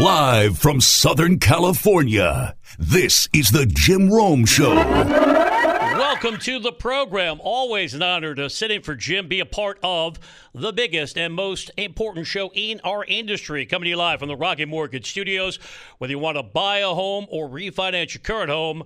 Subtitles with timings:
[0.00, 4.74] Live from Southern California, this is the Jim Rome Show.
[4.74, 7.40] Welcome to the program.
[7.40, 10.18] Always an honor to sit in for Jim, be a part of
[10.54, 13.66] the biggest and most important show in our industry.
[13.66, 15.58] Coming to you live from the Rocket Mortgage Studios.
[15.98, 18.84] Whether you want to buy a home or refinance your current home,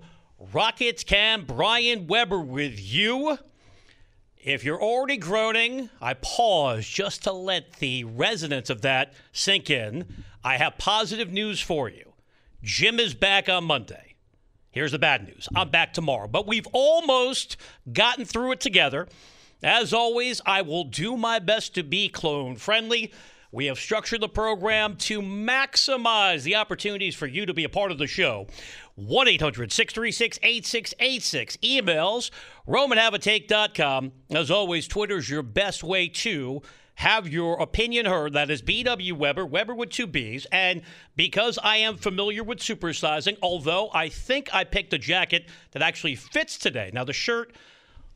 [0.53, 1.45] Rockets can.
[1.45, 3.39] Brian Weber with you.
[4.47, 10.07] If you're already groaning, I pause just to let the resonance of that sink in.
[10.45, 12.13] I have positive news for you.
[12.63, 14.15] Jim is back on Monday.
[14.71, 17.57] Here's the bad news I'm back tomorrow, but we've almost
[17.93, 19.09] gotten through it together.
[19.65, 23.13] As always, I will do my best to be clone friendly.
[23.53, 27.93] We have structured the program to maximize the opportunities for you to be a part
[27.93, 28.47] of the show.
[28.97, 31.57] 1 800 636 8686.
[31.59, 32.31] Emails,
[32.67, 34.13] romanhavatake.com.
[34.31, 36.63] As always, Twitter's your best way to
[36.97, 38.33] have your opinion heard.
[38.33, 40.47] That is BW Weber, Weber with two B's.
[40.51, 40.83] And
[41.15, 46.17] because I am familiar with supersizing, although I think I picked a jacket that actually
[46.17, 46.91] fits today.
[46.95, 47.55] Now, the shirt,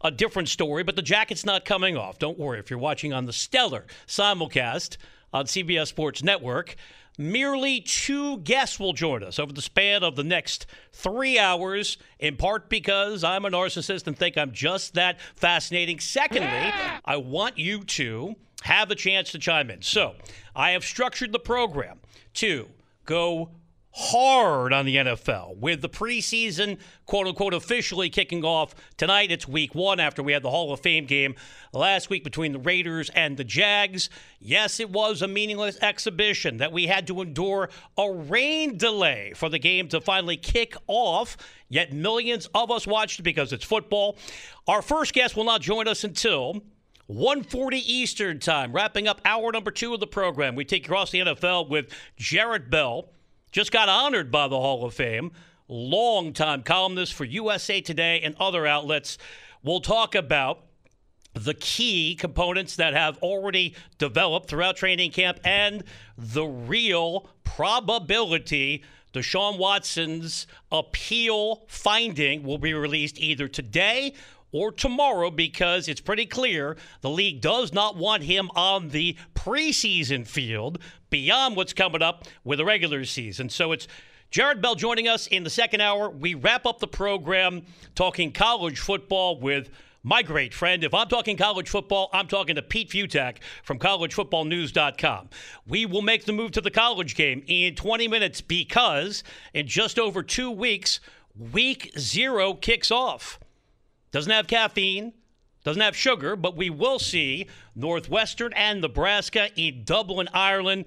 [0.00, 2.18] a different story, but the jacket's not coming off.
[2.18, 4.96] Don't worry if you're watching on the Stellar simulcast
[5.32, 6.76] on CBS Sports Network.
[7.18, 12.36] Merely two guests will join us over the span of the next three hours, in
[12.36, 16.00] part because I'm a narcissist and think I'm just that fascinating.
[16.00, 16.72] Secondly,
[17.04, 19.82] I want you to have a chance to chime in.
[19.82, 20.14] So
[20.56, 22.00] I have structured the program
[22.34, 22.68] to
[23.04, 23.50] go
[23.92, 29.32] hard on the NFL with the preseason, quote unquote, officially kicking off tonight.
[29.32, 31.34] It's week one after we had the Hall of Fame game
[31.72, 34.08] last week between the Raiders and the Jags.
[34.38, 39.48] Yes, it was a meaningless exhibition that we had to endure a rain delay for
[39.48, 41.36] the game to finally kick off.
[41.68, 44.16] Yet millions of us watched because it's football.
[44.66, 46.62] Our first guest will not join us until
[47.08, 50.54] 1:40 Eastern Time, wrapping up hour number two of the program.
[50.54, 53.08] We take you across the NFL with Jarrett Bell.
[53.52, 55.32] Just got honored by the Hall of Fame.
[55.66, 59.18] Longtime columnist for USA Today and other outlets.
[59.64, 60.66] We'll talk about
[61.34, 65.82] the key components that have already developed throughout training camp and
[66.16, 74.14] the real probability Deshaun Watson's appeal finding will be released either today
[74.52, 80.26] or tomorrow because it's pretty clear the league does not want him on the preseason
[80.26, 80.78] field
[81.10, 83.48] beyond what's coming up with the regular season.
[83.48, 83.86] So it's
[84.30, 86.08] Jarrett Bell joining us in the second hour.
[86.08, 87.62] We wrap up the program
[87.94, 89.70] talking college football with
[90.02, 90.82] my great friend.
[90.82, 95.28] If I'm talking college football, I'm talking to Pete Fiutak from collegefootballnews.com.
[95.66, 99.22] We will make the move to the college game in 20 minutes because
[99.52, 101.00] in just over two weeks,
[101.36, 103.38] week zero kicks off.
[104.12, 105.12] Doesn't have caffeine,
[105.64, 110.86] doesn't have sugar, but we will see Northwestern and Nebraska in Dublin, Ireland,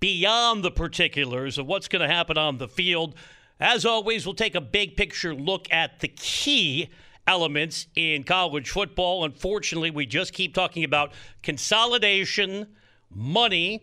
[0.00, 3.14] beyond the particulars of what's going to happen on the field.
[3.60, 6.90] As always, we'll take a big picture look at the key
[7.26, 9.24] elements in college football.
[9.24, 11.12] Unfortunately, we just keep talking about
[11.42, 12.66] consolidation,
[13.10, 13.82] money,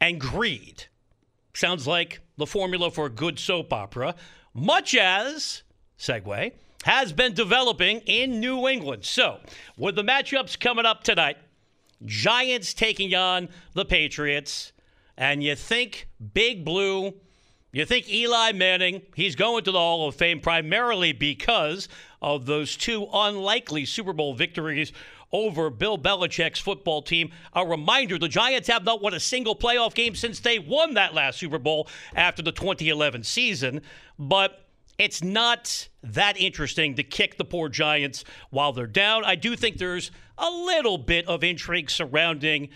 [0.00, 0.86] and greed.
[1.54, 4.14] Sounds like the formula for a good soap opera,
[4.54, 5.62] much as,
[5.98, 6.52] segue,
[6.84, 9.04] has been developing in New England.
[9.04, 9.40] So,
[9.76, 11.36] with the matchups coming up tonight,
[12.04, 14.72] Giants taking on the Patriots,
[15.16, 17.12] and you think Big Blue,
[17.72, 21.88] you think Eli Manning, he's going to the Hall of Fame primarily because
[22.22, 24.92] of those two unlikely Super Bowl victories
[25.32, 27.30] over Bill Belichick's football team.
[27.52, 31.14] A reminder the Giants have not won a single playoff game since they won that
[31.14, 33.82] last Super Bowl after the 2011 season.
[34.18, 34.66] But
[35.00, 39.24] it's not that interesting to kick the poor Giants while they're down.
[39.24, 42.68] I do think there's a little bit of intrigue surrounding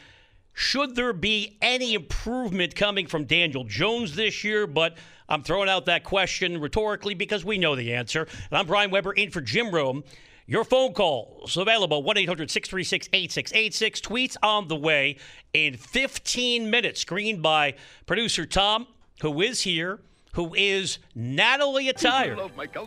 [0.56, 4.96] should there be any improvement coming from Daniel Jones this year, but
[5.28, 8.22] I'm throwing out that question rhetorically because we know the answer.
[8.22, 10.04] And I'm Brian Weber in for Jim Rome.
[10.46, 14.00] Your phone calls available 1 800 636 8686.
[14.00, 15.16] Tweets on the way
[15.52, 17.00] in 15 minutes.
[17.00, 17.74] Screened by
[18.06, 18.86] producer Tom,
[19.20, 20.00] who is here
[20.34, 22.38] who is Natalie attired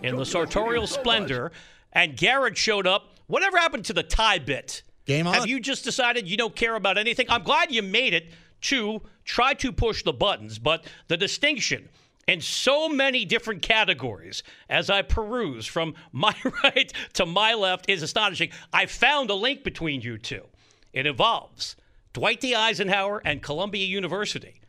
[0.04, 1.52] in the sartorial splendor,
[1.94, 3.16] and Garrett showed up.
[3.28, 4.84] Whatever happened to the tie bit?
[5.06, 5.34] Game on.
[5.34, 7.26] Have you just decided you don't care about anything?
[7.30, 11.90] I'm glad you made it to try to push the buttons, but the distinction
[12.28, 18.04] in so many different categories as I peruse from my right to my left is
[18.04, 18.50] astonishing.
[18.74, 20.44] I found a link between you two.
[20.92, 21.76] It involves
[22.12, 22.56] Dwight D.
[22.56, 24.60] Eisenhower and Columbia University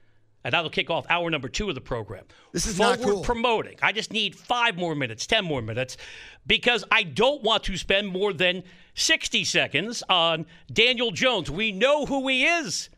[0.48, 2.24] and that'll kick off hour number two of the program.
[2.52, 3.22] This is Forward not cool.
[3.22, 3.76] promoting.
[3.82, 5.98] I just need five more minutes, ten more minutes,
[6.46, 8.62] because I don't want to spend more than
[8.94, 11.50] 60 seconds on Daniel Jones.
[11.50, 12.88] We know who he is.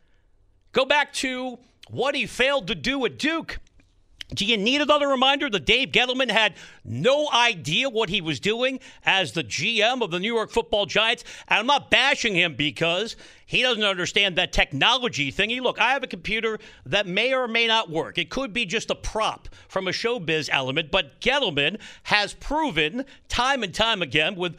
[0.71, 1.59] Go back to
[1.89, 3.59] what he failed to do at Duke.
[4.33, 6.53] Do you need another reminder that Dave Gettleman had
[6.85, 11.25] no idea what he was doing as the GM of the New York football Giants?
[11.49, 15.59] And I'm not bashing him because he doesn't understand that technology thingy.
[15.59, 18.17] Look, I have a computer that may or may not work.
[18.17, 23.63] It could be just a prop from a showbiz element, but Gettleman has proven time
[23.63, 24.55] and time again with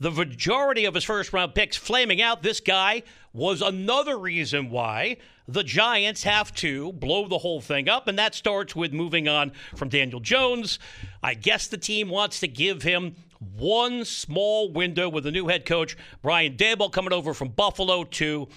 [0.00, 5.16] the majority of his first round picks flaming out, this guy was another reason why
[5.46, 9.52] the Giants have to blow the whole thing up, and that starts with moving on
[9.74, 10.78] from Daniel Jones.
[11.22, 13.14] I guess the team wants to give him
[13.56, 18.48] one small window with the new head coach, Brian Daboll, coming over from Buffalo to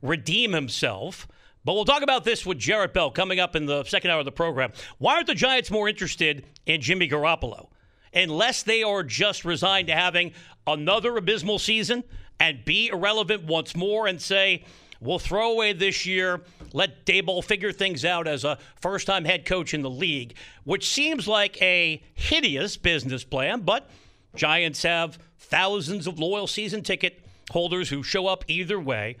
[0.00, 1.26] redeem himself.
[1.64, 4.24] But we'll talk about this with Jarrett Bell coming up in the second hour of
[4.24, 4.72] the program.
[4.98, 7.68] Why aren't the Giants more interested in Jimmy Garoppolo?
[8.14, 10.32] Unless they are just resigned to having
[10.66, 12.04] another abysmal season
[12.40, 14.64] and be irrelevant once more and say,
[15.00, 16.42] We'll throw away this year.
[16.72, 20.34] Let Daboll figure things out as a first time head coach in the league,
[20.64, 23.88] which seems like a hideous business plan, but
[24.34, 29.16] Giants have thousands of loyal season ticket holders who show up either way.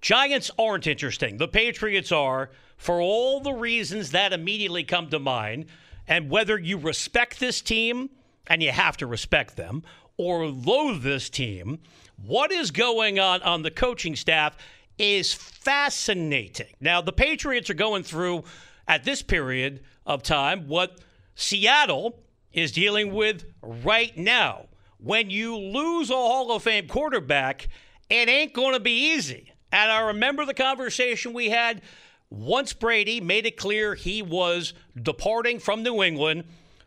[0.00, 1.38] Giants aren't interesting.
[1.38, 5.66] The Patriots are for all the reasons that immediately come to mind.
[6.06, 8.10] And whether you respect this team,
[8.46, 9.82] and you have to respect them,
[10.18, 11.78] or loathe this team,
[12.24, 14.56] what is going on on the coaching staff
[14.98, 16.74] is fascinating.
[16.80, 18.44] Now, the Patriots are going through,
[18.86, 21.00] at this period of time, what
[21.34, 22.20] Seattle
[22.52, 24.66] is dealing with right now.
[24.98, 27.68] When you lose a Hall of Fame quarterback,
[28.08, 29.52] it ain't going to be easy.
[29.72, 31.82] And I remember the conversation we had
[32.30, 36.44] once Brady made it clear he was departing from New England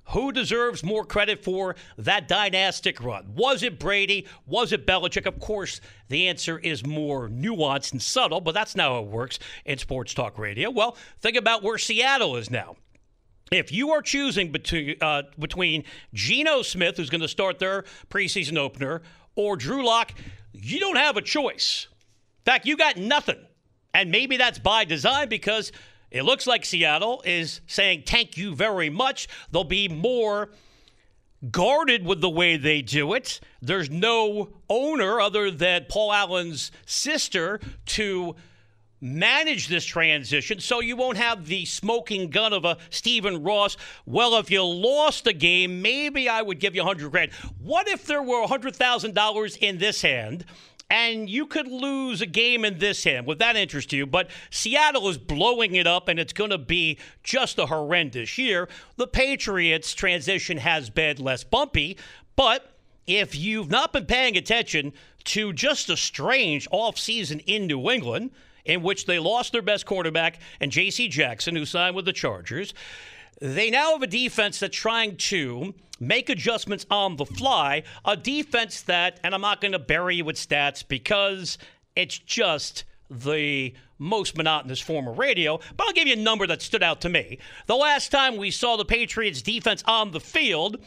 [0.09, 3.33] who deserves more credit for that dynastic run?
[3.36, 4.27] Was it Brady?
[4.45, 5.25] Was it Belichick?
[5.25, 9.39] Of course, the answer is more nuanced and subtle, but that's not how it works
[9.65, 10.69] in sports talk radio.
[10.69, 12.75] Well, think about where Seattle is now.
[13.51, 18.57] If you are choosing between, uh, between Geno Smith, who's going to start their preseason
[18.57, 19.04] opener,
[19.36, 20.13] or Drew Lock,
[20.51, 21.88] you don't have a choice.
[21.92, 23.39] In fact, you got nothing.
[23.94, 25.71] And maybe that's by design because
[26.12, 29.27] it looks like Seattle is saying, thank you very much.
[29.51, 30.50] They'll be more
[31.51, 33.39] guarded with the way they do it.
[33.62, 38.36] There's no owner other than Paul Allen's sister to
[39.00, 43.77] manage this transition so you won't have the smoking gun of a Stephen Ross.
[44.06, 47.31] Well, if you lost a game, maybe I would give you 100 grand.
[47.59, 50.45] What if there were $100,000 in this hand
[50.89, 53.28] and you could lose a game in this hand.
[53.28, 54.06] Would that interest you?
[54.06, 58.69] But Seattle is blowing it up, and it's going to be just a horrendous year.
[58.95, 61.98] The Patriots' transition has been less bumpy,
[62.36, 62.74] but
[63.06, 64.94] if you've not been paying attention
[65.25, 68.31] to just a strange offseason in New England,
[68.66, 71.07] in which they lost their best quarterback and J.C.
[71.07, 72.74] Jackson, who signed with the Chargers,
[73.42, 77.84] they now have a defense that's trying to make adjustments on the fly.
[78.06, 81.58] A defense that, and I'm not going to bury you with stats because
[81.96, 86.62] it's just the most monotonous form of radio, but I'll give you a number that
[86.62, 87.40] stood out to me.
[87.66, 90.78] The last time we saw the Patriots defense on the field,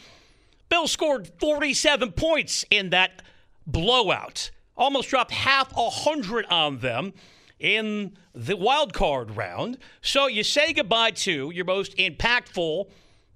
[0.69, 3.23] Bill scored 47 points in that
[3.67, 4.51] blowout.
[4.77, 7.13] Almost dropped half a hundred on them
[7.59, 9.79] in the wild card round.
[10.01, 12.89] So you say goodbye to your most impactful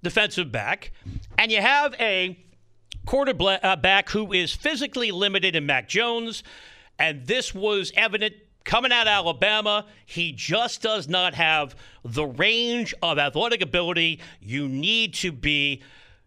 [0.05, 0.93] defensive back,
[1.39, 2.39] and you have a
[3.07, 6.45] quarterback uh, who is physically limited in Mac Jones,
[6.99, 8.35] and this was evident
[8.65, 9.87] coming out of Alabama.
[10.07, 15.83] He just does not have the range of athletic ability you need to be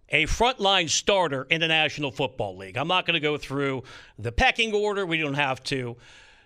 [0.10, 2.77] a frontline starter in the National Football League.
[2.77, 3.84] I'm not going to go through
[4.17, 5.05] the pecking order.
[5.05, 5.98] We don't have to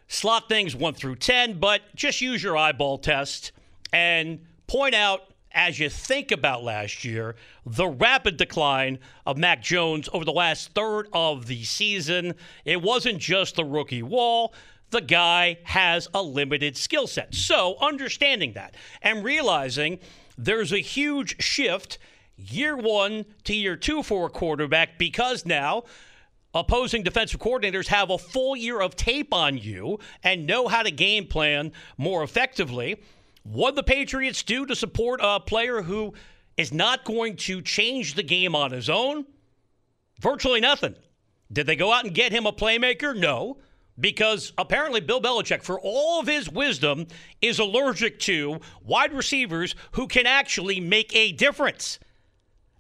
[0.08, 3.52] slot things 1 through 10, but just use your eyeball test
[3.94, 10.10] and point out as you think about last year, the rapid decline of Mac Jones
[10.14, 12.36] over the last third of the season.
[12.66, 14.54] It wasn't just the rookie wall.
[14.92, 17.34] The guy has a limited skill set.
[17.34, 20.00] So, understanding that and realizing
[20.38, 21.98] there's a huge shift
[22.36, 25.84] year one to year two for a quarterback because now
[26.54, 30.92] opposing defensive coordinators have a full year of tape on you and know how to
[30.92, 33.00] game plan more effectively.
[33.44, 36.14] What the Patriots do to support a player who
[36.58, 39.26] is not going to change the game on his own?
[40.20, 40.96] Virtually nothing.
[41.52, 43.18] Did they go out and get him a playmaker?
[43.18, 43.58] No,
[44.00, 47.08] because apparently Bill Belichick, for all of his wisdom,
[47.42, 52.00] is allergic to wide receivers who can actually make a difference.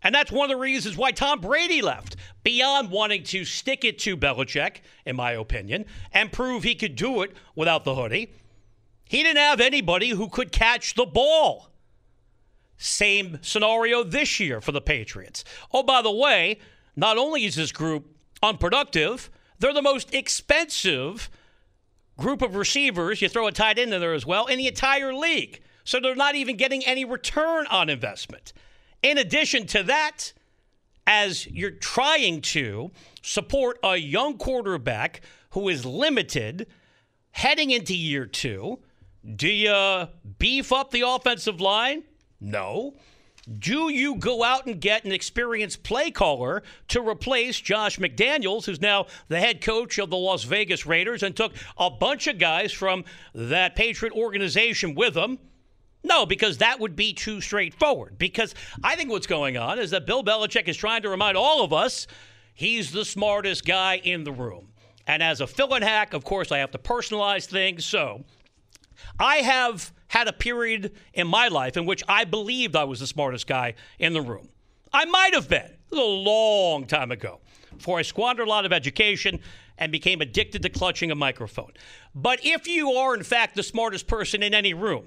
[0.03, 4.00] And that's one of the reasons why Tom Brady left, beyond wanting to stick it
[4.00, 8.32] to Belichick, in my opinion, and prove he could do it without the hoodie.
[9.12, 11.68] He didn't have anybody who could catch the ball.
[12.77, 15.44] Same scenario this year for the Patriots.
[15.74, 16.60] Oh, by the way,
[16.96, 18.06] not only is this group
[18.41, 21.30] unproductive, they're the most expensive
[22.18, 23.22] group of receivers.
[23.22, 25.60] You throw a tight end in there as well in the entire league.
[25.84, 28.53] So they're not even getting any return on investment.
[29.03, 30.32] In addition to that,
[31.06, 32.91] as you're trying to
[33.22, 36.65] support a young quarterback who is limited
[37.32, 38.80] heading into year two,
[39.35, 40.07] do you
[40.39, 42.03] beef up the offensive line?
[42.39, 42.95] No.
[43.59, 48.81] Do you go out and get an experienced play caller to replace Josh McDaniels, who's
[48.81, 52.71] now the head coach of the Las Vegas Raiders and took a bunch of guys
[52.71, 55.39] from that Patriot organization with him?
[56.03, 58.17] No, because that would be too straightforward.
[58.17, 61.63] Because I think what's going on is that Bill Belichick is trying to remind all
[61.63, 62.07] of us
[62.53, 64.67] he's the smartest guy in the room.
[65.07, 67.85] And as a fill-in hack, of course, I have to personalize things.
[67.85, 68.23] So
[69.20, 73.08] I have had a period in my life in which I believed I was the
[73.08, 74.50] smartest guy in the room.
[74.93, 77.39] I might have been a long time ago
[77.75, 79.39] before I squandered a lot of education
[79.77, 81.72] and became addicted to clutching a microphone.
[82.13, 85.05] But if you are, in fact, the smartest person in any room,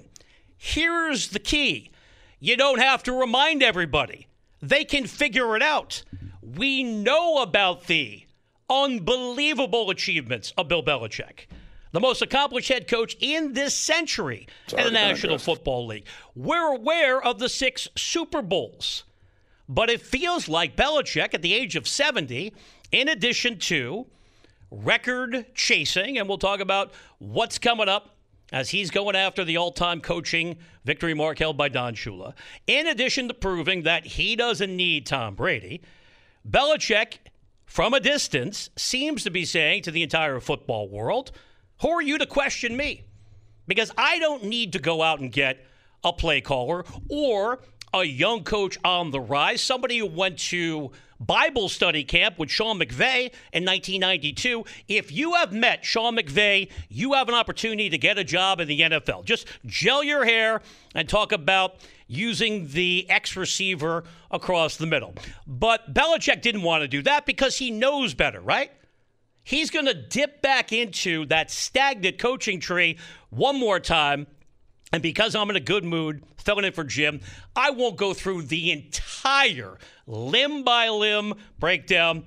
[0.57, 1.91] here's the key
[2.39, 4.27] you don't have to remind everybody,
[4.61, 6.03] they can figure it out.
[6.41, 8.25] We know about the
[8.69, 11.47] unbelievable achievements of Bill Belichick
[11.95, 16.05] the most accomplished head coach in this century Sorry, in the National Football League.
[16.35, 19.05] We're aware of the six Super Bowls,
[19.69, 22.53] but it feels like Belichick at the age of 70,
[22.91, 24.07] in addition to
[24.69, 28.09] record chasing, and we'll talk about what's coming up
[28.51, 32.33] as he's going after the all time coaching victory mark held by Don Shula.
[32.67, 35.81] In addition to proving that he doesn't need Tom Brady,
[36.45, 37.19] Belichick,
[37.65, 41.31] from a distance, seems to be saying to the entire football world,
[41.81, 43.05] who are you to question me?
[43.67, 45.65] Because I don't need to go out and get
[46.03, 47.59] a play caller or
[47.93, 52.77] a young coach on the rise, somebody who went to Bible study camp with Sean
[52.77, 54.65] McVay in 1992.
[54.87, 58.67] If you have met Sean McVay, you have an opportunity to get a job in
[58.67, 59.23] the NFL.
[59.23, 60.61] Just gel your hair
[60.93, 61.75] and talk about
[62.07, 65.15] using the X receiver across the middle.
[65.47, 68.71] But Belichick didn't want to do that because he knows better, right?
[69.45, 72.97] He's going to dip back into that stagnant coaching tree
[73.29, 74.25] one more time.
[74.91, 77.21] And because I'm in a good mood, filling in for Jim,
[77.55, 82.25] I won't go through the entire limb by limb breakdown.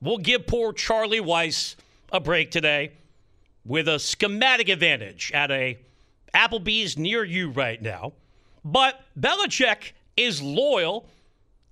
[0.00, 1.76] We'll give poor Charlie Weis
[2.10, 2.92] a break today
[3.66, 5.78] with a schematic advantage at a
[6.34, 8.14] Applebee's near you right now.
[8.64, 11.10] But Belichick is loyal,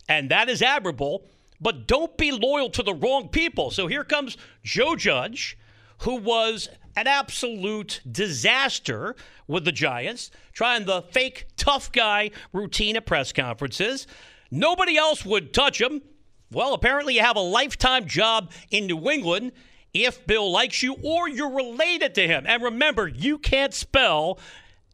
[0.06, 1.24] and that is admirable
[1.62, 3.70] but don't be loyal to the wrong people.
[3.70, 5.56] So here comes Joe Judge,
[5.98, 9.14] who was an absolute disaster
[9.46, 14.06] with the Giants, trying the fake tough guy routine at press conferences.
[14.50, 16.02] Nobody else would touch him.
[16.50, 19.52] Well, apparently, you have a lifetime job in New England
[19.94, 22.44] if Bill likes you or you're related to him.
[22.46, 24.38] And remember, you can't spell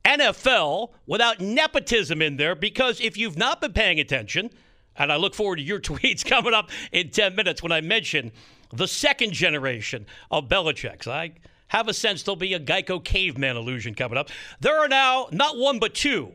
[0.04, 4.50] NFL without nepotism in there because if you've not been paying attention,
[4.98, 8.32] and I look forward to your tweets coming up in 10 minutes when I mention
[8.72, 11.06] the second generation of Belichick's.
[11.06, 11.32] I
[11.68, 14.30] have a sense there'll be a Geico caveman illusion coming up.
[14.60, 16.32] There are now not one but two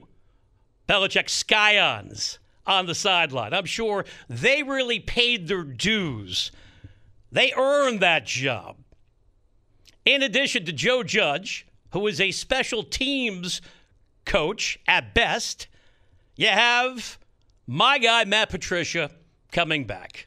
[0.88, 3.53] Belichick Scions on the sideline.
[3.53, 6.51] I'm sure they really paid their dues.
[7.32, 8.77] They earned that job.
[10.05, 13.62] In addition to Joe Judge, who is a special teams
[14.25, 15.67] coach at best,
[16.36, 17.17] you have
[17.67, 19.12] my guy, Matt Patricia,
[19.51, 20.25] coming back.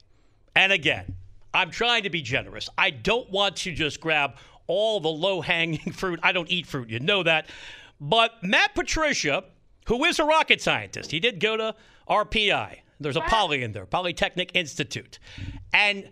[0.54, 1.16] And again,
[1.52, 2.68] I'm trying to be generous.
[2.76, 6.20] I don't want to just grab all the low hanging fruit.
[6.22, 7.48] I don't eat fruit, you know that.
[8.00, 9.44] But Matt Patricia,
[9.86, 11.74] who is a rocket scientist, he did go to
[12.08, 12.78] RPI.
[12.98, 15.18] There's a poly in there, Polytechnic Institute.
[15.72, 16.10] And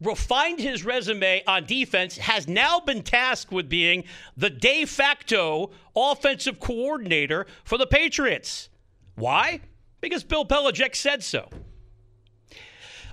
[0.00, 4.04] refined his resume on defense, has now been tasked with being
[4.36, 8.68] the de facto offensive coordinator for the Patriots.
[9.16, 9.60] Why?
[10.00, 11.48] Because Bill Belichick said so.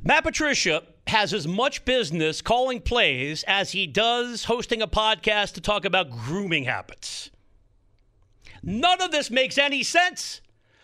[0.04, 5.62] Matt Patricia has as much business calling plays as he does hosting a podcast to
[5.62, 7.32] talk about grooming habits.
[8.64, 10.42] None of this makes any sense.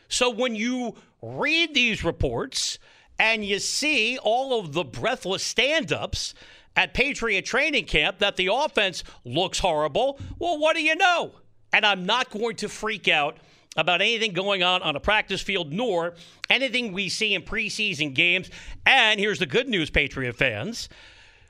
[0.08, 2.80] So when you read these reports
[3.20, 6.34] and you see all of the breathless stand ups
[6.76, 11.34] at Patriot training camp that the offense looks horrible, well, what do you know?
[11.72, 13.38] And I'm not going to freak out
[13.76, 16.14] about anything going on on a practice field, nor
[16.50, 18.50] anything we see in preseason games.
[18.86, 20.90] And here's the good news, Patriot fans.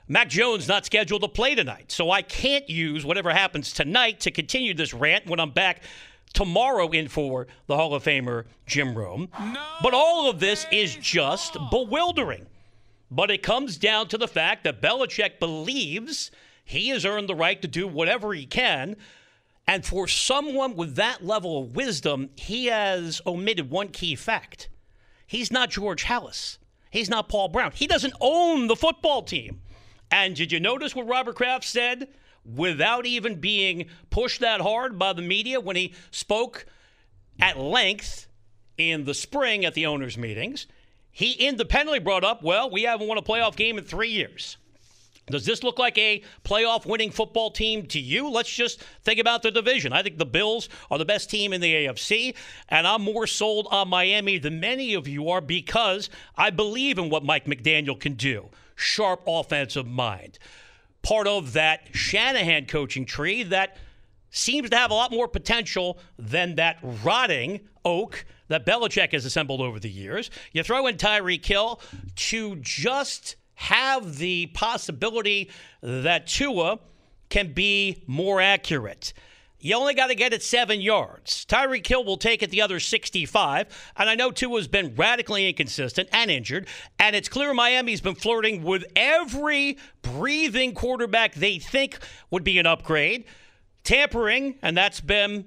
[0.06, 4.30] Mac Jones not scheduled to play tonight, so I can't use whatever happens tonight to
[4.30, 5.82] continue this rant when I'm back
[6.34, 9.28] tomorrow in for the Hall of Famer Jim Rome.
[9.38, 12.46] No but all of this is just bewildering.
[13.10, 16.30] But it comes down to the fact that Belichick believes
[16.64, 18.96] he has earned the right to do whatever he can.
[19.66, 24.68] And for someone with that level of wisdom, he has omitted one key fact.
[25.26, 26.58] He's not George Halas.
[26.90, 27.72] He's not Paul Brown.
[27.74, 29.60] He doesn't own the football team.
[30.10, 32.08] And did you notice what Robert Kraft said
[32.44, 36.66] without even being pushed that hard by the media when he spoke
[37.40, 38.28] at length
[38.76, 40.66] in the spring at the owners' meetings?
[41.10, 44.56] He independently brought up, well, we haven't won a playoff game in three years.
[45.26, 48.28] Does this look like a playoff winning football team to you?
[48.28, 49.92] Let's just think about the division.
[49.92, 52.34] I think the Bills are the best team in the AFC,
[52.68, 57.08] and I'm more sold on Miami than many of you are because I believe in
[57.08, 58.50] what Mike McDaniel can do.
[58.74, 60.38] Sharp offensive mind.
[61.02, 63.76] Part of that Shanahan coaching tree that
[64.30, 69.60] seems to have a lot more potential than that rotting oak that Belichick has assembled
[69.60, 70.30] over the years.
[70.52, 71.80] You throw in Tyreek Hill
[72.16, 75.50] to just have the possibility
[75.82, 76.78] that Tua
[77.28, 79.12] can be more accurate.
[79.64, 81.46] You only got to get it seven yards.
[81.46, 83.92] Tyreek Hill will take it the other 65.
[83.96, 86.68] And I know Tua's been radically inconsistent and injured.
[86.98, 91.98] And it's clear Miami's been flirting with every breathing quarterback they think
[92.30, 93.24] would be an upgrade.
[93.84, 95.46] Tampering, and that's been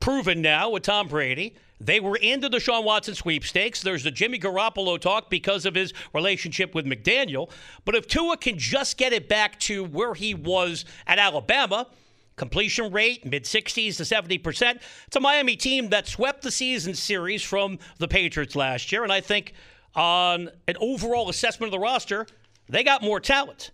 [0.00, 1.54] proven now with Tom Brady.
[1.84, 3.82] They were into the Deshaun Watson sweepstakes.
[3.82, 7.50] There's the Jimmy Garoppolo talk because of his relationship with McDaniel.
[7.84, 11.88] But if Tua can just get it back to where he was at Alabama,
[12.36, 17.42] completion rate mid 60s to 70%, it's a Miami team that swept the season series
[17.42, 19.02] from the Patriots last year.
[19.02, 19.52] And I think
[19.96, 22.26] on an overall assessment of the roster,
[22.68, 23.72] they got more talent.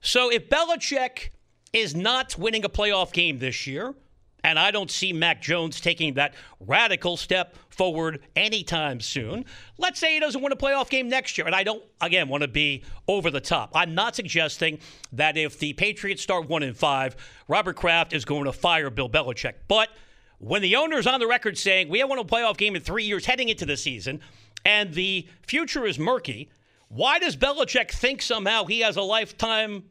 [0.00, 1.30] So if Belichick
[1.72, 3.94] is not winning a playoff game this year,
[4.44, 9.44] and I don't see Mac Jones taking that radical step forward anytime soon.
[9.78, 11.46] Let's say he doesn't win a playoff game next year.
[11.46, 13.72] And I don't, again, want to be over the top.
[13.74, 14.78] I'm not suggesting
[15.12, 17.16] that if the Patriots start one and five,
[17.48, 19.54] Robert Kraft is going to fire Bill Belichick.
[19.66, 19.88] But
[20.38, 23.04] when the owner's on the record saying we haven't won a playoff game in three
[23.04, 24.20] years heading into the season,
[24.64, 26.50] and the future is murky,
[26.88, 29.84] why does Belichick think somehow he has a lifetime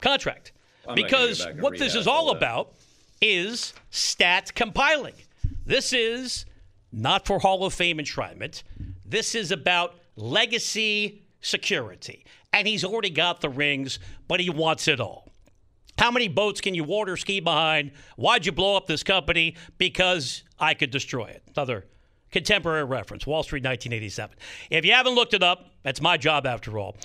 [0.00, 0.52] contract?
[0.86, 2.74] I'm because what this is all about
[3.24, 5.14] is stat compiling.
[5.64, 6.44] This is
[6.92, 8.62] not for Hall of Fame enshrinement.
[9.06, 12.26] This is about legacy security.
[12.52, 15.32] And he's already got the rings, but he wants it all.
[15.98, 17.92] How many boats can you water ski behind?
[18.16, 19.56] Why'd you blow up this company?
[19.78, 21.42] Because I could destroy it.
[21.56, 21.86] Another
[22.30, 24.36] contemporary reference, Wall Street 1987.
[24.70, 26.96] If you haven't looked it up, that's my job after all.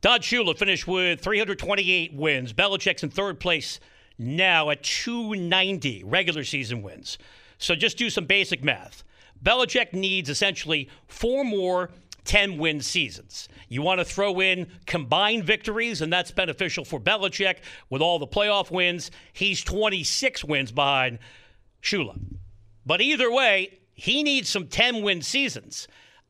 [0.00, 2.52] Don Shula finished with 328 wins.
[2.52, 3.78] Belichick's in third place
[4.20, 7.18] now at 290 regular season wins.
[7.58, 9.02] So just do some basic math.
[9.42, 11.90] Belichick needs essentially four more
[12.24, 13.48] 10 win seasons.
[13.68, 17.56] You want to throw in combined victories, and that's beneficial for Belichick
[17.88, 19.10] with all the playoff wins.
[19.32, 21.18] He's 26 wins behind
[21.82, 22.20] Shula.
[22.84, 25.88] But either way, he needs some 10 win seasons.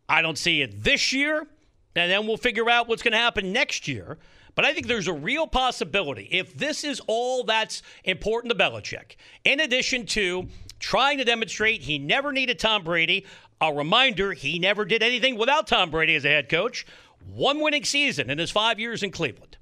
[0.09, 1.47] I don't see it this year,
[1.95, 4.19] and then we'll figure out what's going to happen next year.
[4.55, 9.17] But I think there's a real possibility if this is all that's important to Belichick,
[9.45, 13.27] in addition to trying to demonstrate he never needed Tom Brady,
[13.61, 16.87] a reminder he never did anything without Tom Brady as a head coach,
[17.33, 19.57] one winning season in his five years in Cleveland.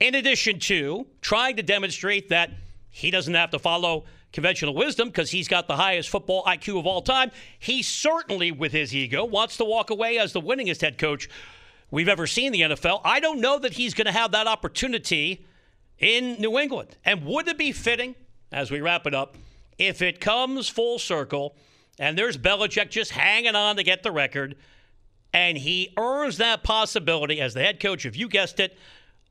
[0.00, 2.50] In addition to trying to demonstrate that
[2.90, 6.86] he doesn't have to follow conventional wisdom because he's got the highest football IQ of
[6.86, 10.98] all time, he certainly, with his ego, wants to walk away as the winningest head
[10.98, 11.28] coach
[11.90, 13.00] we've ever seen the NFL.
[13.04, 15.46] I don't know that he's going to have that opportunity
[15.98, 16.96] in New England.
[17.04, 18.14] And would it be fitting,
[18.52, 19.36] as we wrap it up,
[19.78, 21.56] if it comes full circle
[21.98, 24.56] and there's Belichick just hanging on to get the record
[25.32, 28.76] and he earns that possibility as the head coach of, you guessed it,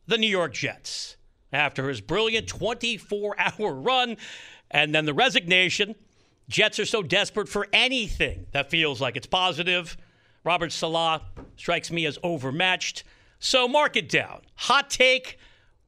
[0.07, 1.17] the New York Jets
[1.51, 4.17] after his brilliant 24 hour run
[4.71, 5.95] and then the resignation.
[6.47, 9.95] Jets are so desperate for anything that feels like it's positive
[10.43, 11.21] Robert Saleh
[11.57, 13.03] strikes me as overmatched.
[13.39, 14.41] So mark it down.
[14.55, 15.37] Hot take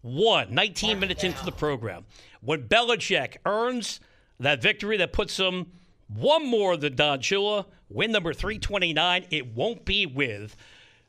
[0.01, 2.05] one, 19 minutes into the program.
[2.41, 3.99] When Belichick earns
[4.39, 5.67] that victory that puts him
[6.07, 10.55] one more than Don Shula, win number 329, it won't be with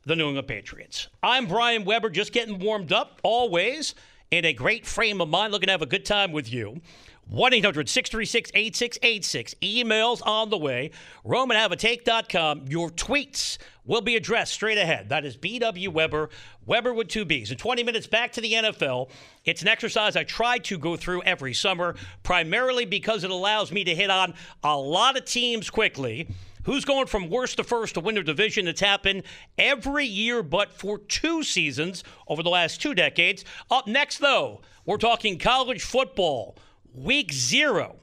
[0.05, 1.09] the New England Patriots.
[1.23, 3.95] I'm Brian Weber, just getting warmed up, always
[4.31, 6.81] in a great frame of mind, looking to have a good time with you.
[7.29, 9.55] 1 800 636 8686.
[9.63, 10.91] Emails on the way.
[11.25, 12.67] RomanHaveATake.com.
[12.69, 15.09] Your tweets will be addressed straight ahead.
[15.09, 16.31] That is BW Weber,
[16.67, 17.51] Weber with two B's.
[17.51, 19.11] In 20 minutes, back to the NFL.
[19.45, 23.85] It's an exercise I try to go through every summer, primarily because it allows me
[23.85, 26.29] to hit on a lot of teams quickly.
[26.65, 28.69] Who's going from worst to first to win their division?
[28.69, 29.25] It's happened
[29.59, 33.45] every year but for two seasons over the last two decades.
[33.69, 36.57] Up next, though, we're talking college football.
[36.95, 37.97] Week zero,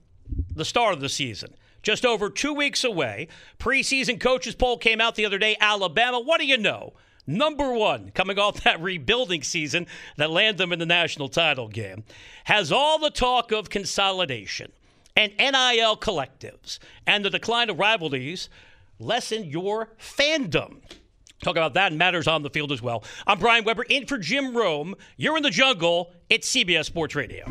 [0.56, 1.54] the start of the season.
[1.82, 3.28] Just over two weeks away.
[3.58, 5.56] Preseason coaches poll came out the other day.
[5.60, 6.94] Alabama, what do you know?
[7.26, 9.86] Number one, coming off that rebuilding season
[10.18, 12.04] that landed them in the national title game,
[12.46, 14.72] has all the talk of consolidation
[15.16, 18.50] and NIL collectives and the decline of rivalries
[19.00, 20.78] lessen your fandom.
[21.42, 23.04] Talk about that and matters on the field as well.
[23.26, 24.96] I'm Brian Weber in for Jim Rome.
[25.18, 26.12] You're in the jungle.
[26.30, 27.46] It's CBS Sports Radio.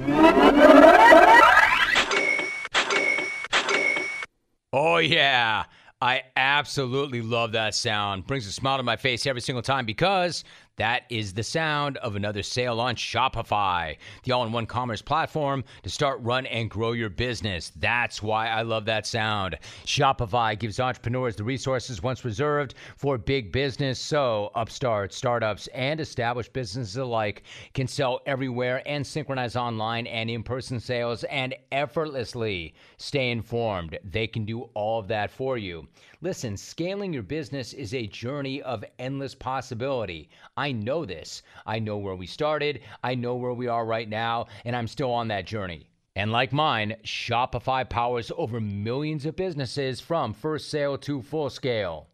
[4.73, 5.65] Oh, yeah.
[6.01, 8.27] I absolutely love that sound.
[8.27, 10.45] Brings a smile to my face every single time because
[10.79, 15.65] that is the sound of another sale on Shopify, the all in one commerce platform
[15.83, 17.73] to start, run, and grow your business.
[17.77, 19.59] That's why I love that sound.
[19.85, 23.99] Shopify gives entrepreneurs the resources once reserved for big business.
[23.99, 27.43] So, upstarts, startups, and established businesses alike
[27.75, 33.99] can sell everywhere and synchronize online and in person sales and effortlessly stay informed.
[34.05, 35.89] They can do all of that for you.
[36.21, 40.29] Listen, scaling your business is a journey of endless possibility.
[40.57, 41.45] I know this.
[41.65, 45.13] I know where we started, I know where we are right now, and I'm still
[45.13, 45.89] on that journey.
[46.17, 52.09] And like mine, Shopify powers over millions of businesses from first sale to full scale.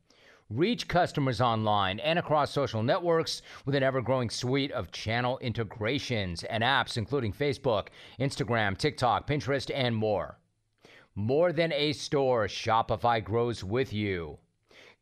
[0.51, 6.45] Reach customers online and across social networks with an ever growing suite of channel integrations
[6.45, 7.89] and apps, including Facebook,
[8.21, 10.37] Instagram, TikTok, Pinterest, and more.
[11.15, 14.39] More than a store, Shopify grows with you.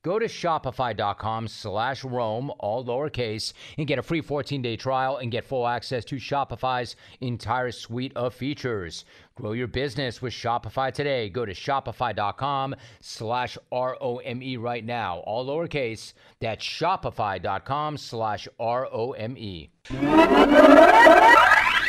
[0.02, 5.44] Go to shopify.com slash Rome, all lowercase, and get a free 14-day trial and get
[5.44, 9.04] full access to Shopify's entire suite of features.
[9.36, 11.28] Grow your business with Shopify today.
[11.30, 16.14] Go to shopify.com slash R-O-M-E right now, all lowercase.
[16.40, 19.70] That's shopify.com slash R-O-M-E.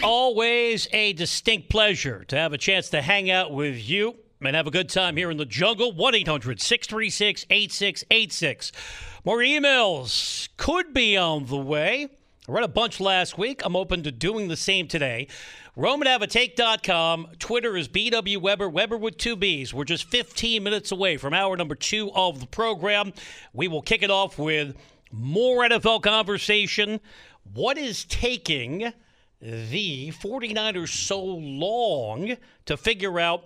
[0.04, 4.68] Always a distinct pleasure to have a chance to hang out with you and have
[4.68, 5.92] a good time here in the jungle.
[5.92, 8.72] 1 800 636 8686.
[9.26, 12.10] More emails could be on the way.
[12.48, 13.62] I read a bunch last week.
[13.64, 15.30] I'm open to doing the same today.
[15.78, 17.30] RomanHaveATake.com.
[17.40, 19.74] Twitter is BW Weber, Weber with two B's.
[19.74, 23.14] We're just 15 minutes away from hour number two of the program.
[23.54, 24.76] We will kick it off with
[25.10, 27.00] more NFL conversation.
[27.54, 28.92] What is taking
[29.44, 33.44] the 49ers so long to figure out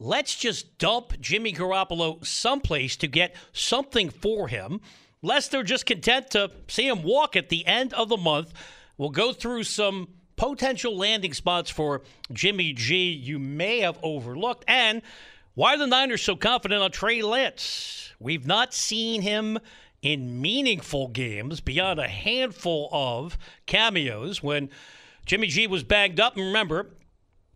[0.00, 4.80] let's just dump Jimmy Garoppolo someplace to get something for him,
[5.22, 8.52] lest they're just content to see him walk at the end of the month.
[8.96, 15.02] We'll go through some potential landing spots for Jimmy G you may have overlooked, and
[15.54, 18.12] why are the Niners so confident on Trey Lance?
[18.18, 19.60] We've not seen him
[20.02, 24.70] in meaningful games beyond a handful of cameos when–
[25.28, 26.36] Jimmy G was bagged up.
[26.36, 26.86] And remember,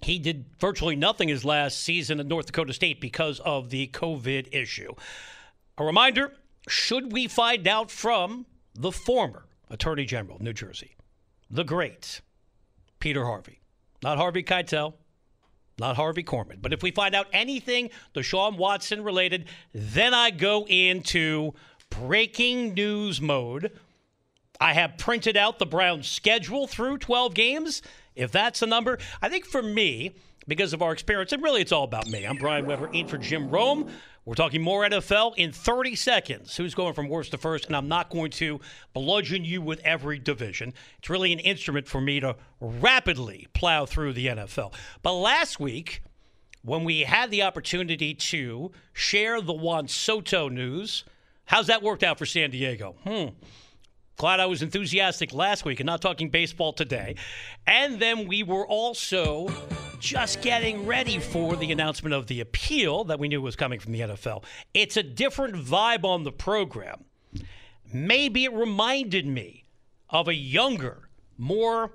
[0.02, 4.48] he did virtually nothing his last season at North Dakota State because of the COVID
[4.52, 4.92] issue.
[5.78, 6.34] A reminder
[6.68, 10.96] should we find out from the former Attorney General of New Jersey,
[11.50, 12.20] the great
[13.00, 13.60] Peter Harvey,
[14.02, 14.92] not Harvey Keitel,
[15.78, 20.66] not Harvey Korman, but if we find out anything Deshaun Watson related, then I go
[20.66, 21.54] into
[21.88, 23.72] breaking news mode
[24.62, 27.82] I have printed out the Browns' schedule through 12 games.
[28.14, 30.12] If that's the number, I think for me,
[30.46, 32.24] because of our experience, and really it's all about me.
[32.24, 33.90] I'm Brian Weber, in for Jim Rome.
[34.24, 36.56] We're talking more NFL in 30 seconds.
[36.56, 37.66] Who's going from worst to first?
[37.66, 38.60] And I'm not going to
[38.92, 40.74] bludgeon you with every division.
[40.98, 44.74] It's really an instrument for me to rapidly plow through the NFL.
[45.02, 46.02] But last week,
[46.62, 51.02] when we had the opportunity to share the Juan Soto news,
[51.46, 52.94] how's that worked out for San Diego?
[53.02, 53.30] Hmm.
[54.16, 57.16] Glad I was enthusiastic last week and not talking baseball today.
[57.66, 59.48] And then we were also
[59.98, 63.92] just getting ready for the announcement of the appeal that we knew was coming from
[63.92, 64.44] the NFL.
[64.74, 67.04] It's a different vibe on the program.
[67.92, 69.64] Maybe it reminded me
[70.10, 71.92] of a younger, more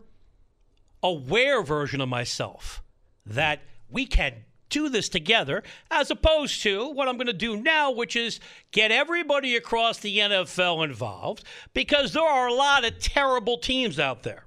[1.03, 2.83] aware version of myself
[3.25, 4.33] that we can
[4.69, 8.39] do this together, as opposed to what I'm going to do now, which is
[8.71, 14.23] get everybody across the NFL involved because there are a lot of terrible teams out
[14.23, 14.45] there.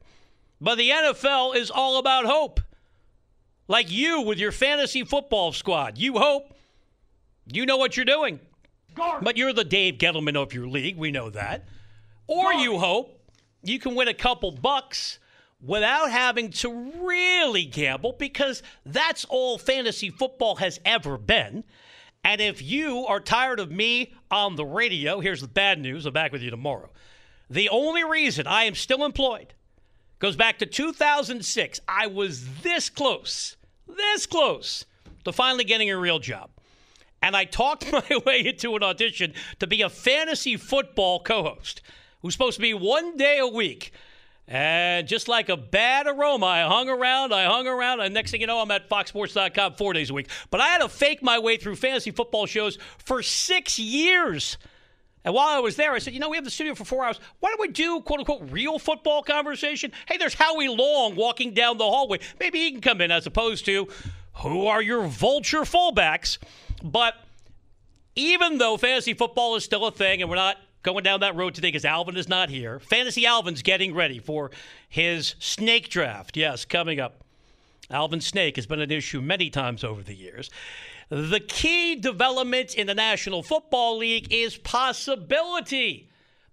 [0.61, 2.61] But the NFL is all about hope.
[3.67, 5.97] Like you with your fantasy football squad.
[5.97, 6.55] You hope
[7.47, 8.41] you know what you're doing.
[9.23, 10.97] But you're the Dave Gettleman of your league.
[10.97, 11.67] We know that.
[12.27, 13.21] Or you hope
[13.63, 15.19] you can win a couple bucks
[15.63, 21.65] without having to really gamble because that's all fantasy football has ever been.
[22.25, 26.07] And if you are tired of me on the radio, here's the bad news.
[26.07, 26.91] I'm back with you tomorrow.
[27.49, 29.55] The only reason I am still employed
[30.19, 31.81] goes back to 2006.
[31.89, 33.57] I was this close,
[33.89, 34.85] this close
[35.25, 36.51] to finally getting a real job.
[37.23, 41.83] And I talked my way into an audition to be a fantasy football co host
[42.23, 43.93] who's supposed to be one day a week.
[44.51, 48.41] And just like a bad aroma, I hung around, I hung around, and next thing
[48.41, 50.29] you know, I'm at foxsports.com four days a week.
[50.51, 54.59] But I had to fake my way through fantasy football shows for six years.
[55.25, 57.05] And while I was there, I said, you know, we have the studio for four
[57.05, 57.21] hours.
[57.39, 59.93] Why don't we do, quote unquote, real football conversation?
[60.09, 62.19] Hey, there's Howie Long walking down the hallway.
[62.41, 63.87] Maybe he can come in as opposed to,
[64.39, 66.39] who are your vulture fullbacks?
[66.83, 67.15] But
[68.17, 71.55] even though fantasy football is still a thing and we're not going down that road
[71.55, 72.79] today because Alvin is not here.
[72.81, 74.51] Fantasy Alvin's getting ready for
[74.89, 76.37] his snake draft.
[76.37, 77.25] Yes, coming up.
[77.91, 80.49] Alvin Snake has been an issue many times over the years.
[81.09, 86.09] The key development in the National Football League is possibility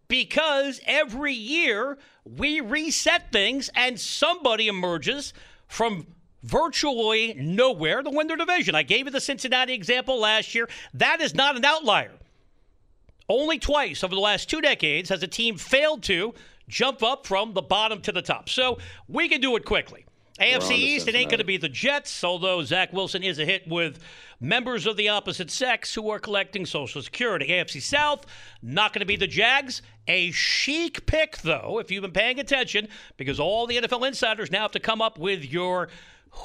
[0.07, 5.31] because every year we reset things and somebody emerges
[5.67, 6.07] from
[6.43, 8.73] virtually nowhere to win their division.
[8.73, 10.67] I gave you the Cincinnati example last year.
[10.93, 12.13] That is not an outlier.
[13.29, 16.33] Only twice over the last two decades has a team failed to
[16.67, 18.49] jump up from the bottom to the top.
[18.49, 20.05] So we can do it quickly.
[20.39, 23.67] AFC East, it ain't going to be the Jets, although Zach Wilson is a hit
[23.67, 23.97] with
[24.39, 27.47] members of the opposite sex who are collecting Social Security.
[27.47, 28.27] AFC South,
[28.61, 29.81] not going to be the Jags.
[30.07, 32.87] A chic pick, though, if you've been paying attention,
[33.17, 35.89] because all the NFL insiders now have to come up with your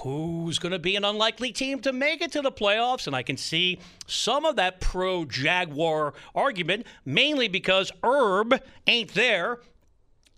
[0.01, 3.07] who's going to be an unlikely team to make it to the playoffs.
[3.07, 9.61] And I can see some of that pro Jaguar argument, mainly because Herb ain't there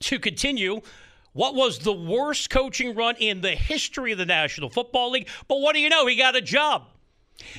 [0.00, 0.80] to continue
[1.32, 5.28] what was the worst coaching run in the history of the National Football League.
[5.48, 6.06] But what do you know?
[6.06, 6.84] He got a job.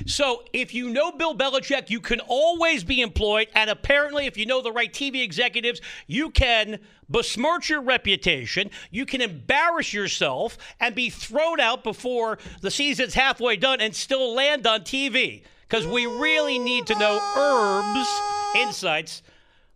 [0.06, 3.48] So if you know Bill Belichick, you can always be employed.
[3.54, 8.72] And apparently, if you know the right TV executives, you can besmirch your reputation.
[8.92, 14.34] You can embarrass yourself and be thrown out before the season's halfway done and still
[14.34, 15.44] land on TV.
[15.68, 18.10] Because we really need to know Herb's
[18.56, 19.24] insights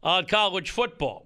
[0.03, 1.25] on college football.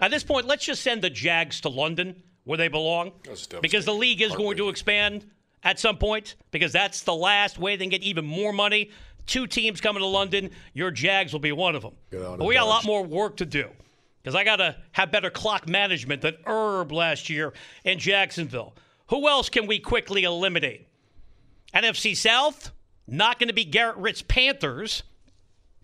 [0.00, 3.12] At this point, let's just send the Jags to London where they belong.
[3.60, 5.26] Because the league is going to expand
[5.64, 8.90] at some point, because that's the last way they can get even more money.
[9.26, 10.50] Two teams coming to London.
[10.74, 11.94] Your Jags will be one of them.
[12.10, 13.68] But we got a lot more work to do
[14.22, 17.52] because I got to have better clock management than Herb last year
[17.84, 18.74] in Jacksonville.
[19.08, 20.88] Who else can we quickly eliminate?
[21.74, 22.72] NFC South,
[23.06, 25.04] not going to be Garrett Ritz Panthers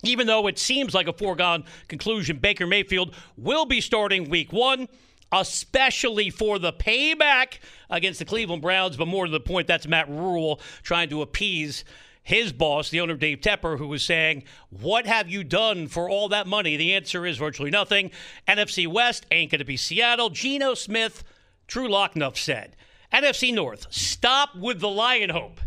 [0.05, 4.88] even though it seems like a foregone conclusion, Baker Mayfield will be starting week one,
[5.33, 7.59] especially for the payback
[7.91, 8.97] against the Cleveland Browns.
[8.97, 11.85] But more to the point, that's Matt Rhule trying to appease
[12.29, 16.29] his boss, the owner Dave Tepper, who was saying, What have you done for all
[16.29, 16.77] that money?
[16.77, 18.11] The answer is virtually nothing.
[18.47, 20.29] NFC West ain't going to be Seattle.
[20.29, 21.25] Geno Smith,
[21.67, 22.77] Drew Locknuff said.
[23.12, 25.61] NFC North, stop with the lion hope.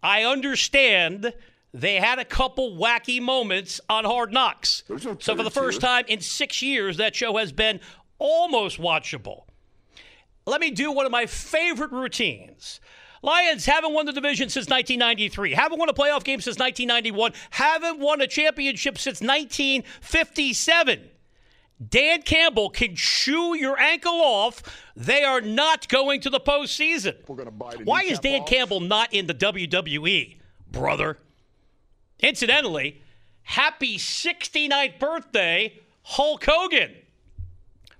[0.00, 1.32] I understand
[1.74, 4.84] they had a couple wacky moments on Hard Knocks.
[4.88, 7.80] No so for the first time in six years, that show has been
[8.18, 9.44] almost watchable.
[10.46, 12.80] Let me do one of my favorite routines.
[13.22, 17.98] Lions haven't won the division since 1993, haven't won a playoff game since 1991, haven't
[17.98, 21.10] won a championship since 1957.
[21.86, 24.62] Dan Campbell can chew your ankle off.
[24.96, 27.14] They are not going to the postseason.
[27.28, 28.48] We're gonna buy Why is Dan off.
[28.48, 30.36] Campbell not in the WWE,
[30.70, 31.18] brother?
[32.20, 33.02] Incidentally,
[33.42, 36.94] happy 69th birthday, Hulk Hogan.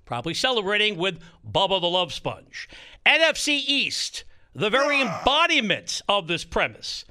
[0.09, 2.67] Probably celebrating with Bubba the Love Sponge.
[3.05, 4.23] NFC East,
[4.55, 5.19] the very ah.
[5.19, 7.05] embodiment of this premise.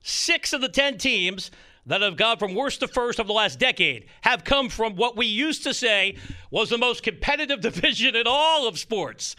[0.00, 1.50] Six of the 10 teams
[1.86, 5.16] that have gone from worst to first of the last decade have come from what
[5.16, 6.18] we used to say
[6.52, 9.34] was the most competitive division in all of sports.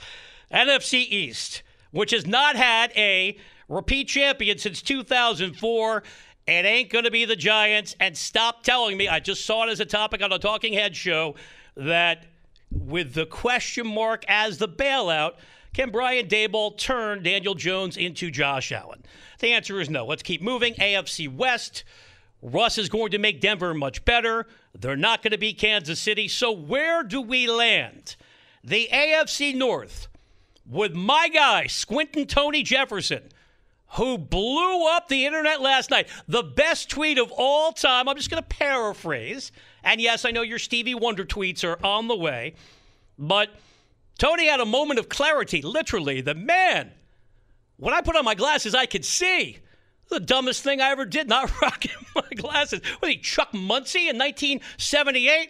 [0.53, 3.37] NFC East, which has not had a
[3.69, 6.03] repeat champion since 2004
[6.45, 7.95] it ain't going to be the Giants.
[8.01, 10.93] And stop telling me, I just saw it as a topic on a Talking Head
[10.95, 11.35] show,
[11.77, 12.25] that
[12.71, 15.33] with the question mark as the bailout,
[15.73, 19.03] can Brian Daboll turn Daniel Jones into Josh Allen?
[19.39, 20.05] The answer is no.
[20.05, 20.73] Let's keep moving.
[20.75, 21.83] AFC West.
[22.41, 24.47] Russ is going to make Denver much better.
[24.73, 26.27] They're not going to beat Kansas City.
[26.27, 28.15] So where do we land?
[28.63, 30.07] The AFC North
[30.69, 33.23] with my guy, Squinting Tony Jefferson
[33.95, 36.07] who blew up the internet last night.
[36.27, 38.07] The best tweet of all time.
[38.07, 39.51] I'm just going to paraphrase.
[39.83, 42.55] And yes, I know your Stevie Wonder tweets are on the way.
[43.17, 43.49] But
[44.17, 46.21] Tony had a moment of clarity, literally.
[46.21, 46.91] The man,
[47.77, 49.57] when I put on my glasses, I could see.
[50.09, 52.81] The dumbest thing I ever did, not rocking my glasses.
[53.01, 55.49] Was he Chuck Muncie in 1978?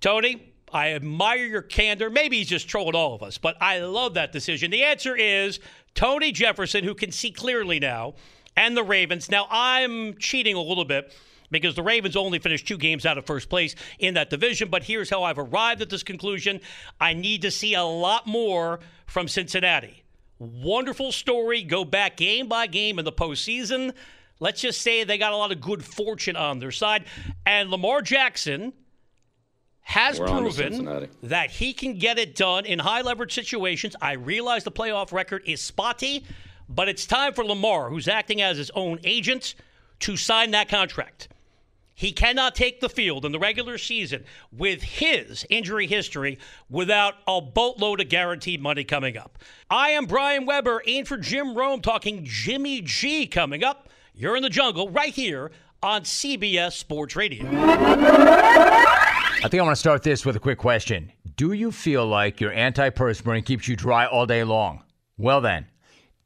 [0.00, 2.08] Tony, I admire your candor.
[2.10, 4.70] Maybe he's just trolling all of us, but I love that decision.
[4.70, 5.60] The answer is
[5.94, 8.14] Tony Jefferson, who can see clearly now,
[8.56, 9.30] and the Ravens.
[9.30, 11.12] Now, I'm cheating a little bit
[11.50, 14.68] because the Ravens only finished two games out of first place in that division.
[14.68, 16.60] But here's how I've arrived at this conclusion
[17.00, 20.02] I need to see a lot more from Cincinnati.
[20.38, 21.62] Wonderful story.
[21.62, 23.92] Go back game by game in the postseason.
[24.38, 27.04] Let's just say they got a lot of good fortune on their side.
[27.44, 28.72] And Lamar Jackson
[29.82, 33.96] has We're proven that he can get it done in high leverage situations.
[34.00, 36.24] I realize the playoff record is spotty,
[36.68, 39.56] but it's time for Lamar, who's acting as his own agent,
[40.00, 41.28] to sign that contract.
[42.00, 46.38] He cannot take the field in the regular season with his injury history
[46.70, 49.36] without a boatload of guaranteed money coming up.
[49.68, 53.90] I am Brian Weber, in for Jim Rome, talking Jimmy G coming up.
[54.14, 55.50] You're in the jungle right here
[55.82, 57.46] on CBS Sports Radio.
[57.46, 61.12] I think I want to start this with a quick question.
[61.36, 64.84] Do you feel like your antiperspirant keeps you dry all day long?
[65.18, 65.66] Well, then,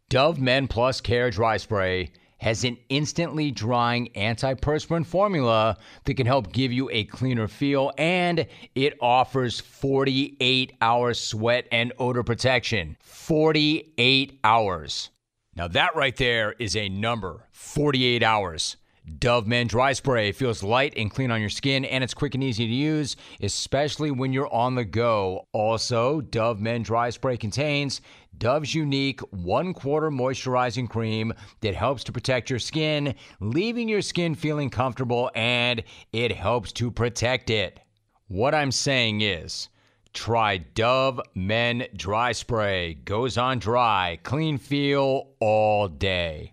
[0.08, 2.12] Dove Men Plus Care Dry Spray
[2.44, 8.46] has an instantly drying antiperspirant formula that can help give you a cleaner feel and
[8.74, 12.98] it offers 48 hour sweat and odor protection.
[13.00, 15.08] 48 hours.
[15.56, 18.76] Now, that right there is a number 48 hours.
[19.18, 22.42] Dove Men Dry Spray feels light and clean on your skin, and it's quick and
[22.42, 25.46] easy to use, especially when you're on the go.
[25.52, 28.00] Also, Dove Men Dry Spray contains
[28.38, 34.34] Dove's unique one quarter moisturizing cream that helps to protect your skin, leaving your skin
[34.34, 37.80] feeling comfortable, and it helps to protect it.
[38.28, 39.68] What I'm saying is,
[40.12, 42.94] try Dove Men Dry Spray.
[42.94, 46.52] Goes on dry, clean feel all day.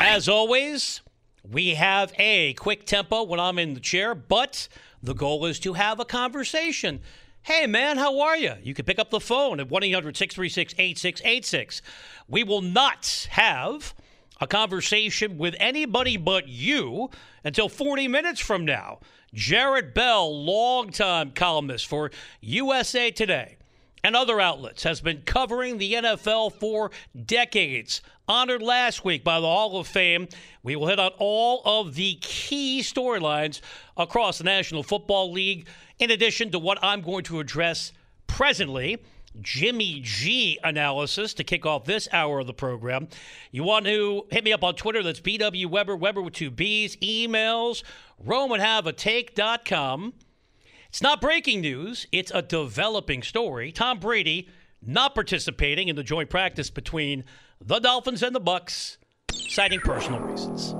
[0.00, 1.00] As always,
[1.42, 4.68] we have a quick tempo when I'm in the chair, but
[5.02, 7.00] the goal is to have a conversation.
[7.48, 8.52] Hey, man, how are you?
[8.62, 11.80] You can pick up the phone at 1 800 636 8686.
[12.28, 13.94] We will not have
[14.38, 17.08] a conversation with anybody but you
[17.42, 19.00] until 40 minutes from now.
[19.32, 22.10] Jarrett Bell, longtime columnist for
[22.42, 23.56] USA Today
[24.02, 26.90] and other outlets, has been covering the NFL for
[27.26, 28.00] decades.
[28.26, 30.28] Honored last week by the Hall of Fame.
[30.62, 33.60] We will hit on all of the key storylines
[33.96, 35.66] across the National Football League,
[35.98, 37.92] in addition to what I'm going to address
[38.26, 38.98] presently.
[39.40, 43.08] Jimmy G analysis to kick off this hour of the program.
[43.50, 45.02] You want to hit me up on Twitter?
[45.02, 46.96] That's BW Weber, Weber with two B's.
[46.96, 47.82] Emails,
[48.26, 50.14] RomanHaveATake.com.
[50.88, 53.72] It's not breaking news, it's a developing story.
[53.72, 54.48] Tom Brady
[54.80, 57.24] not participating in the joint practice between
[57.62, 58.96] the Dolphins and the Bucs,
[59.30, 60.74] citing personal reasons.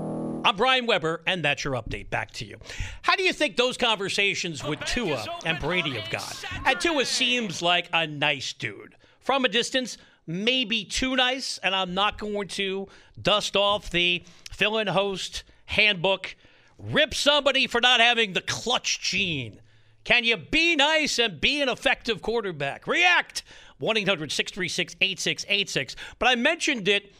[0.46, 2.08] I'm Brian Weber, and that's your update.
[2.08, 2.56] Back to you.
[3.02, 6.62] How do you think those conversations with Tua and Brady have gone?
[6.64, 8.94] And Tua seems like a nice dude.
[9.20, 12.88] From a distance, maybe too nice, and I'm not going to
[13.20, 16.34] dust off the fill in host handbook,
[16.78, 19.60] rip somebody for not having the clutch gene.
[20.08, 22.86] Can you be nice and be an effective quarterback?
[22.86, 23.42] React
[23.78, 25.96] 1 800 636 8686.
[26.18, 27.12] But I mentioned it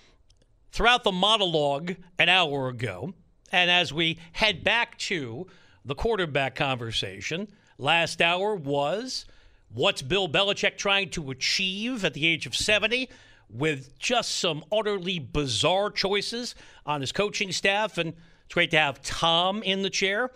[0.72, 3.12] throughout the monologue an hour ago.
[3.53, 5.46] And as we head back to
[5.85, 9.27] the quarterback conversation, last hour was
[9.68, 13.11] what's Bill Belichick trying to achieve at the age of 70
[13.51, 16.55] with just some utterly bizarre choices
[16.87, 17.98] on his coaching staff.
[17.98, 18.14] And
[18.46, 20.31] it's great to have Tom in the chair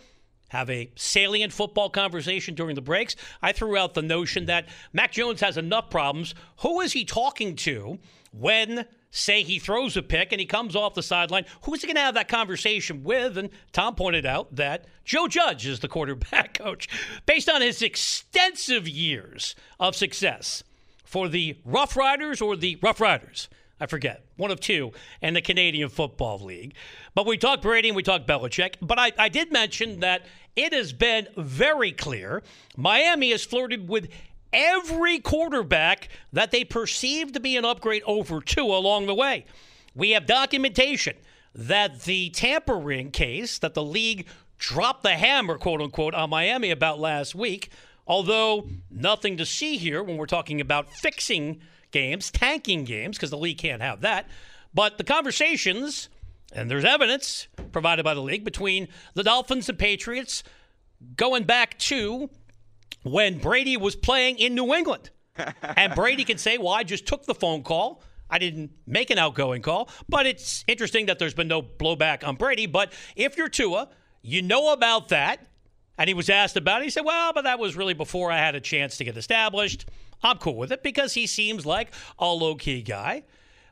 [0.53, 3.17] have a salient football conversation during the breaks.
[3.41, 6.35] I threw out the notion that Mac Jones has enough problems.
[6.59, 7.99] Who is he talking to
[8.33, 11.47] when, say, he throws a pick and he comes off the sideline?
[11.63, 13.39] Who's he going to have that conversation with?
[13.39, 16.87] And Tom pointed out that Joe Judge is the quarterback coach
[17.25, 20.63] based on his extensive years of success
[21.03, 23.49] for the Rough Riders or the Rough Riders.
[23.83, 26.75] I forget, one of two in the Canadian Football League.
[27.17, 28.77] But we talked Brady and we talked Belichick.
[28.81, 30.25] But I, I did mention that
[30.57, 32.43] it has been very clear
[32.77, 34.09] Miami has flirted with
[34.53, 39.47] every quarterback that they perceive to be an upgrade over Tua along the way.
[39.95, 41.17] We have documentation
[41.55, 44.27] that the tampering case that the league
[44.59, 47.71] dropped the hammer, quote unquote, on Miami about last week,
[48.07, 53.37] although nothing to see here when we're talking about fixing games, tanking games, because the
[53.39, 54.29] league can't have that.
[54.75, 56.09] But the conversations,
[56.53, 60.43] and there's evidence provided by the league between the Dolphins and Patriots
[61.17, 62.31] going back to
[63.03, 65.11] when Brady was playing in New England.
[65.63, 68.03] and Brady can say, well, I just took the phone call.
[68.31, 72.37] I didn't make an outgoing call, but it's interesting that there's been no blowback on
[72.37, 72.67] Brady.
[72.67, 73.89] But if you're Tua,
[74.23, 75.47] you know about that.
[75.99, 76.85] And he was asked about it.
[76.85, 79.85] He said, well, but that was really before I had a chance to get established.
[80.23, 83.25] I'm cool with it because he seems like a low key guy.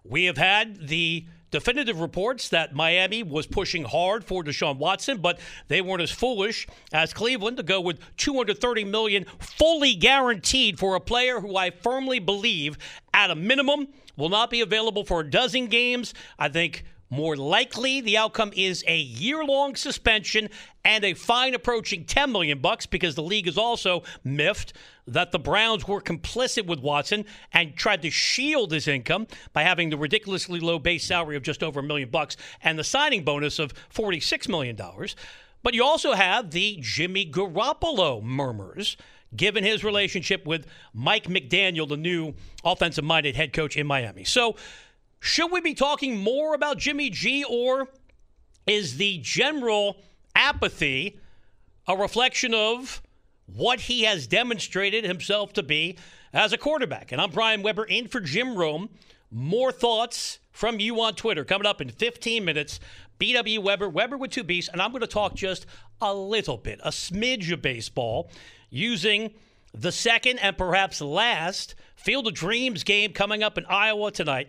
[0.04, 5.40] We have had the definitive reports that Miami was pushing hard for Deshaun Watson, but
[5.68, 11.00] they weren't as foolish as Cleveland to go with 230 million fully guaranteed for a
[11.00, 12.78] player who I firmly believe
[13.12, 16.14] at a minimum will not be available for a dozen games.
[16.38, 20.48] I think more likely the outcome is a year-long suspension
[20.84, 24.72] and a fine approaching 10 million bucks because the league is also miffed
[25.12, 29.90] that the Browns were complicit with Watson and tried to shield his income by having
[29.90, 33.58] the ridiculously low base salary of just over a million bucks and the signing bonus
[33.58, 35.16] of 46 million dollars.
[35.62, 38.96] But you also have the Jimmy Garoppolo murmurs
[39.36, 42.34] given his relationship with Mike McDaniel, the new
[42.64, 44.24] offensive minded head coach in Miami.
[44.24, 44.56] So,
[45.20, 47.88] should we be talking more about Jimmy G, or
[48.66, 49.98] is the general
[50.34, 51.18] apathy
[51.86, 53.02] a reflection of
[53.54, 55.96] what he has demonstrated himself to be
[56.32, 57.12] as a quarterback?
[57.12, 58.88] And I'm Brian Weber in for Jim Rome.
[59.30, 62.80] More thoughts from you on Twitter coming up in 15 minutes.
[63.18, 65.66] BW Weber, Weber with two B's, and I'm going to talk just
[66.00, 68.30] a little bit, a smidge of baseball
[68.70, 69.32] using
[69.74, 74.48] the second and perhaps last Field of Dreams game coming up in Iowa tonight.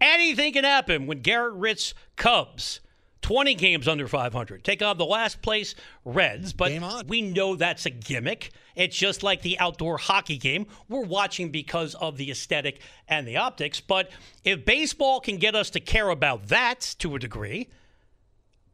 [0.00, 2.80] Anything can happen when Garrett Ritz Cubs,
[3.22, 6.52] 20 games under 500, take on the last place Reds.
[6.52, 8.52] But we know that's a gimmick.
[8.74, 10.66] It's just like the outdoor hockey game.
[10.88, 13.80] We're watching because of the aesthetic and the optics.
[13.80, 14.10] But
[14.44, 17.68] if baseball can get us to care about that to a degree,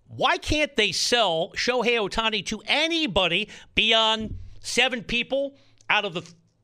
[0.08, 5.56] why can't they sell Shohei Ohtani to anybody beyond seven people
[5.88, 6.22] out of the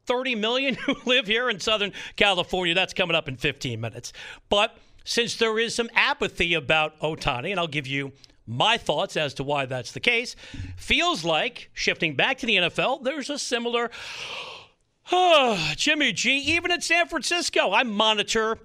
[0.09, 2.75] 30 million who live here in Southern California.
[2.75, 4.13] That's coming up in 15 minutes.
[4.49, 4.77] But
[5.09, 8.13] since there is some apathy about Ohtani, and I'll give you
[8.47, 10.37] my thoughts as to why that's the case,
[10.77, 13.91] feels like shifting back to the NFL, there's a similar
[15.77, 17.73] Jimmy G, even in San Francisco.
[17.73, 18.59] I monitor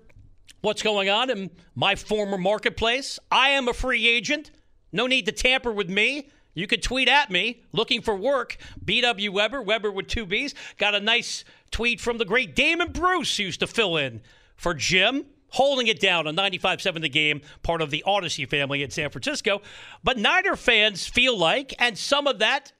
[0.60, 3.20] what's going on in my former marketplace.
[3.32, 4.52] I am a free agent.
[4.92, 6.30] No need to tamper with me.
[6.54, 8.58] You could tweet at me looking for work.
[8.84, 10.54] BW Weber, Weber with two B's.
[10.78, 14.20] Got a nice tweet from the great Damon Bruce, used to fill in
[14.58, 18.90] for Jim, holding it down on 95.7 the game, part of the Audacy family in
[18.90, 19.62] San Francisco.
[20.04, 22.74] But Niner fans feel like, and some of that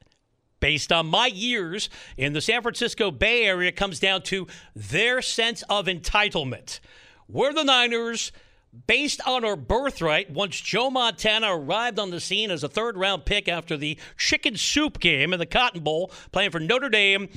[0.60, 5.62] based on my years in the San Francisco Bay Area comes down to their sense
[5.70, 6.80] of entitlement.
[7.28, 8.32] We're the Niners
[8.88, 13.26] based on our birthright, once Joe Montana arrived on the scene as a third round
[13.26, 17.30] pick after the chicken soup game in the Cotton Bowl, playing for Notre Dame,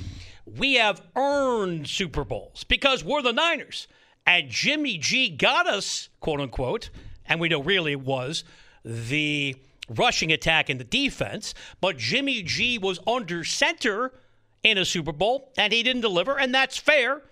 [0.45, 3.87] we have earned Super Bowls because we're the Niners.
[4.27, 6.91] And Jimmy G got us, quote unquote,
[7.25, 8.43] and we know really was
[8.85, 9.55] the
[9.89, 14.13] rushing attack in the defense, but Jimmy G was under center
[14.61, 17.23] in a Super Bowl and he didn't deliver, and that's fair.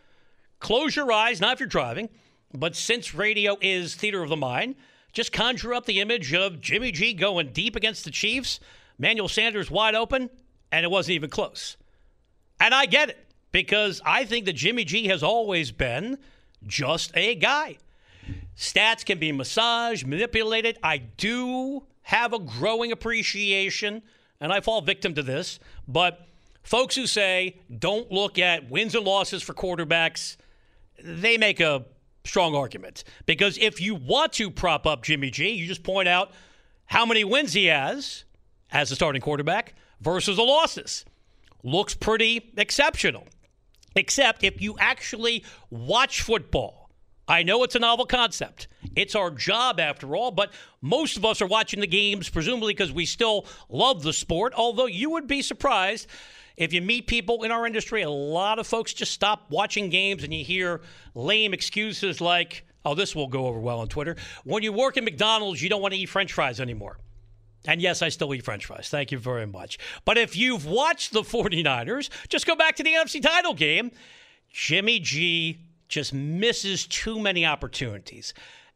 [0.59, 2.09] Close your eyes, not if you're driving
[2.59, 4.75] but since radio is theater of the mind,
[5.13, 8.59] just conjure up the image of Jimmy G going deep against the Chiefs,
[8.99, 10.29] Emmanuel Sanders wide open,
[10.71, 11.77] and it wasn't even close.
[12.59, 16.17] And I get it because I think that Jimmy G has always been
[16.67, 17.77] just a guy.
[18.57, 20.77] Stats can be massaged, manipulated.
[20.81, 24.01] I do have a growing appreciation,
[24.39, 26.27] and I fall victim to this, but
[26.63, 30.37] folks who say don't look at wins and losses for quarterbacks,
[31.03, 31.85] they make a
[32.23, 33.03] strong argument.
[33.25, 36.31] Because if you want to prop up Jimmy G, you just point out
[36.85, 38.23] how many wins he has
[38.71, 41.05] as a starting quarterback versus the losses.
[41.63, 43.27] Looks pretty exceptional.
[43.95, 46.89] Except if you actually watch football.
[47.27, 48.67] I know it's a novel concept.
[48.95, 52.91] It's our job after all, but most of us are watching the games presumably because
[52.91, 56.07] we still love the sport, although you would be surprised
[56.57, 60.23] if you meet people in our industry, a lot of folks just stop watching games
[60.23, 60.81] and you hear
[61.13, 64.15] lame excuses like, oh, this will go over well on Twitter.
[64.43, 66.97] When you work at McDonald's, you don't want to eat french fries anymore.
[67.67, 68.89] And yes, I still eat french fries.
[68.89, 69.79] Thank you very much.
[70.05, 73.91] But if you've watched the 49ers, just go back to the NFC title game.
[74.51, 78.33] Jimmy G just misses too many opportunities.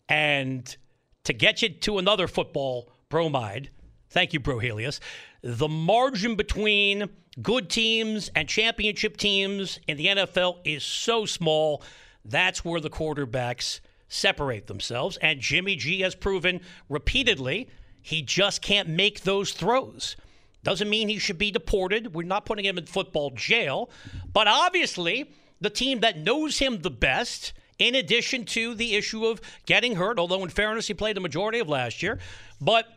[0.07, 0.75] And
[1.23, 3.69] to get you to another football bromide,
[4.09, 4.99] thank you, Brohelius,
[5.41, 7.09] the margin between
[7.41, 11.83] good teams and championship teams in the NFL is so small.
[12.25, 13.79] that's where the quarterbacks
[14.09, 15.17] separate themselves.
[15.17, 16.59] And Jimmy G has proven
[16.89, 17.69] repeatedly
[18.09, 20.15] he just can't make those throws.
[20.63, 22.15] Doesn't mean he should be deported.
[22.15, 23.91] We're not putting him in football jail.
[24.33, 25.31] But obviously,
[25.61, 30.17] the team that knows him the best, in addition to the issue of getting hurt,
[30.17, 32.17] although in fairness, he played the majority of last year.
[32.59, 32.87] But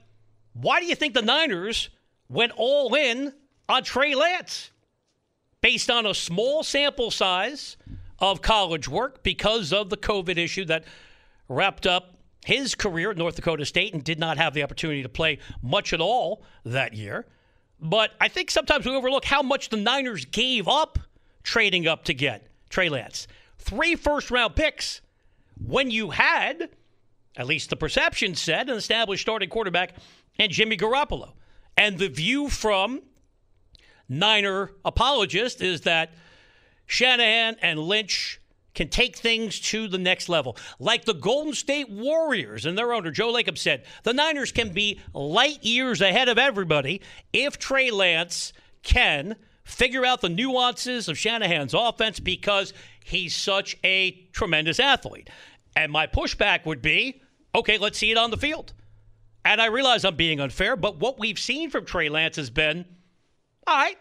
[0.54, 1.90] why do you think the Niners
[2.30, 3.34] went all in
[3.68, 4.70] on Trey Lance?
[5.60, 7.76] Based on a small sample size
[8.18, 10.84] of college work because of the COVID issue that
[11.50, 15.08] wrapped up his career at North Dakota State and did not have the opportunity to
[15.08, 17.26] play much at all that year.
[17.80, 20.98] But I think sometimes we overlook how much the Niners gave up
[21.42, 23.26] trading up to get Trey Lance.
[23.58, 25.00] Three first round picks
[25.64, 26.70] when you had,
[27.36, 29.94] at least the perception said, an established starting quarterback
[30.38, 31.32] and Jimmy Garoppolo.
[31.76, 33.02] And the view from
[34.08, 36.12] Niner apologists is that
[36.86, 38.40] Shanahan and Lynch
[38.74, 40.56] can take things to the next level.
[40.78, 45.00] Like the Golden State Warriors and their owner, Joe Lacob, said, the Niners can be
[45.12, 47.02] light years ahead of everybody
[47.32, 48.52] if Trey Lance
[48.82, 52.72] can figure out the nuances of Shanahan's offense because
[53.04, 55.30] he's such a tremendous athlete.
[55.76, 57.22] And my pushback would be
[57.54, 58.72] okay, let's see it on the field.
[59.44, 62.84] And I realize I'm being unfair, but what we've seen from Trey Lance has been
[63.66, 63.98] all right,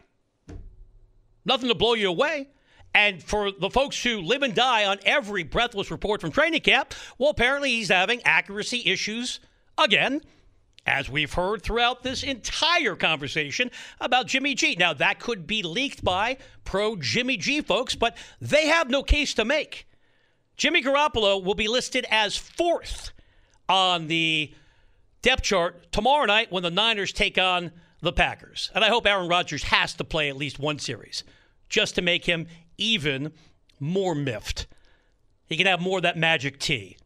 [1.45, 2.49] nothing to blow you away.
[2.93, 6.93] And for the folks who live and die on every breathless report from training camp,
[7.17, 9.39] well, apparently he's having accuracy issues
[9.77, 10.21] again,
[10.85, 13.71] as we've heard throughout this entire conversation
[14.01, 14.75] about Jimmy G.
[14.77, 19.33] Now, that could be leaked by pro Jimmy G folks, but they have no case
[19.35, 19.87] to make.
[20.57, 23.13] Jimmy Garoppolo will be listed as fourth
[23.69, 24.53] on the
[25.21, 27.71] depth chart tomorrow night when the Niners take on
[28.01, 28.69] the Packers.
[28.75, 31.23] And I hope Aaron Rodgers has to play at least one series
[31.69, 32.47] just to make him
[32.81, 33.31] even
[33.79, 34.67] more miffed.
[35.45, 36.97] He can have more of that magic tea.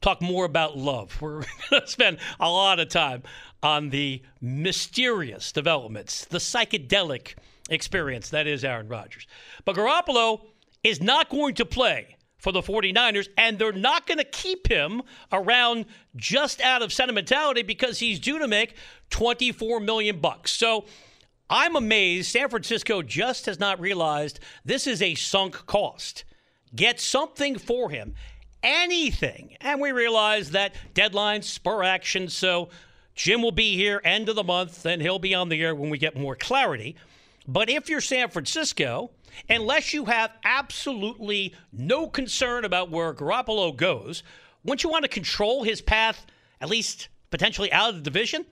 [0.00, 1.18] Talk more about love.
[1.22, 3.22] We're going to spend a lot of time
[3.62, 7.34] on the mysterious developments, the psychedelic
[7.70, 9.26] experience that is Aaron Rodgers.
[9.64, 10.42] But Garoppolo
[10.82, 15.00] is not going to play for the 49ers, and they're not going to keep him
[15.32, 18.76] around just out of sentimentality because he's due to make
[19.08, 20.52] 24 million bucks.
[20.52, 20.84] So
[21.50, 26.24] I'm amazed San Francisco just has not realized this is a sunk cost.
[26.74, 28.14] Get something for him,
[28.62, 29.56] anything.
[29.60, 32.28] And we realize that deadlines spur action.
[32.28, 32.70] So
[33.14, 35.90] Jim will be here end of the month, and he'll be on the air when
[35.90, 36.96] we get more clarity.
[37.46, 39.10] But if you're San Francisco,
[39.48, 44.22] unless you have absolutely no concern about where Garoppolo goes,
[44.64, 46.24] wouldn't you want to control his path,
[46.60, 48.46] at least potentially out of the division?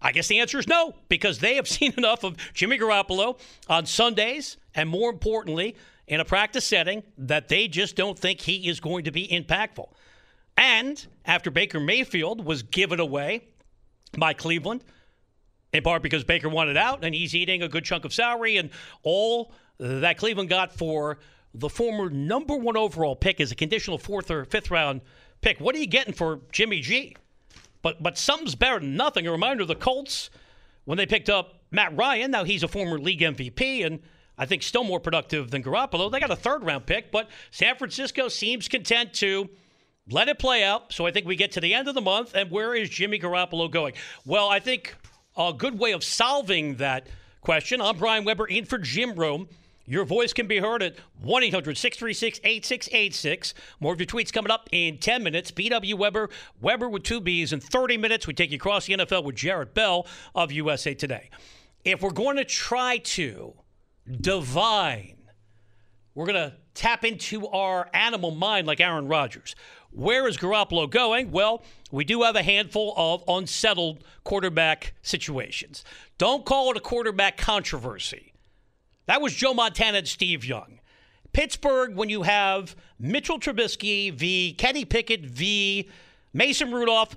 [0.00, 3.38] I guess the answer is no, because they have seen enough of Jimmy Garoppolo
[3.68, 5.76] on Sundays, and more importantly,
[6.06, 9.90] in a practice setting, that they just don't think he is going to be impactful.
[10.56, 13.44] And after Baker Mayfield was given away
[14.16, 14.84] by Cleveland,
[15.72, 18.70] in part because Baker wanted out and he's eating a good chunk of salary, and
[19.02, 21.18] all that Cleveland got for
[21.54, 25.00] the former number one overall pick is a conditional fourth or fifth round
[25.40, 25.60] pick.
[25.60, 27.16] What are you getting for Jimmy G?
[27.82, 29.26] But but something's better than nothing.
[29.26, 30.30] A reminder: of the Colts
[30.84, 32.30] when they picked up Matt Ryan.
[32.30, 34.00] Now he's a former league MVP and
[34.38, 36.10] I think still more productive than Garoppolo.
[36.10, 39.50] They got a third round pick, but San Francisco seems content to
[40.08, 40.92] let it play out.
[40.92, 43.18] So I think we get to the end of the month, and where is Jimmy
[43.18, 43.94] Garoppolo going?
[44.24, 44.94] Well, I think
[45.36, 47.08] a good way of solving that
[47.40, 47.80] question.
[47.80, 49.48] I'm Brian Weber in for Jim Rome.
[49.88, 53.54] Your voice can be heard at 1 800 636 8686.
[53.80, 55.50] More of your tweets coming up in 10 minutes.
[55.50, 56.28] BW Weber,
[56.60, 57.54] Weber with two B's.
[57.54, 61.30] In 30 minutes, we take you across the NFL with Jarrett Bell of USA Today.
[61.86, 63.54] If we're going to try to
[64.20, 65.16] divine,
[66.14, 69.56] we're going to tap into our animal mind like Aaron Rodgers.
[69.90, 71.30] Where is Garoppolo going?
[71.30, 75.82] Well, we do have a handful of unsettled quarterback situations.
[76.18, 78.34] Don't call it a quarterback controversy.
[79.08, 80.80] That was Joe Montana and Steve Young.
[81.32, 84.52] Pittsburgh, when you have Mitchell Trubisky v.
[84.52, 85.88] Kenny Pickett v.
[86.34, 87.16] Mason Rudolph,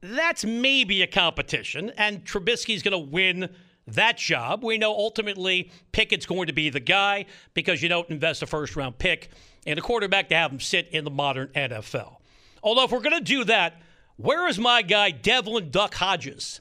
[0.00, 3.50] that's maybe a competition, and Trubisky's going to win
[3.86, 4.64] that job.
[4.64, 8.74] We know ultimately Pickett's going to be the guy because you don't invest a first
[8.74, 9.30] round pick
[9.64, 12.16] in a quarterback to have him sit in the modern NFL.
[12.64, 13.80] Although, if we're going to do that,
[14.16, 16.60] where is my guy, Devlin Duck Hodges?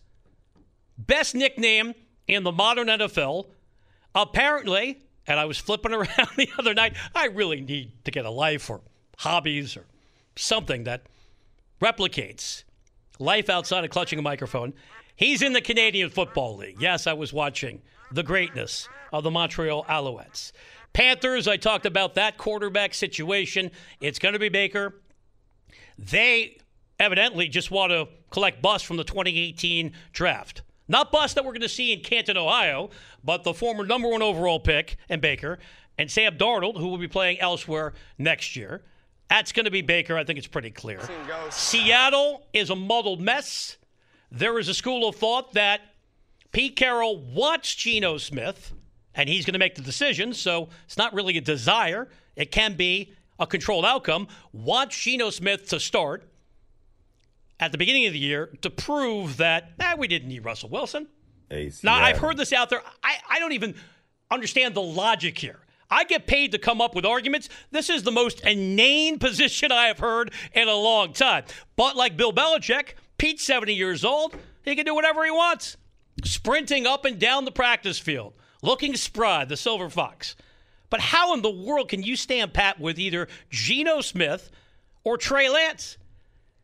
[0.99, 1.95] Best nickname
[2.28, 3.47] in the modern NFL
[4.18, 8.32] Apparently, and I was flipping around the other night, I really need to get a
[8.32, 8.82] life or
[9.20, 9.86] hobbies or
[10.36, 11.03] something that
[11.82, 12.63] replicates
[13.20, 14.74] life outside of clutching a microphone.
[15.15, 16.78] He's in the Canadian Football League.
[16.80, 20.51] Yes, I was watching the greatness of the Montreal Alouettes.
[20.93, 23.70] Panthers, I talked about that quarterback situation.
[24.01, 24.95] It's going to be Baker.
[25.99, 26.57] They
[26.99, 30.63] evidently just want to collect bust from the 2018 draft.
[30.88, 32.90] Not bust that we're going to see in Canton, Ohio,
[33.24, 35.60] but the former number one overall pick and Baker
[35.98, 38.84] and Sam Darnold, who will be playing elsewhere next year.
[39.30, 40.18] That's going to be Baker.
[40.18, 41.02] I think it's pretty clear.
[41.50, 43.78] Seattle is a muddled mess.
[44.32, 45.82] There is a school of thought that
[46.52, 48.74] Pete Carroll wants Geno Smith,
[49.16, 50.34] and he's going to make the decision.
[50.34, 52.08] So it's not really a desire.
[52.36, 54.28] It can be a controlled outcome.
[54.54, 56.24] Wants Geno Smith to start
[57.60, 61.08] at the beginning of the year to prove that eh, we didn't need Russell Wilson.
[61.49, 61.84] ACL.
[61.84, 62.82] Now, I've heard this out there.
[63.03, 63.76] I, I don't even
[64.30, 65.60] understand the logic here.
[65.89, 67.47] I get paid to come up with arguments.
[67.72, 71.45] This is the most inane position I have heard in a long time.
[71.76, 74.36] But like Bill Belichick, Pete's 70 years old.
[74.64, 75.78] He can do whatever he wants.
[76.24, 80.36] Sprinting up and down the practice field, looking spry, the Silver Fox.
[80.89, 84.49] But how in the world can you stand pat with either Geno Smith
[85.03, 85.97] or Trey Lance?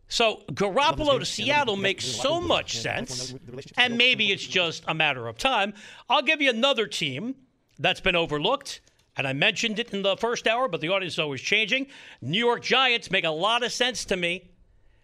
[0.08, 3.34] So Garoppolo to Seattle makes so much sense,
[3.78, 5.74] and maybe it's just a matter of time.
[6.10, 7.36] I'll give you another team
[7.80, 8.82] that's been overlooked,
[9.18, 11.88] and I mentioned it in the first hour, but the audience is always changing.
[12.22, 14.52] New York Giants make a lot of sense to me.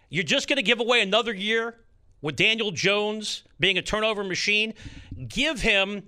[0.09, 1.77] You're just going to give away another year
[2.21, 4.73] with Daniel Jones being a turnover machine.
[5.27, 6.03] Give him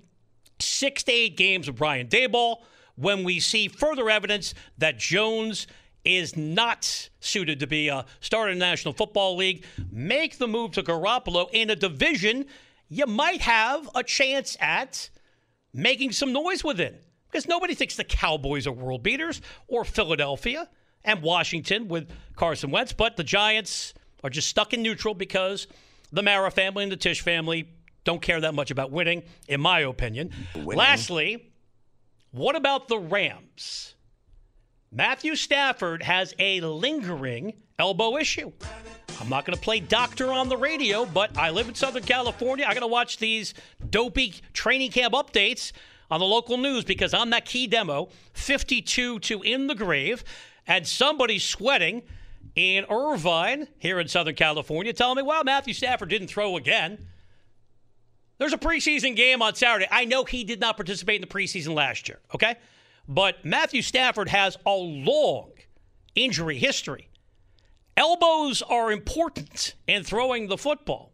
[0.60, 2.58] six to eight games of Brian Daboll
[2.96, 5.66] when we see further evidence that Jones
[6.04, 9.66] is not suited to be a starter in the National Football League.
[9.92, 12.46] Make the move to Garoppolo in a division
[12.92, 15.10] you might have a chance at
[15.74, 16.98] making some noise within.
[17.30, 20.70] Because nobody thinks the Cowboys are world beaters or Philadelphia
[21.06, 23.94] and Washington with Carson Wentz, but the Giants
[24.26, 25.68] are just stuck in neutral because
[26.12, 27.70] the Mara family and the Tisch family
[28.04, 30.32] don't care that much about winning, in my opinion.
[30.54, 31.54] Lastly,
[32.32, 33.96] what about the Rams?
[34.94, 38.52] Matthew Stafford has a lingering elbow issue.
[39.22, 42.66] I'm not going to play doctor on the radio, but I live in Southern California.
[42.68, 43.54] I got to watch these
[43.90, 45.72] dopey training camp updates
[46.10, 50.26] on the local news because I'm that key demo, 52 to in the grave,
[50.68, 52.02] and somebody's sweating
[52.56, 57.08] in Irvine here in Southern California telling me, well, Matthew Stafford didn't throw again.
[58.40, 59.88] There's a preseason game on Saturday.
[59.90, 62.58] I know he did not participate in the preseason last year, okay?
[63.08, 65.52] But Matthew Stafford has a long
[66.16, 67.10] injury history.
[67.98, 71.12] Elbows are important in throwing the football.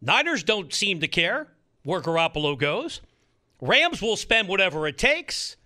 [0.00, 1.48] Niners don't seem to care
[1.82, 3.00] where Garoppolo goes.
[3.60, 5.56] Rams will spend whatever it takes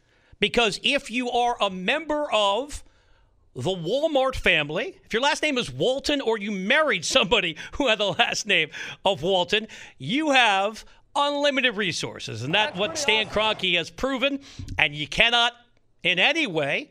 [0.40, 2.82] because if you are a member of
[3.54, 7.98] the Walmart family, if your last name is Walton or you married somebody who had
[7.98, 8.70] the last name
[9.04, 9.68] of Walton,
[9.98, 10.84] you have
[11.14, 12.42] unlimited resources.
[12.42, 14.40] And that's what Stan Kroenke has proven.
[14.78, 15.52] And you cannot
[16.02, 16.90] in any way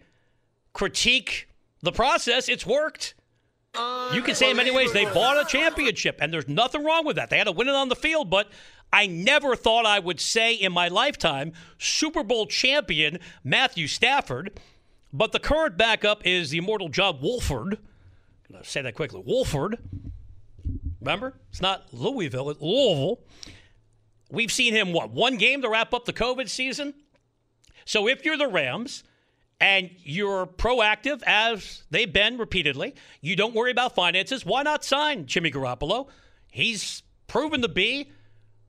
[0.74, 1.49] critique
[1.82, 2.49] the process.
[2.49, 3.15] It's worked.
[4.13, 7.15] You can say in many ways they bought a championship, and there's nothing wrong with
[7.15, 7.30] that.
[7.30, 8.49] They had to win it on the field, but
[8.91, 14.59] I never thought I would say in my lifetime Super Bowl champion Matthew Stafford.
[15.13, 17.76] But the current backup is the immortal John Wolford.
[17.76, 19.22] I'm going to say that quickly.
[19.26, 19.78] Wolford.
[20.99, 21.34] Remember?
[21.49, 23.19] It's not Louisville, it's Louisville.
[24.32, 26.93] We've seen him, what, one game to wrap up the COVID season?
[27.86, 29.03] So if you're the Rams
[29.59, 35.25] and you're proactive, as they've been repeatedly, you don't worry about finances, why not sign
[35.25, 36.07] Jimmy Garoppolo?
[36.49, 38.09] He's proven to be,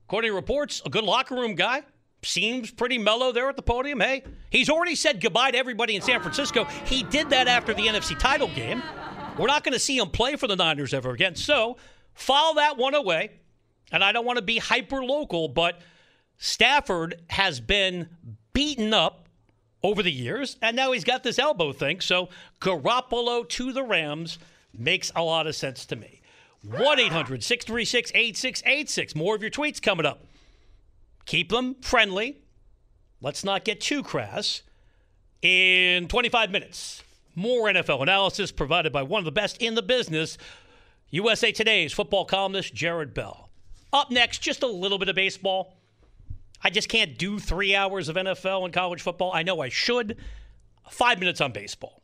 [0.05, 1.83] according to reports, a good locker room guy.
[2.23, 3.99] Seems pretty mellow there at the podium.
[3.99, 6.63] Hey, he's already said goodbye to everybody in San Francisco.
[6.85, 8.81] He did that after the NFC title game.
[9.37, 11.35] We're not going to see him play for the Niners ever again.
[11.35, 11.77] So
[12.13, 13.31] file that one away
[13.91, 15.81] and I don't want to be hyper local, but
[16.37, 18.09] Stafford has been
[18.53, 19.27] beaten up
[19.83, 21.99] over the years, and now he's got this elbow thing.
[21.99, 22.29] So
[22.61, 24.39] Garoppolo to the Rams
[24.77, 26.21] makes a lot of sense to me.
[26.63, 29.15] 1 800 636 8686.
[29.15, 30.25] More of your tweets coming up.
[31.25, 32.37] Keep them friendly.
[33.21, 34.61] Let's not get too crass.
[35.41, 37.03] In 25 minutes,
[37.35, 40.37] more NFL analysis provided by one of the best in the business,
[41.09, 43.42] USA Today's football columnist, Jarrett Bell.
[43.93, 45.77] Up next, just a little bit of baseball.
[46.63, 49.31] I just can't do three hours of NFL and college football.
[49.33, 50.17] I know I should.
[50.89, 52.01] Five minutes on baseball.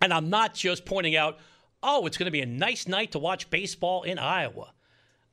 [0.00, 1.38] And I'm not just pointing out,
[1.82, 4.72] oh, it's going to be a nice night to watch baseball in Iowa.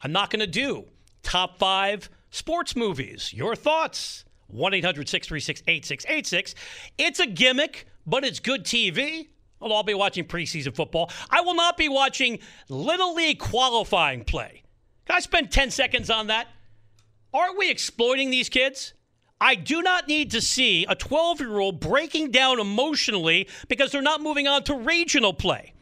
[0.02, 0.86] I'm not going to do
[1.24, 3.34] top five sports movies.
[3.34, 4.26] Your thoughts?
[4.48, 6.56] 1 800 636 8686.
[6.98, 9.28] It's a gimmick, but it's good TV.
[9.62, 11.12] I'll all be watching preseason football.
[11.30, 14.64] I will not be watching Little League qualifying play.
[15.10, 16.48] Can I spend 10 seconds on that?
[17.34, 18.94] Aren't we exploiting these kids?
[19.42, 24.04] I do not need to see a 12 year old breaking down emotionally because they're
[24.04, 25.74] not moving on to regional play.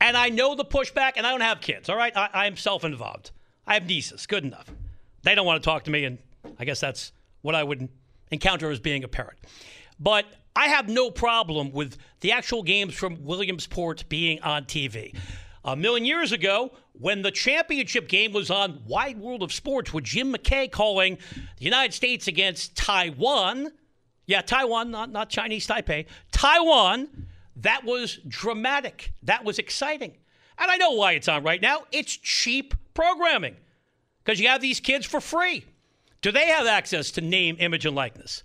[0.00, 2.16] And I know the pushback, and I don't have kids, all right?
[2.16, 3.30] I, am self involved.
[3.66, 4.70] I have nieces, good enough.
[5.22, 6.18] They don't want to talk to me, and
[6.58, 7.12] I guess that's
[7.42, 7.88] what I would
[8.30, 9.38] encounter as being a parent.
[10.00, 10.24] But
[10.56, 15.14] I have no problem with the actual games from Williamsport being on TV.
[15.64, 20.04] A million years ago, when the championship game was on Wide World of Sports with
[20.04, 21.18] Jim McKay calling
[21.58, 23.72] the United States against Taiwan.
[24.26, 26.06] Yeah, Taiwan, not, not Chinese Taipei.
[26.32, 27.08] Taiwan,
[27.56, 29.12] that was dramatic.
[29.22, 30.12] That was exciting.
[30.58, 31.84] And I know why it's on right now.
[31.92, 33.56] It's cheap programming
[34.22, 35.64] because you have these kids for free.
[36.20, 38.42] Do they have access to name, image, and likeness?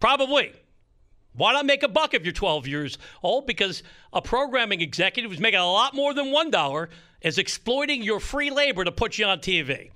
[0.00, 0.52] Probably.
[1.34, 3.46] Why not make a buck if you're 12 years old?
[3.46, 6.88] Because a programming executive who's making a lot more than $1
[7.22, 9.90] is exploiting your free labor to put you on TV.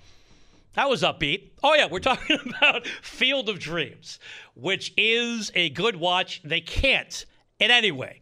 [0.74, 1.50] That was upbeat.
[1.62, 4.18] Oh, yeah, we're talking about Field of Dreams,
[4.54, 6.40] which is a good watch.
[6.42, 7.24] They can't
[7.58, 8.20] in any way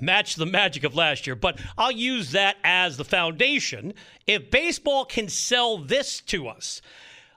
[0.00, 3.94] match the magic of last year, but I'll use that as the foundation.
[4.26, 6.80] If baseball can sell this to us,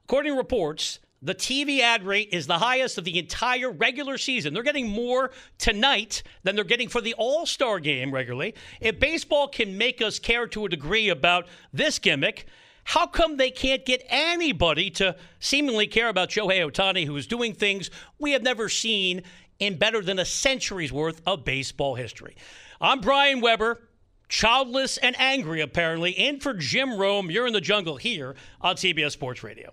[0.06, 4.54] according to reports, the TV ad rate is the highest of the entire regular season.
[4.54, 8.56] They're getting more tonight than they're getting for the All Star game regularly.
[8.82, 12.46] If baseball can make us care to a degree about this gimmick,
[12.84, 17.54] how come they can't get anybody to seemingly care about Shohei Ohtani, who is doing
[17.54, 19.24] things we have never seen
[19.60, 22.36] in better than a century's worth of baseball history?
[22.82, 23.88] I'm Brian Weber,
[24.28, 27.32] childless and angry, apparently, in for Jim Rome.
[27.32, 29.72] You're in the jungle here on CBS Sports Radio.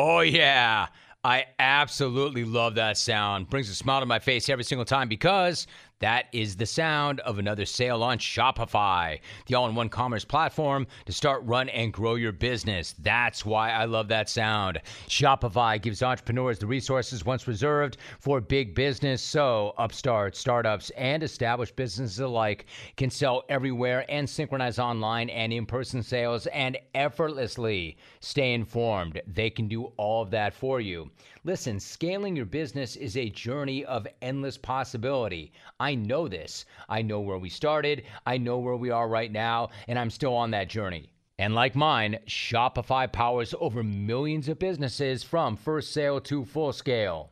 [0.00, 0.86] Oh, yeah.
[1.24, 3.50] I absolutely love that sound.
[3.50, 5.66] Brings a smile to my face every single time because
[6.00, 10.86] that is the sound of another sale on Shopify, the all in one commerce platform
[11.06, 12.94] to start, run, and grow your business.
[13.00, 14.80] That's why I love that sound.
[15.08, 19.22] Shopify gives entrepreneurs the resources once reserved for big business.
[19.22, 25.66] So, upstarts, startups, and established businesses alike can sell everywhere and synchronize online and in
[25.66, 29.20] person sales and effortlessly stay informed.
[29.26, 31.10] They can do all of that for you.
[31.48, 35.50] Listen, scaling your business is a journey of endless possibility.
[35.80, 36.66] I know this.
[36.90, 40.34] I know where we started, I know where we are right now, and I'm still
[40.34, 41.08] on that journey.
[41.38, 47.30] And like mine, Shopify powers over millions of businesses from first sale to full scale.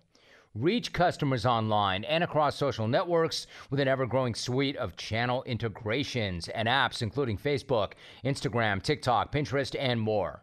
[0.54, 6.48] Reach customers online and across social networks with an ever growing suite of channel integrations
[6.48, 7.92] and apps, including Facebook,
[8.24, 10.42] Instagram, TikTok, Pinterest, and more.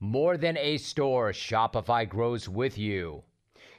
[0.00, 3.22] More than a store, Shopify grows with you.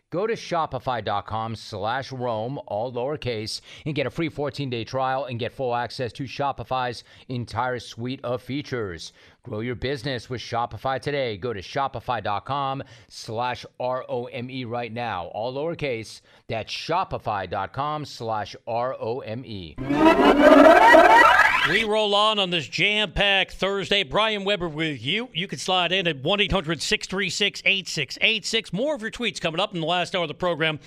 [0.10, 5.52] Go to shopify.com slash Rome, all lowercase, and get a free 14-day trial and get
[5.52, 9.12] full access to Shopify's entire suite of features.
[9.48, 11.38] Grow your business with Shopify today.
[11.38, 16.20] Go to shopify.com slash R-O-M-E right now, all lowercase.
[16.50, 19.76] That's shopify.com slash R-O-M-E.
[21.70, 24.04] We roll on on this jam packed Thursday.
[24.04, 25.30] Brian Weber with you.
[25.34, 28.74] You can slide in at 1 800 636 8686.
[28.74, 30.80] More of your tweets coming up in the last hour of the program.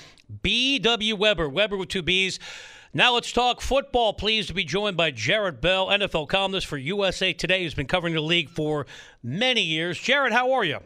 [0.42, 2.38] BW Weber, Weber with two B's.
[2.92, 4.12] Now let's talk football.
[4.12, 8.14] Pleased to be joined by Jarrett Bell, NFL columnist for USA Today, who's been covering
[8.14, 8.84] the league for
[9.22, 9.96] many years.
[9.96, 10.80] Jarrett, how are you?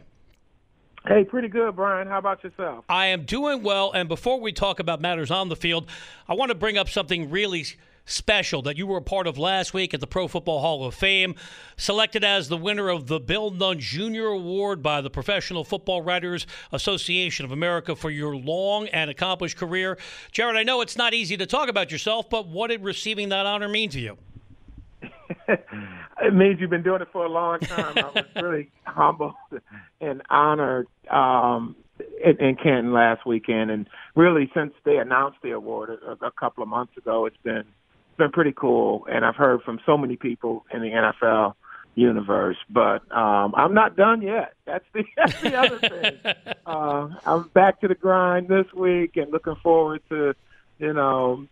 [1.07, 2.07] Hey, pretty good, Brian.
[2.07, 2.85] How about yourself?
[2.89, 3.91] I am doing well.
[3.91, 5.89] And before we talk about matters on the field,
[6.27, 7.65] I want to bring up something really
[8.05, 10.93] special that you were a part of last week at the Pro Football Hall of
[10.93, 11.35] Fame,
[11.75, 14.27] selected as the winner of the Bill Nunn Jr.
[14.27, 19.97] Award by the Professional Football Writers Association of America for your long and accomplished career.
[20.31, 23.45] Jarrett, I know it's not easy to talk about yourself, but what did receiving that
[23.45, 24.17] honor mean to you?
[25.47, 27.97] it means you've been doing it for a long time.
[27.97, 29.33] I was really humbled
[30.01, 31.75] and honored um,
[32.23, 36.63] in, in Canton last weekend, and really since they announced the award a, a couple
[36.63, 37.65] of months ago, it's been
[38.17, 41.53] been pretty cool, and I've heard from so many people in the NFL
[41.95, 42.57] universe.
[42.69, 44.53] But um, I'm not done yet.
[44.65, 46.33] That's the that's the other thing.
[46.65, 50.33] Uh, I'm back to the grind this week, and looking forward to
[50.79, 51.45] you know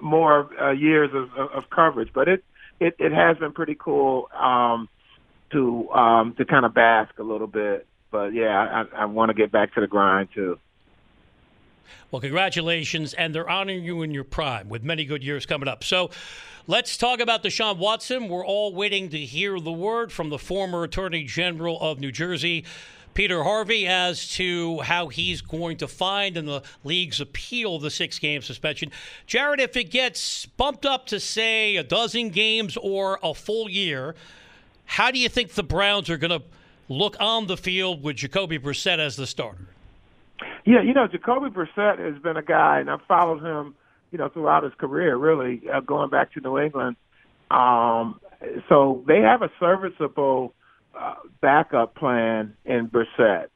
[0.00, 2.10] more uh, years of, of, of coverage.
[2.14, 2.44] But it,
[2.78, 4.88] it it has been pretty cool um,
[5.50, 7.86] to um, to kind of bask a little bit.
[8.12, 10.60] But yeah, I, I want to get back to the grind too.
[12.10, 15.84] Well, congratulations, and they're honoring you in your prime with many good years coming up.
[15.84, 16.10] So
[16.66, 18.28] let's talk about Deshaun Watson.
[18.28, 22.64] We're all waiting to hear the word from the former Attorney General of New Jersey.
[23.14, 28.18] Peter Harvey as to how he's going to find in the league's appeal the six
[28.18, 28.90] game suspension.
[29.26, 34.16] Jarrett, if it gets bumped up to, say, a dozen games or a full year,
[34.86, 36.42] How do you think the Browns are going to
[36.88, 39.68] look on the field with Jacoby Brissett as the starter?
[40.64, 43.74] Yeah, you know, Jacoby Brissett has been a guy, and I've followed him,
[44.10, 46.96] you know, throughout his career, really, uh, going back to New England.
[47.50, 48.20] Um,
[48.68, 50.54] so they have a serviceable
[50.98, 53.46] uh, backup plan in Brissett.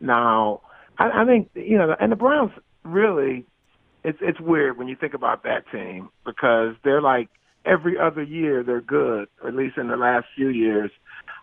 [0.00, 0.62] Now,
[0.98, 2.52] I, I think you know, and the Browns
[2.82, 3.46] really,
[4.04, 7.28] it's it's weird when you think about that team because they're like
[7.64, 10.90] every other year they're good, or at least in the last few years.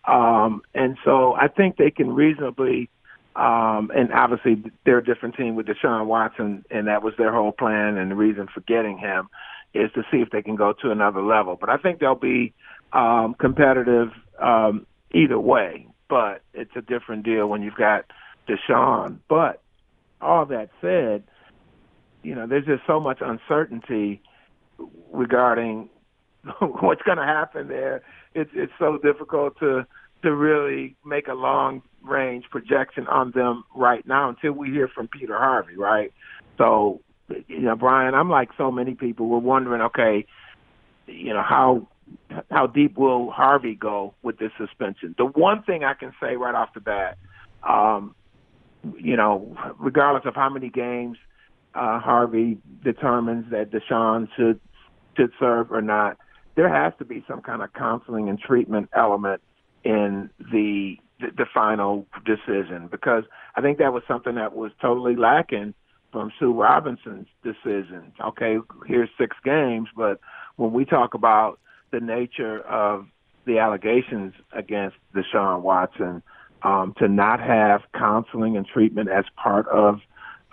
[0.07, 2.89] Um, and so I think they can reasonably,
[3.35, 7.51] um, and obviously they're a different team with Deshaun Watson, and that was their whole
[7.51, 9.29] plan and the reason for getting him
[9.73, 11.57] is to see if they can go to another level.
[11.59, 12.53] But I think they'll be
[12.91, 14.09] um, competitive
[14.39, 15.87] um, either way.
[16.09, 18.05] But it's a different deal when you've got
[18.47, 19.17] Deshaun.
[19.27, 19.61] But
[20.21, 21.23] all that said,
[22.21, 24.21] you know, there's just so much uncertainty
[25.11, 25.89] regarding
[26.59, 28.03] what's going to happen there.
[28.35, 29.87] It's it's so difficult to
[30.23, 35.07] to really make a long range projection on them right now until we hear from
[35.07, 36.13] Peter Harvey, right?
[36.57, 37.01] So,
[37.47, 39.27] you know, Brian, I'm like so many people.
[39.27, 40.25] We're wondering, okay,
[41.07, 41.87] you know, how
[42.51, 45.15] how deep will Harvey go with this suspension?
[45.17, 47.17] The one thing I can say right off the bat,
[47.67, 48.15] um,
[48.97, 51.17] you know, regardless of how many games
[51.73, 54.59] uh, Harvey determines that Deshaun should
[55.15, 56.17] should serve or not,
[56.55, 59.41] there has to be some kind of counseling and treatment element
[59.83, 63.23] in the the, the final decision because
[63.55, 65.73] I think that was something that was totally lacking
[66.11, 68.11] from Sue Robinson's decision.
[68.23, 70.19] Okay, here's six games, but
[70.57, 71.59] when we talk about
[71.91, 73.07] the nature of
[73.45, 76.21] the allegations against Deshaun Watson,
[76.61, 79.99] um, to not have counseling and treatment as part of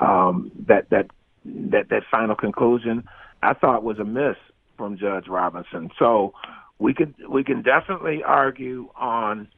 [0.01, 1.07] um, that that
[1.45, 3.05] that that final conclusion,
[3.43, 4.37] I thought was a miss
[4.77, 5.91] from Judge Robinson.
[5.99, 6.35] So
[6.79, 9.49] we could we can definitely argue on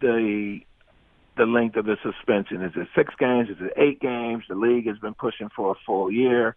[0.00, 0.60] the
[1.36, 2.62] the length of the suspension.
[2.62, 3.48] Is it six games?
[3.48, 4.44] Is it eight games?
[4.48, 6.56] The league has been pushing for a full year,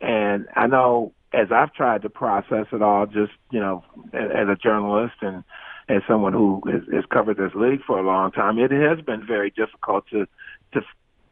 [0.00, 4.56] and I know as I've tried to process it all, just you know, as a
[4.56, 5.44] journalist and
[5.88, 9.50] as someone who has, covered this league for a long time, it has been very
[9.50, 10.26] difficult to
[10.72, 10.80] to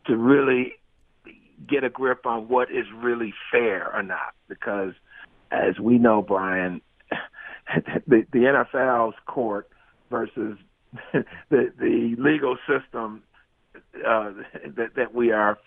[0.06, 0.74] to really
[1.68, 4.92] get a grip on what is really fair or not, because
[5.50, 6.80] as we know, Brian,
[8.06, 9.68] the the NFL's court
[10.10, 10.58] versus
[11.12, 13.22] the the legal system
[14.06, 14.32] uh,
[14.76, 15.58] that that we are,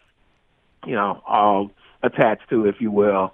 [0.86, 1.71] you know, all
[2.03, 3.34] attached to, if you will,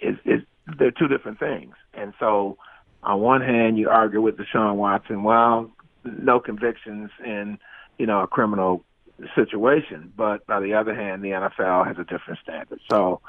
[0.00, 0.42] is is
[0.78, 2.56] they're two different things, and so
[3.02, 5.70] on one hand, you argue with Deshaun Watson, well,
[6.04, 7.58] no convictions in,
[7.98, 8.84] you know, a criminal
[9.34, 10.12] situation.
[10.16, 12.80] But by the other hand, the NFL has a different standard.
[12.90, 13.20] So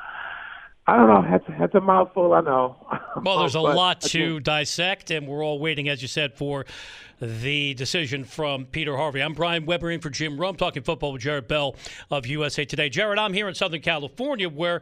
[0.86, 1.26] I don't know.
[1.30, 2.76] That's, that's a mouthful, I know.
[3.24, 6.66] Well, there's a lot to dissect, and we're all waiting, as you said, for
[7.22, 9.22] the decision from Peter Harvey.
[9.22, 11.76] I'm Brian Weber in for Jim Rome, talking football with Jarrett Bell
[12.10, 12.90] of USA Today.
[12.90, 14.82] Jarrett, I'm here in Southern California where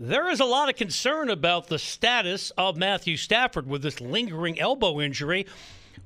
[0.00, 4.58] there is a lot of concern about the status of Matthew Stafford with this lingering
[4.58, 5.44] elbow injury.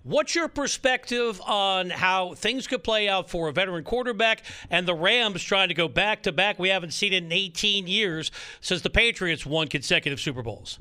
[0.06, 4.94] What's your perspective on how things could play out for a veteran quarterback and the
[4.94, 6.60] Rams trying to go back to back?
[6.60, 8.30] We haven't seen it in 18 years
[8.60, 10.78] since the Patriots won consecutive Super Bowls.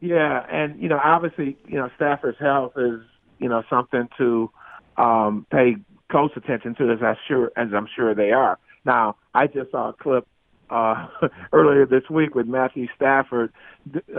[0.00, 3.00] Yeah, and you know, obviously, you know, Stafford's health is
[3.38, 4.50] you know something to
[4.96, 5.76] um, pay
[6.10, 8.58] close attention to, as I sure as I'm sure they are.
[8.84, 10.26] Now, I just saw a clip
[10.68, 11.06] uh,
[11.52, 13.52] earlier this week with Matthew Stafford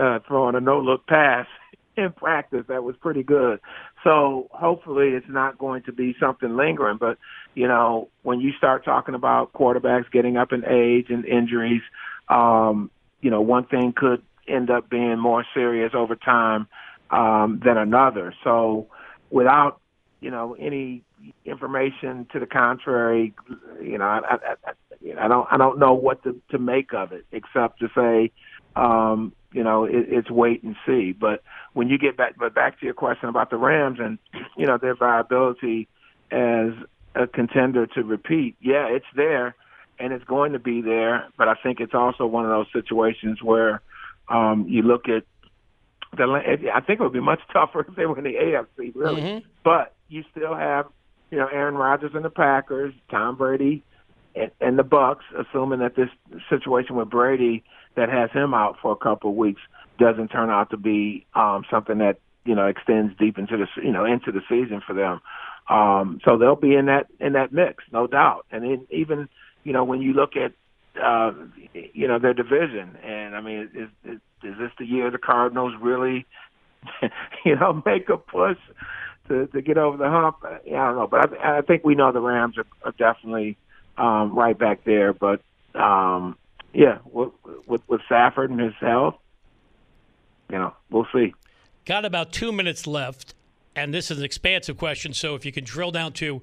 [0.00, 1.46] uh, throwing a no-look pass
[1.96, 3.60] in practice that was pretty good.
[4.04, 6.98] So hopefully it's not going to be something lingering.
[6.98, 7.18] But
[7.54, 11.82] you know, when you start talking about quarterbacks getting up in age and injuries,
[12.28, 12.90] um,
[13.20, 16.68] you know, one thing could end up being more serious over time
[17.10, 18.34] um, than another.
[18.44, 18.88] So
[19.30, 19.80] without
[20.20, 21.02] you know any
[21.44, 23.34] information to the contrary,
[23.82, 24.36] you know, I, I,
[24.66, 28.32] I, I don't I don't know what to to make of it except to say,
[28.76, 31.12] um, you know, it, it's wait and see.
[31.12, 31.42] But
[31.72, 34.18] when you get back, but back to your question about the Rams and
[34.56, 35.88] you know their viability
[36.30, 36.72] as
[37.14, 39.54] a contender to repeat, yeah, it's there
[39.98, 41.28] and it's going to be there.
[41.38, 43.80] But I think it's also one of those situations where
[44.28, 45.24] um, you look at
[46.16, 46.24] the.
[46.74, 49.22] I think it would be much tougher if they were in the AFC, really.
[49.22, 49.46] Mm-hmm.
[49.62, 50.86] But you still have,
[51.30, 53.84] you know, Aaron Rodgers and the Packers, Tom Brady
[54.34, 56.08] and, and the Bucs, assuming that this
[56.50, 57.64] situation with Brady
[57.96, 59.60] that has him out for a couple of weeks
[59.98, 63.92] doesn't turn out to be um, something that you know extends deep into the you
[63.92, 65.20] know into the season for them.
[65.68, 68.46] Um, so they'll be in that in that mix, no doubt.
[68.50, 69.28] And then even
[69.62, 70.52] you know when you look at
[71.02, 71.32] uh,
[71.72, 75.74] you know their division, and I mean, is, is is this the year the Cardinals
[75.80, 76.26] really
[77.44, 78.58] you know make a push
[79.28, 80.36] to to get over the hump.
[80.66, 83.56] Yeah, I don't know, but I, I think we know the Rams are, are definitely
[83.96, 85.12] um, right back there.
[85.12, 85.40] But
[85.74, 86.36] um,
[86.74, 87.30] yeah, with,
[87.66, 89.14] with with Stafford and his health,
[90.50, 91.32] you know, we'll see.
[91.84, 93.34] Got about two minutes left,
[93.76, 95.12] and this is an expansive question.
[95.14, 96.42] So if you can drill down to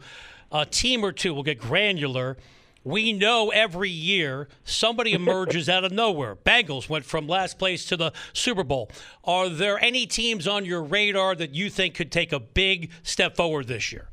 [0.52, 2.38] a team or two, we'll get granular.
[2.84, 6.36] We know every year somebody emerges out of nowhere.
[6.36, 8.90] Bengals went from last place to the Super Bowl.
[9.24, 13.36] Are there any teams on your radar that you think could take a big step
[13.36, 14.08] forward this year?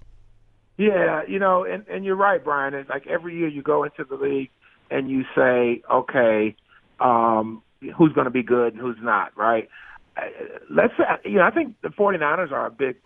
[0.77, 2.73] Yeah, you know, and, and you're right, Brian.
[2.73, 4.51] It's like every year you go into the league
[4.91, 6.57] and you say, okay,
[7.01, 7.63] um,
[7.97, 9.69] who's going to be good and who's not, right?
[10.17, 10.23] Uh,
[10.71, 12.97] let's say, you know, I think the 49ers are a big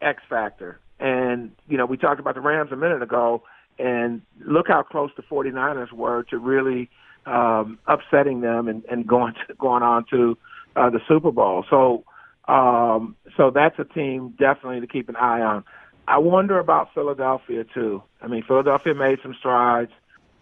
[0.00, 0.78] X factor.
[1.00, 3.42] And, you know, we talked about the Rams a minute ago
[3.78, 6.90] and look how close the 49ers were to really
[7.26, 10.36] um, upsetting them and, and going to, going on to
[10.74, 11.64] uh, the Super Bowl.
[11.70, 12.04] So
[12.48, 15.64] um, so that's a team definitely to keep an eye on.
[16.08, 18.02] I wonder about Philadelphia too.
[18.22, 19.92] I mean, Philadelphia made some strides,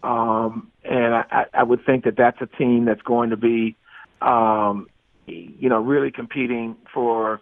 [0.07, 3.77] um, and I, I would think that that's a team that's going to be,
[4.23, 4.87] um,
[5.27, 7.41] you know, really competing for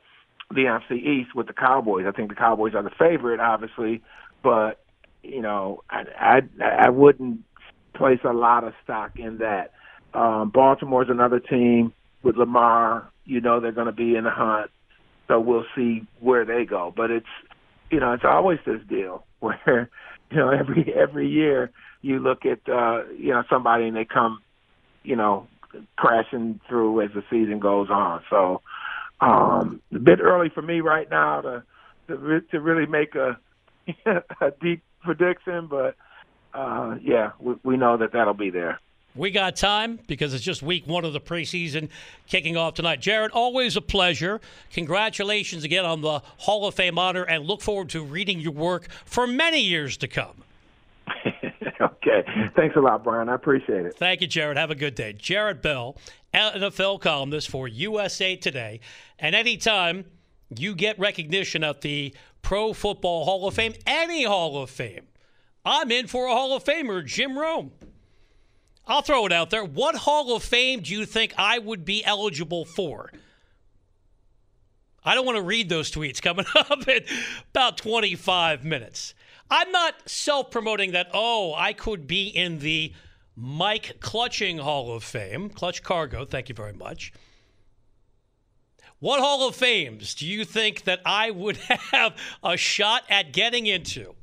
[0.50, 2.06] the NFC East with the Cowboys.
[2.08, 4.02] I think the Cowboys are the favorite, obviously,
[4.42, 4.80] but
[5.22, 6.40] you know, I I,
[6.86, 7.40] I wouldn't
[7.94, 9.72] place a lot of stock in that.
[10.14, 11.92] Um, Baltimore's another team
[12.22, 13.10] with Lamar.
[13.26, 14.70] You know they're going to be in the hunt,
[15.28, 16.94] so we'll see where they go.
[16.96, 17.26] But it's
[17.90, 19.90] you know it's always this deal where
[20.30, 21.70] you know every every year
[22.04, 24.40] you look at uh, you know somebody and they come
[25.02, 25.48] you know
[25.96, 28.22] crashing through as the season goes on.
[28.28, 28.60] So
[29.20, 31.62] um, a bit early for me right now to
[32.08, 33.38] to, to really make a
[34.40, 35.96] a deep prediction, but
[36.52, 38.80] uh, yeah, we, we know that that'll be there.
[39.16, 41.88] We got time because it's just week one of the preseason
[42.26, 43.00] kicking off tonight.
[43.00, 44.40] Jarrett, always a pleasure.
[44.72, 48.88] Congratulations again on the Hall of Fame honor and look forward to reading your work
[49.04, 50.43] for many years to come.
[51.80, 52.24] okay.
[52.56, 53.28] Thanks a lot, Brian.
[53.28, 53.96] I appreciate it.
[53.96, 54.56] Thank you, Jarrett.
[54.56, 55.12] Have a good day.
[55.12, 55.96] Jarrett Bell,
[56.32, 58.80] NFL columnist for USA Today.
[59.18, 60.04] And anytime
[60.56, 65.06] you get recognition at the Pro Football Hall of Fame, any Hall of Fame,
[65.64, 67.72] I'm in for a Hall of Famer, Jim Rome.
[68.86, 69.64] I'll throw it out there.
[69.64, 73.10] What Hall of Fame do you think I would be eligible for?
[75.04, 77.04] I don't want to read those tweets coming up in
[77.50, 79.14] about 25 minutes.
[79.54, 82.92] I'm not self promoting that, oh, I could be in the
[83.36, 85.48] Mike Clutching Hall of Fame.
[85.48, 87.12] Clutch Cargo, thank you very much.
[88.98, 91.56] What Hall of Fames do you think that I would
[91.92, 94.16] have a shot at getting into?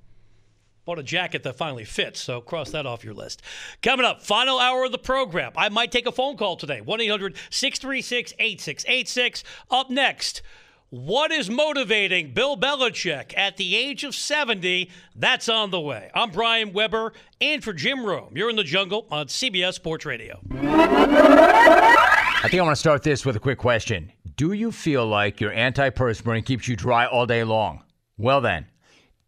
[0.84, 3.41] Bought a jacket that finally fits, so cross that off your list.
[3.82, 5.53] Coming up, final hour of the program.
[5.55, 9.45] I might take a phone call today 1 800 636 8686.
[9.69, 10.41] Up next,
[10.91, 14.89] what is motivating Bill Belichick at the age of 70?
[15.15, 16.11] That's on the way.
[16.13, 18.35] I'm Brian Weber, and for Jim Rome.
[18.35, 20.41] You're in the jungle on CBS Sports Radio.
[20.51, 24.11] I think I want to start this with a quick question.
[24.35, 27.83] Do you feel like your antiperspirant keeps you dry all day long?
[28.17, 28.65] Well, then.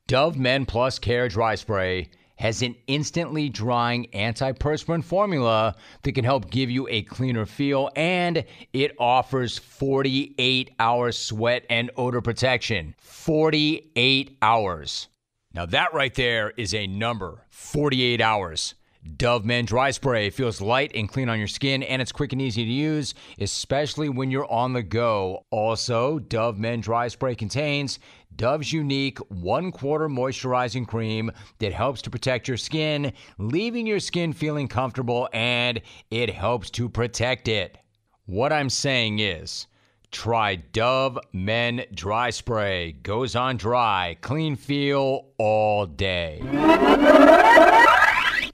[0.07, 2.09] Dove Men Plus Care Dry Spray
[2.43, 8.43] has an instantly drying antiperspirant formula that can help give you a cleaner feel and
[8.73, 12.93] it offers 48 hour sweat and odor protection.
[12.99, 15.07] 48 hours.
[15.53, 18.75] Now, that right there is a number 48 hours.
[19.17, 22.41] Dove Men Dry Spray feels light and clean on your skin, and it's quick and
[22.41, 25.45] easy to use, especially when you're on the go.
[25.49, 27.99] Also, Dove Men Dry Spray contains
[28.35, 34.33] Dove's unique one quarter moisturizing cream that helps to protect your skin, leaving your skin
[34.33, 35.81] feeling comfortable, and
[36.11, 37.77] it helps to protect it.
[38.25, 39.67] What I'm saying is,
[40.11, 42.93] try Dove Men Dry Spray.
[42.93, 46.41] Goes on dry, clean feel all day.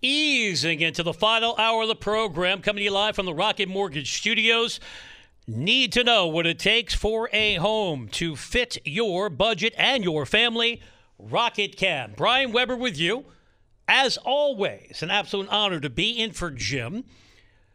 [0.02, 3.68] Easing into the final hour of the program, coming to you live from the Rocket
[3.68, 4.80] Mortgage Studios.
[5.52, 10.28] Need to know what it takes for a home to fit your budget and your
[10.28, 10.80] family?
[11.18, 12.14] Rocket can.
[12.16, 13.26] Brian Weber with you.
[13.88, 17.04] As always, an absolute honor to be in for Jim.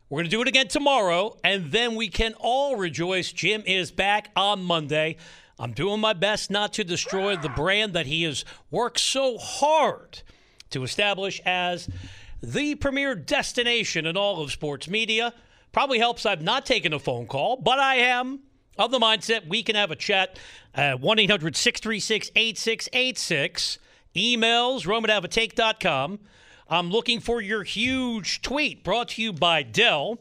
[0.08, 3.32] We're going to do it again tomorrow, and then we can all rejoice.
[3.32, 5.16] Jim is back on Monday.
[5.58, 10.22] I'm doing my best not to destroy the brand that he has worked so hard
[10.70, 11.88] to establish as
[12.40, 15.34] the premier destination in all of sports media.
[15.74, 18.38] Probably helps I've not taken a phone call, but I am
[18.78, 20.38] of the mindset we can have a chat
[20.72, 23.78] at 1 800 636 8686.
[24.14, 26.20] Emails, romanhaveatake.com.
[26.68, 30.20] I'm looking for your huge tweet brought to you by Dell.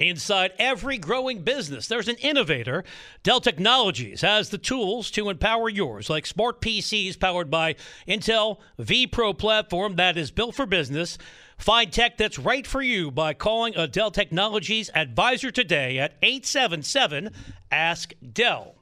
[0.00, 2.84] Inside every growing business, there's an innovator.
[3.22, 7.76] Dell Technologies has the tools to empower yours, like smart PCs powered by
[8.08, 11.18] Intel vPro platform that is built for business.
[11.60, 17.28] Find tech that's right for you by calling a Dell Technologies advisor today at 877
[17.70, 18.76] Ask Dell.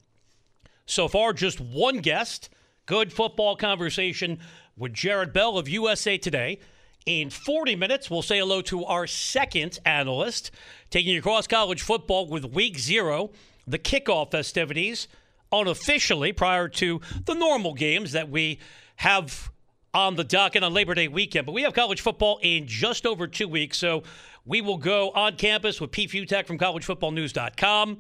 [0.87, 2.51] So far, just one guest.
[2.87, 4.39] Good football conversation
[4.77, 6.61] with Jarrett Bell of USA Today.
[7.05, 10.53] In 40 minutes, we'll say hello to our second analyst,
[10.89, 13.33] taking you across college football with week zero,
[13.67, 15.09] the kickoff festivities,
[15.51, 18.61] unofficially prior to the normal games that we
[18.97, 19.51] have
[19.95, 21.47] on the dock docket on Labor Day weekend.
[21.47, 24.03] But we have college football in just over two weeks, so
[24.45, 27.99] we will go on campus with Pete Fiutak from collegefootballnews.com.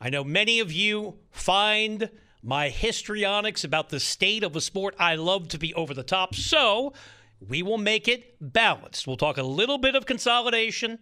[0.00, 2.10] I know many of you find
[2.42, 6.34] my histrionics about the state of a sport I love to be over the top,
[6.34, 6.92] so
[7.40, 9.06] we will make it balanced.
[9.06, 10.98] We'll talk a little bit of consolidation,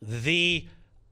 [0.00, 0.66] the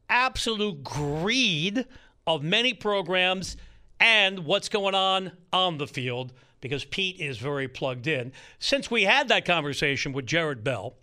[0.09, 1.85] absolute greed
[2.27, 3.57] of many programs,
[4.01, 8.33] and what's going on on the field because Pete is very plugged in.
[8.59, 10.95] Since we had that conversation with Jarrett Bell,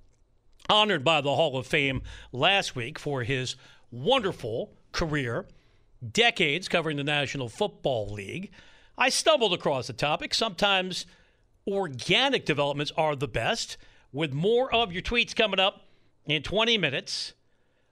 [0.69, 2.01] honored by the Hall of Fame
[2.31, 3.55] last week for his
[3.91, 5.45] wonderful career,
[6.11, 8.51] decades covering the National Football League,
[8.97, 10.33] I stumbled across the topic.
[10.33, 11.05] Sometimes
[11.67, 13.77] organic developments are the best.
[14.11, 15.87] With more of your tweets coming up
[16.25, 17.33] in 20 minutes,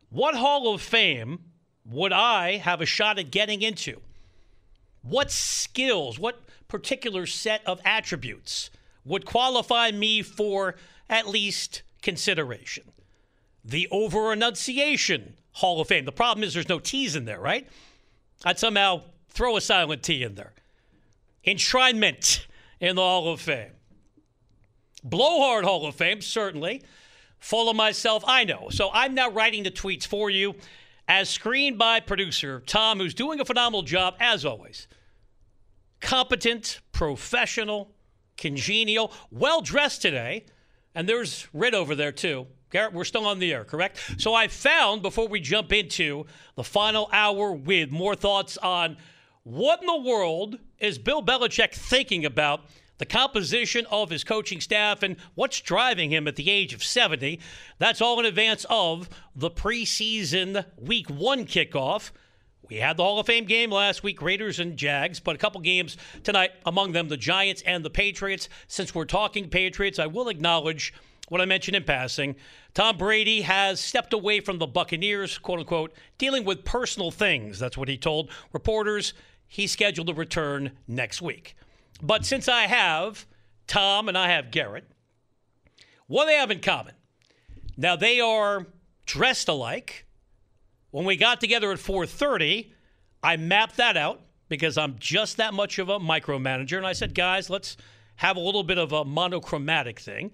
[0.09, 1.39] what Hall of Fame
[1.86, 4.01] would I have a shot at getting into?
[5.01, 8.72] What skills, what particular set of attributes
[9.03, 10.76] would qualify me for
[11.09, 12.86] at least consideration?
[13.63, 16.05] The over enunciation Hall of Fame.
[16.05, 17.67] The problem is there's no T's in there, right?
[18.45, 20.53] I'd somehow throw a silent T in there.
[21.45, 22.45] Enshrinement
[22.80, 23.72] in the Hall of Fame.
[25.03, 26.84] Blowhard Hall of Fame, certainly.
[27.39, 28.69] Full of myself, I know.
[28.72, 30.55] So I'm now writing the tweets for you
[31.07, 34.88] as screened by producer Tom, who's doing a phenomenal job, as always.
[36.02, 37.91] Competent, professional,
[38.38, 40.45] congenial, well dressed today.
[40.93, 42.47] And there's Red over there, too.
[42.70, 43.99] Garrett, we're still on the air, correct?
[44.18, 46.26] So I found, before we jump into
[46.56, 48.97] the final hour with more thoughts on
[49.43, 52.62] what in the world is Bill Belichick thinking about
[52.97, 57.39] the composition of his coaching staff and what's driving him at the age of 70.
[57.80, 62.12] That's all in advance of the preseason week one kickoff.
[62.72, 65.59] We had the Hall of Fame game last week, Raiders and Jags, but a couple
[65.59, 68.47] games tonight, among them the Giants and the Patriots.
[68.69, 70.93] Since we're talking Patriots, I will acknowledge
[71.28, 72.38] what I mentioned in passing.
[72.74, 77.59] Tom Brady has stepped away from the Buccaneers, quote unquote, dealing with personal things.
[77.59, 79.13] That's what he told reporters.
[79.49, 81.57] He's scheduled to return next week.
[82.01, 83.26] But since I have
[83.67, 84.89] Tom and I have Garrett,
[86.07, 86.93] what do they have in common?
[87.76, 88.65] Now they are
[89.05, 90.05] dressed alike.
[90.91, 92.71] When we got together at 4:30,
[93.23, 97.15] I mapped that out because I'm just that much of a micromanager and I said,
[97.15, 97.77] "Guys, let's
[98.17, 100.31] have a little bit of a monochromatic thing."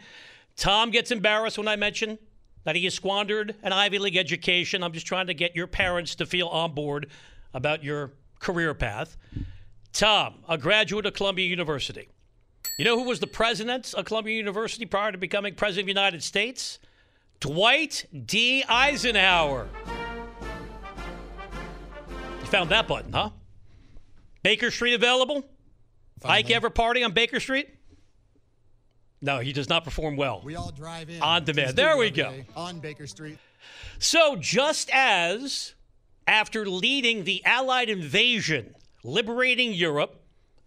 [0.56, 2.18] Tom gets embarrassed when I mention
[2.64, 4.84] that he has squandered an Ivy League education.
[4.84, 7.10] I'm just trying to get your parents to feel on board
[7.54, 9.16] about your career path.
[9.94, 12.10] Tom, a graduate of Columbia University.
[12.78, 16.00] You know who was the president of Columbia University prior to becoming president of the
[16.00, 16.80] United States?
[17.40, 18.64] Dwight D.
[18.68, 19.70] Eisenhower.
[22.48, 23.32] You found that button, huh?
[24.42, 25.44] Baker Street available?
[26.22, 26.40] Finally.
[26.40, 27.68] Ike ever party on Baker Street?
[29.22, 30.42] No, he does not perform well.
[30.46, 31.76] We all drive in on demand.
[31.76, 32.34] There we go.
[32.56, 33.38] On Baker Street.
[34.00, 35.74] So, just as
[36.26, 40.24] after leading the Allied invasion liberating Europe,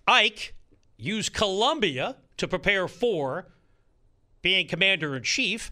[0.07, 0.55] Ike
[0.99, 3.47] used Columbia to prepare for
[4.43, 5.71] being commander in chief.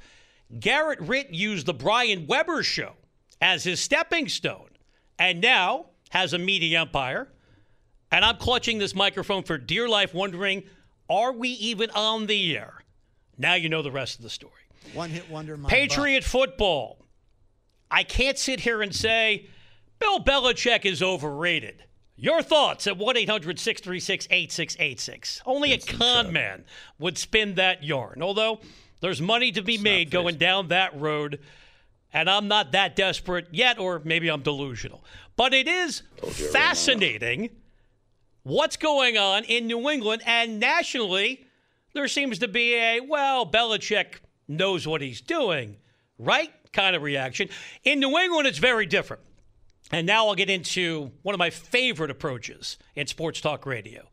[0.59, 2.95] Garrett Ritt used the Brian Weber show
[3.43, 4.70] as his stepping stone
[5.19, 7.29] and now has a media empire.
[8.11, 10.65] And I'm clutching this microphone for dear life, wondering,
[11.11, 12.83] are we even on the air?
[13.37, 14.53] Now you know the rest of the story.
[14.95, 15.57] One hit wonder.
[15.57, 16.31] Patriot butt.
[16.31, 17.05] football.
[17.91, 19.47] I can't sit here and say
[19.99, 21.85] Bill Belichick is overrated.
[22.17, 25.43] Your thoughts at 1 800 636 8686.
[25.47, 26.65] Only a con man
[26.99, 28.23] would spin that yarn.
[28.23, 28.61] Although
[29.01, 31.39] there's money to be it's made going down that road,
[32.13, 35.05] and I'm not that desperate yet, or maybe I'm delusional.
[35.39, 36.02] But it is
[36.51, 37.51] fascinating
[38.43, 41.47] what's going on in New England and nationally.
[41.94, 44.16] There seems to be a, well, Belichick
[44.48, 45.77] knows what he's doing,
[46.19, 46.51] right?
[46.73, 47.51] Kind of reaction.
[47.85, 49.23] In New England, it's very different.
[49.90, 54.06] And now I'll get into one of my favorite approaches in sports talk radio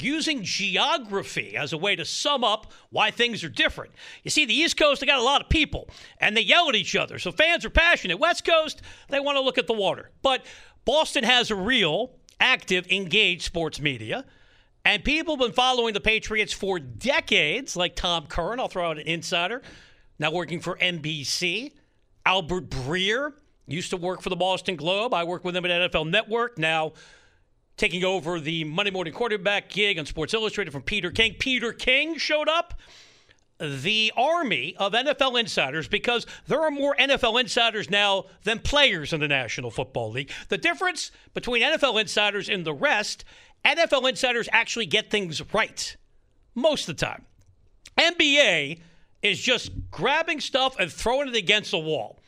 [0.00, 3.92] using geography as a way to sum up why things are different.
[4.22, 5.88] You see, the East Coast, they got a lot of people
[6.20, 7.18] and they yell at each other.
[7.18, 8.20] So fans are passionate.
[8.20, 10.10] West Coast, they want to look at the water.
[10.22, 10.46] But
[10.84, 14.24] Boston has a real, active, engaged sports media.
[14.84, 18.60] And people have been following the Patriots for decades, like Tom Curran.
[18.60, 19.60] I'll throw out an insider,
[20.20, 21.72] now working for NBC.
[22.24, 23.32] Albert Breer
[23.66, 25.12] used to work for the Boston Globe.
[25.12, 26.58] I work with him at NFL Network.
[26.58, 26.92] Now
[27.76, 31.34] taking over the Monday morning quarterback gig on Sports Illustrated from Peter King.
[31.38, 32.74] Peter King showed up.
[33.58, 39.20] The army of NFL insiders, because there are more NFL insiders now than players in
[39.20, 40.30] the National Football League.
[40.50, 43.24] The difference between NFL insiders and the rest,
[43.64, 45.96] NFL insiders actually get things right
[46.54, 47.24] most of the time.
[47.96, 48.80] NBA
[49.22, 52.20] is just grabbing stuff and throwing it against the wall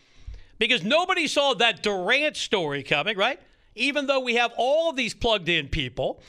[0.59, 3.41] because nobody saw that Durant story coming, right?
[3.75, 6.21] Even though we have all these plugged in people.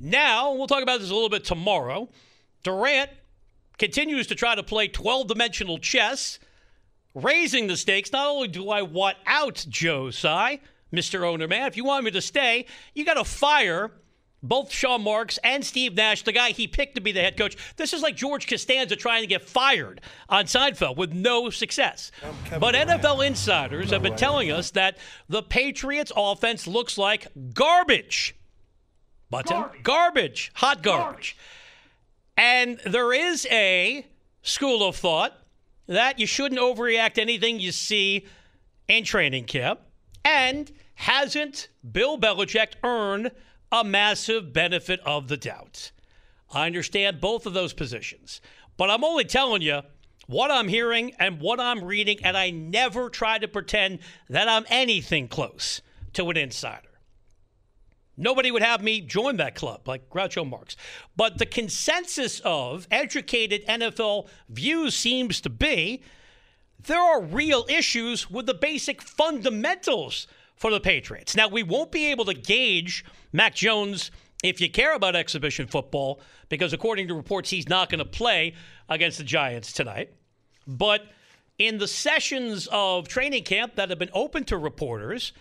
[0.00, 2.08] Now, we'll talk about this a little bit tomorrow.
[2.62, 3.10] Durant
[3.78, 6.38] continues to try to play 12 dimensional chess,
[7.14, 8.12] raising the stakes.
[8.12, 10.60] Not only do I want out Joe Tsai,
[10.92, 11.26] Mr.
[11.26, 13.90] Owner Man, if you want me to stay, you got to fire
[14.44, 17.56] both Sean Marks and Steve Nash, the guy he picked to be the head coach.
[17.76, 22.12] This is like George Costanza trying to get fired on Seinfeld with no success.
[22.60, 24.98] But NFL insiders have been telling us that
[25.28, 28.36] the Patriots offense looks like garbage.
[29.30, 29.56] Button?
[29.56, 29.82] Garbage.
[29.82, 30.52] garbage.
[30.56, 31.02] Hot garbage.
[31.02, 31.36] garbage.
[32.36, 34.06] And there is a
[34.42, 35.38] school of thought
[35.86, 38.26] that you shouldn't overreact to anything you see
[38.88, 39.80] in training camp.
[40.24, 43.30] And hasn't Bill Belichick earned
[43.74, 45.90] a massive benefit of the doubt?
[46.52, 48.40] I understand both of those positions,
[48.76, 49.82] but I'm only telling you
[50.28, 53.98] what I'm hearing and what I'm reading, and I never try to pretend
[54.28, 55.82] that I'm anything close
[56.12, 56.88] to an insider.
[58.16, 60.76] Nobody would have me join that club like Groucho Marx.
[61.16, 66.00] But the consensus of educated NFL views seems to be
[66.78, 71.36] there are real issues with the basic fundamentals for the Patriots.
[71.36, 74.10] Now, we won't be able to gauge Mac Jones
[74.42, 78.54] if you care about exhibition football because, according to reports, he's not going to play
[78.88, 80.12] against the Giants tonight.
[80.66, 81.06] But
[81.58, 85.32] in the sessions of training camp that have been open to reporters,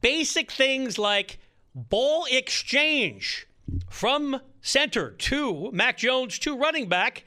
[0.00, 1.38] basic things like
[1.74, 3.46] ball exchange
[3.88, 7.24] from center to Mac Jones to running back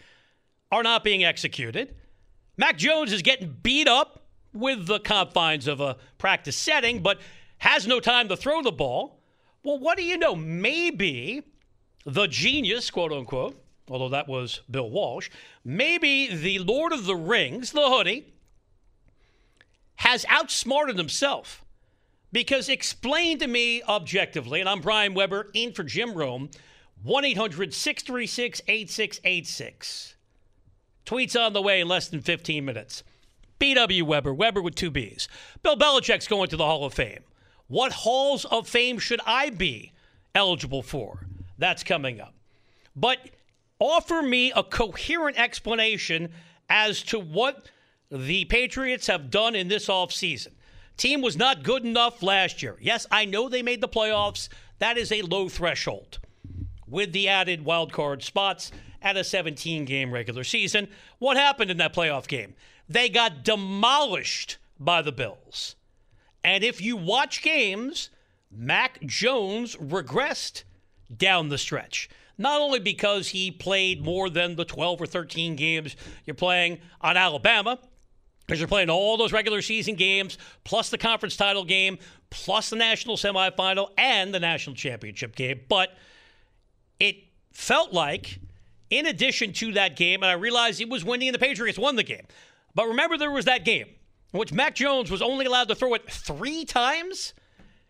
[0.71, 1.95] are not being executed.
[2.57, 7.19] Mac Jones is getting beat up with the confines of a practice setting, but
[7.59, 9.19] has no time to throw the ball.
[9.63, 10.35] Well, what do you know?
[10.35, 11.43] Maybe
[12.05, 15.29] the genius, quote unquote, although that was Bill Walsh,
[15.63, 18.33] maybe the Lord of the Rings, the hoodie,
[19.97, 21.63] has outsmarted himself
[22.31, 26.49] because explain to me objectively, and I'm Brian Weber in for Jim Rome,
[27.03, 30.15] 1 800 636 8686.
[31.05, 33.03] Tweets on the way in less than 15 minutes.
[33.59, 35.27] BW Weber, Weber with two B's.
[35.63, 37.23] Bill Belichick's going to the Hall of Fame.
[37.67, 39.91] What halls of fame should I be
[40.33, 41.25] eligible for?
[41.57, 42.33] That's coming up.
[42.95, 43.19] But
[43.79, 46.31] offer me a coherent explanation
[46.69, 47.69] as to what
[48.09, 50.53] the Patriots have done in this offseason.
[50.95, 52.77] Team was not good enough last year.
[52.79, 54.49] Yes, I know they made the playoffs.
[54.79, 56.19] That is a low threshold
[56.87, 58.71] with the added wild card spots
[59.01, 60.87] at a 17 game regular season.
[61.19, 62.55] What happened in that playoff game?
[62.89, 65.75] They got demolished by the Bills.
[66.43, 68.09] And if you watch games,
[68.51, 70.63] Mac Jones regressed
[71.15, 72.09] down the stretch.
[72.37, 75.95] Not only because he played more than the 12 or 13 games
[76.25, 77.79] you're playing on Alabama,
[78.45, 81.97] because you're playing all those regular season games, plus the conference title game,
[82.29, 85.59] plus the national semifinal and the national championship game.
[85.67, 85.97] But
[86.99, 87.17] it
[87.51, 88.39] felt like,
[88.89, 91.97] in addition to that game, and I realized it was winning and the Patriots won
[91.97, 92.25] the game.
[92.77, 93.87] But remember, there was that game
[94.31, 97.33] in which Mac Jones was only allowed to throw it three times.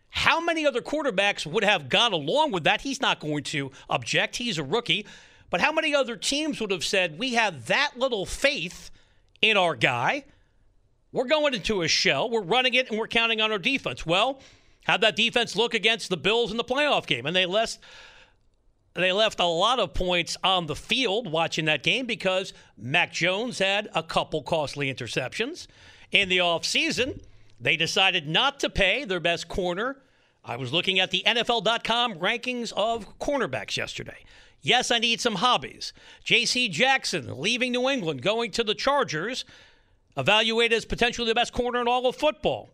[0.08, 2.80] How many other quarterbacks would have gone along with that?
[2.80, 4.36] He's not going to object.
[4.36, 5.06] He's a rookie.
[5.50, 8.90] But how many other teams would have said, we have that little faith
[9.42, 10.24] in our guy?
[11.12, 12.30] We're going into a shell.
[12.30, 14.06] We're running it and we're counting on our defense.
[14.06, 14.40] Well,
[14.84, 17.26] how'd that defense look against the Bills in the playoff game?
[17.26, 17.78] And they left
[19.02, 23.58] they left a lot of points on the field watching that game because Mac Jones
[23.58, 25.66] had a couple costly interceptions.
[26.10, 27.20] In the offseason,
[27.60, 29.96] they decided not to pay their best corner.
[30.44, 34.24] I was looking at the NFL.com rankings of cornerbacks yesterday.
[34.60, 35.92] Yes, I need some hobbies.
[36.24, 36.68] J.C.
[36.68, 39.44] Jackson leaving New England, going to the Chargers
[40.16, 42.70] evaluated as potentially the best corner in all of football.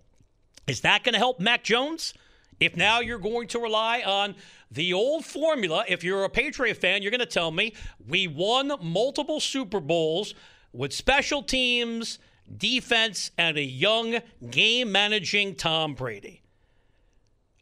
[0.66, 2.14] Is that going to help Mac Jones?
[2.60, 4.34] If now you're going to rely on
[4.70, 7.74] the old formula, if you're a Patriot fan, you're going to tell me
[8.06, 10.34] we won multiple Super Bowls
[10.72, 12.18] with special teams,
[12.56, 14.18] defense, and a young
[14.50, 16.42] game managing Tom Brady.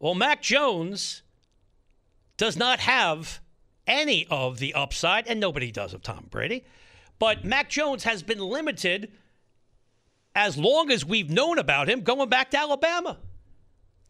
[0.00, 1.22] Well, Mac Jones
[2.36, 3.40] does not have
[3.86, 6.64] any of the upside, and nobody does of Tom Brady.
[7.18, 9.12] But Mac Jones has been limited
[10.34, 13.18] as long as we've known about him going back to Alabama.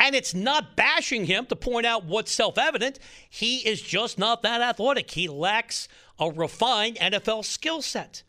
[0.02, 2.98] And it's not bashing him to point out what's self evident.
[3.30, 5.12] He is just not that athletic.
[5.12, 5.86] He lacks
[6.18, 8.24] a refined NFL skill set.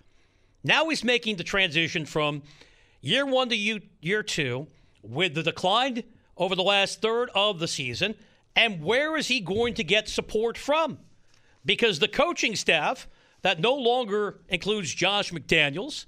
[0.63, 2.43] Now he's making the transition from
[3.01, 4.67] year one to year two
[5.01, 6.03] with the decline
[6.37, 8.13] over the last third of the season.
[8.55, 10.99] And where is he going to get support from?
[11.65, 13.07] Because the coaching staff
[13.41, 16.05] that no longer includes Josh McDaniels,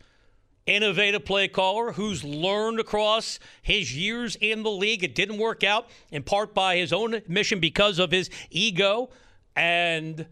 [0.65, 5.03] innovative play caller who's learned across his years in the league.
[5.03, 9.09] It didn't work out in part by his own admission because of his ego
[9.55, 10.25] and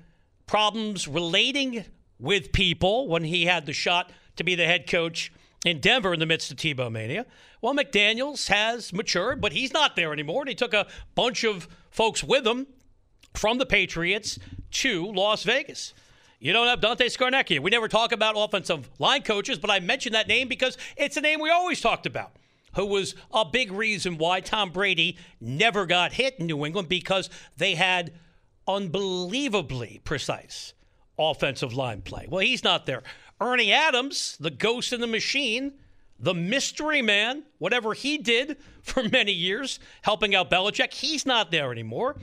[0.47, 1.85] problems relating
[2.19, 5.31] with people when he had the shot to be the head coach
[5.65, 7.25] in Denver in the midst of Tebow mania.
[7.61, 10.41] Well, McDaniels has matured, but he's not there anymore.
[10.41, 12.67] And he took a bunch of folks with him
[13.33, 14.39] from the Patriots
[14.71, 15.93] to Las Vegas.
[16.43, 17.61] You don't have Dante Scarnecchia.
[17.61, 21.21] We never talk about offensive line coaches, but I mentioned that name because it's a
[21.21, 22.33] name we always talked about,
[22.75, 27.29] who was a big reason why Tom Brady never got hit in New England because
[27.55, 28.11] they had
[28.67, 30.73] unbelievably precise
[31.17, 32.27] offensive line play.
[32.29, 33.03] Well, he's not there.
[33.39, 35.71] Ernie Adams, the ghost in the machine,
[36.19, 41.71] the mystery man, whatever he did for many years, helping out Belichick, he's not there
[41.71, 42.17] anymore.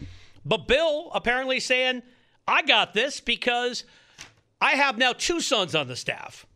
[0.45, 2.03] But Bill apparently saying,
[2.47, 3.85] I got this because
[4.61, 6.47] I have now two sons on the staff.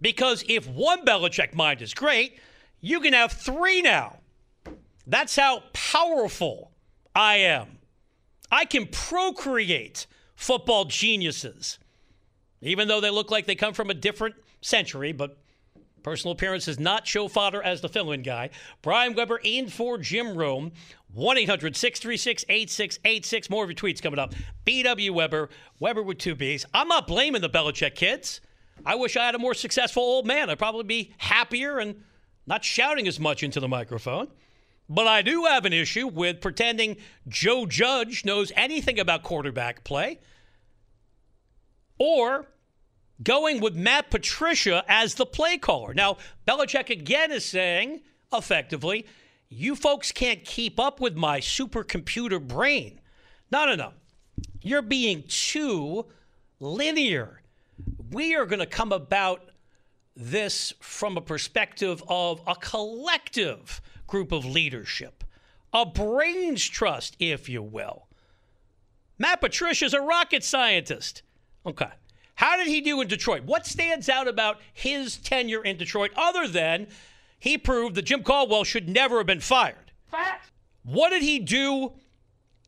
[0.00, 2.38] Because if one Belichick mind is great,
[2.80, 4.18] you can have three now.
[5.06, 6.72] That's how powerful
[7.14, 7.78] I am.
[8.50, 11.78] I can procreate football geniuses,
[12.60, 15.38] even though they look like they come from a different century, but
[16.06, 18.48] personal appearance is not show fodder as the fill in guy.
[18.80, 20.70] Brian Weber in for Jim Rome.
[21.12, 23.50] 1 800 636 8686.
[23.50, 24.32] More of your tweets coming up.
[24.64, 25.50] BW Weber,
[25.80, 26.64] Weber with two B's.
[26.72, 28.40] I'm not blaming the Belichick kids.
[28.84, 30.48] I wish I had a more successful old man.
[30.48, 32.04] I'd probably be happier and
[32.46, 34.28] not shouting as much into the microphone.
[34.88, 40.20] But I do have an issue with pretending Joe Judge knows anything about quarterback play
[41.98, 42.46] or
[43.22, 45.94] going with Matt Patricia as the play caller.
[45.94, 48.02] Now, Belichick again is saying
[48.32, 49.06] effectively,
[49.48, 53.00] you folks can't keep up with my supercomputer brain.
[53.50, 53.92] No, no, no.
[54.60, 56.06] You're being too
[56.60, 57.40] linear.
[58.10, 59.50] We are going to come about
[60.16, 65.24] this from a perspective of a collective group of leadership,
[65.72, 68.06] a brains trust, if you will.
[69.18, 71.22] Matt Patricia's a rocket scientist.
[71.64, 71.90] Okay.
[72.36, 73.44] How did he do in Detroit?
[73.44, 76.86] What stands out about his tenure in Detroit other than
[77.38, 79.92] he proved that Jim Caldwell should never have been fired.
[80.82, 81.92] What did he do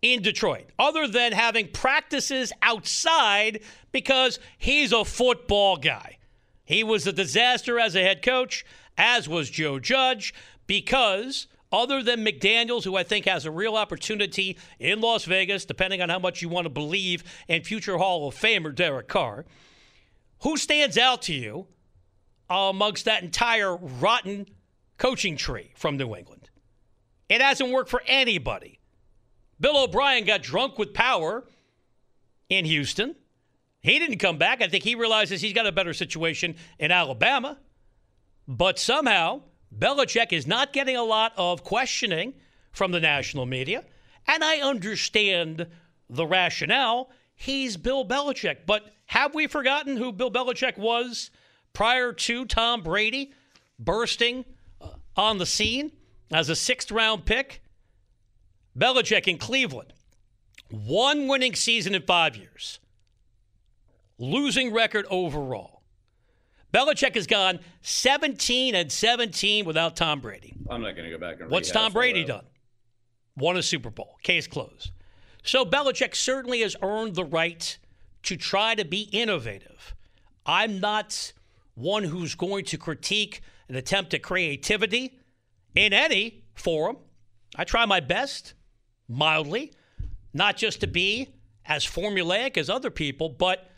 [0.02, 3.60] in Detroit other than having practices outside
[3.92, 6.18] because he's a football guy?
[6.64, 8.64] He was a disaster as a head coach,
[8.96, 10.34] as was Joe Judge,
[10.66, 16.00] because other than McDaniels, who I think has a real opportunity in Las Vegas, depending
[16.00, 19.44] on how much you want to believe in future Hall of Famer Derek Carr,
[20.42, 21.66] who stands out to you
[22.48, 24.46] amongst that entire rotten
[24.96, 26.50] coaching tree from New England.
[27.28, 28.78] It hasn't worked for anybody.
[29.60, 31.44] Bill O'Brien got drunk with power
[32.48, 33.14] in Houston.
[33.80, 34.62] He didn't come back.
[34.62, 37.58] I think he realizes he's got a better situation in Alabama.
[38.46, 39.42] But somehow,
[39.76, 42.34] Belichick is not getting a lot of questioning
[42.72, 43.84] from the national media.
[44.26, 45.66] And I understand
[46.08, 47.10] the rationale.
[47.34, 48.58] He's Bill Belichick.
[48.66, 51.30] But have we forgotten who Bill Belichick was
[51.72, 53.32] prior to Tom Brady
[53.78, 54.44] bursting
[54.80, 55.92] uh, on the scene
[56.32, 57.62] as a sixth round pick.
[58.76, 59.92] Belichick in Cleveland,
[60.70, 62.78] one winning season in five years,
[64.18, 65.77] losing record overall.
[66.72, 70.54] Belichick has gone 17 and 17 without Tom Brady.
[70.68, 72.44] I'm not going to go back and What's Tom Brady done?
[73.36, 74.16] Won a Super Bowl.
[74.22, 74.90] Case closed.
[75.42, 77.78] So Belichick certainly has earned the right
[78.24, 79.94] to try to be innovative.
[80.44, 81.32] I'm not
[81.74, 85.18] one who's going to critique an attempt at creativity
[85.74, 86.96] in any forum.
[87.56, 88.54] I try my best,
[89.08, 89.72] mildly,
[90.34, 91.28] not just to be
[91.64, 93.70] as formulaic as other people, but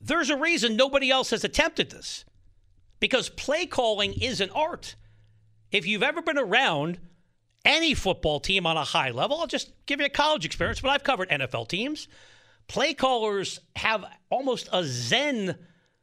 [0.00, 2.24] there's a reason nobody else has attempted this.
[3.00, 4.96] Because play calling is an art.
[5.70, 6.98] If you've ever been around
[7.66, 9.40] any football team on a high level.
[9.40, 12.08] I'll just give you a college experience, but I've covered NFL teams.
[12.68, 15.56] Play callers have almost a zen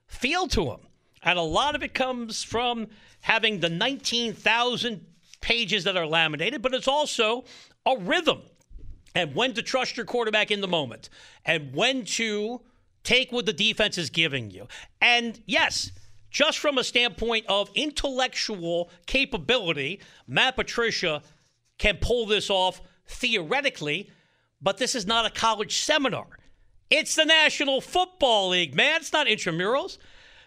[0.06, 0.82] feel to them.
[1.24, 2.88] And a lot of it comes from
[3.22, 5.06] having the 19,000
[5.40, 7.46] pages that are laminated, but it's also
[7.86, 8.42] a rhythm
[9.16, 11.10] and when to trust your quarterback in the moment
[11.46, 12.62] and when to
[13.04, 14.68] take what the defense is giving you.
[15.02, 15.92] And yes,
[16.34, 21.22] just from a standpoint of intellectual capability, Matt Patricia
[21.78, 24.10] can pull this off theoretically,
[24.60, 26.26] but this is not a college seminar.
[26.90, 29.00] It's the National Football League, man.
[29.02, 30.00] It's not intramurals.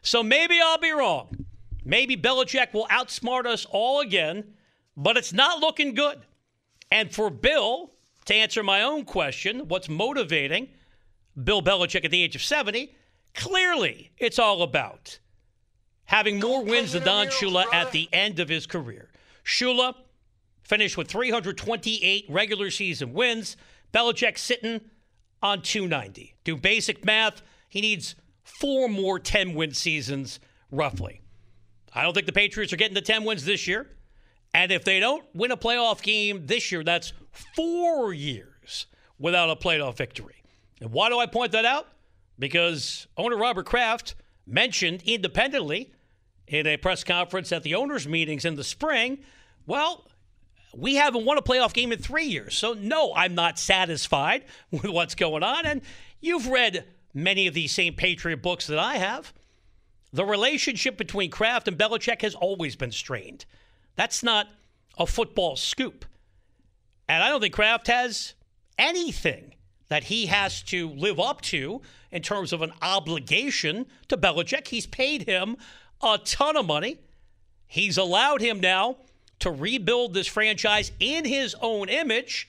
[0.03, 1.47] So maybe I'll be wrong.
[1.85, 4.55] Maybe Belichick will outsmart us all again,
[4.97, 6.19] but it's not looking good.
[6.91, 7.93] And for Bill,
[8.25, 10.69] to answer my own question, what's motivating
[11.43, 12.93] Bill Belichick at the age of 70?
[13.35, 15.21] Clearly, it's all about
[16.07, 19.11] having more wins than Don Shula at the end of his career.
[19.45, 19.95] Shula
[20.62, 23.57] finished with 328 regular season wins.
[23.93, 24.81] Belichick sitting
[25.43, 26.35] on 290.
[26.45, 31.20] Do basic math, he needs four more 10 win seasons, roughly.
[31.93, 33.91] I don't think the Patriots are getting the 10 wins this year.
[34.55, 37.12] And if they don't win a playoff game this year, that's
[37.55, 38.87] four years
[39.19, 40.43] without a playoff victory.
[40.81, 41.89] And why do I point that out?
[42.39, 44.15] Because owner Robert Kraft
[44.47, 45.93] mentioned independently
[46.47, 49.18] in a press conference at the owners' meetings in the spring,
[49.66, 50.06] well,
[50.74, 52.56] we haven't won a playoff game in three years.
[52.56, 55.66] So, no, I'm not satisfied with what's going on.
[55.66, 55.82] And
[56.20, 59.32] you've read many of these same Patriot books that I have.
[60.12, 63.44] The relationship between Kraft and Belichick has always been strained.
[63.97, 64.47] That's not
[64.98, 66.05] a football scoop.
[67.09, 68.35] And I don't think Kraft has
[68.78, 69.55] anything
[69.89, 74.68] that he has to live up to in terms of an obligation to Belichick.
[74.68, 75.56] He's paid him
[76.02, 76.98] a ton of money.
[77.66, 78.97] He's allowed him now
[79.40, 82.48] to rebuild this franchise in his own image.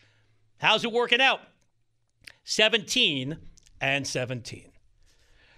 [0.60, 1.41] How's it working out?
[2.44, 3.38] 17
[3.82, 4.72] and 17.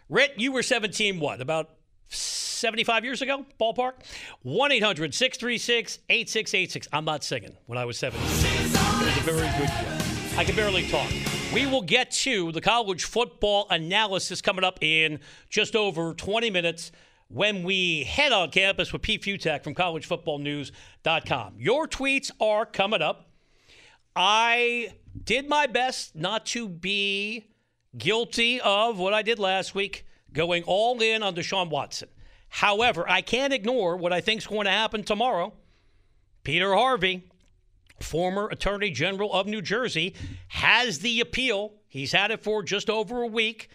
[0.09, 1.39] Rit, you were 17 what?
[1.39, 1.69] About
[2.07, 3.93] 75 years ago, ballpark?
[4.41, 6.87] 1 800 636 8686.
[6.91, 8.19] I'm not singing when I was 17.
[8.25, 9.99] It was a very good year.
[10.35, 11.11] I can barely talk.
[11.53, 16.91] We will get to the college football analysis coming up in just over 20 minutes
[17.29, 21.53] when we head on campus with Pete Fiutak from collegefootballnews.com.
[21.57, 23.29] Your tweets are coming up.
[24.15, 24.93] I
[25.23, 27.45] did my best not to be
[27.97, 32.09] guilty of what I did last week, going all in on Deshaun Watson.
[32.49, 35.53] However, I can't ignore what I think is going to happen tomorrow.
[36.43, 37.29] Peter Harvey,
[38.01, 40.15] former Attorney General of New Jersey,
[40.47, 41.73] has the appeal.
[41.87, 43.69] He's had it for just over a week.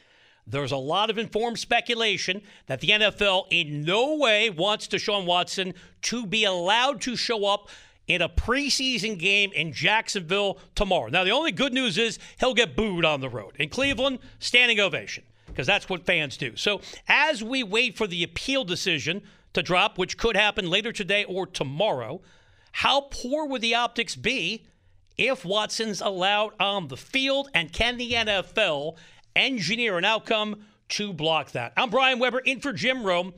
[0.47, 5.75] There's a lot of informed speculation that the NFL in no way wants Deshaun Watson
[6.03, 7.71] to be allowed to show up
[8.07, 11.09] in a preseason game in Jacksonville tomorrow.
[11.09, 13.57] Now, the only good news is he'll get booed on the road.
[13.59, 16.55] In Cleveland, standing ovation, because that's what fans do.
[16.57, 19.23] So, as we wait for the appeal decision
[19.55, 22.21] to drop, which could happen later today or tomorrow,
[22.73, 24.67] how poor would the optics be
[25.17, 27.49] if Watson's allowed on the field?
[27.55, 28.97] And can the NFL
[29.37, 31.73] engineer an outcome to block that.
[31.77, 33.35] I'm Brian Weber in for Jim Rome.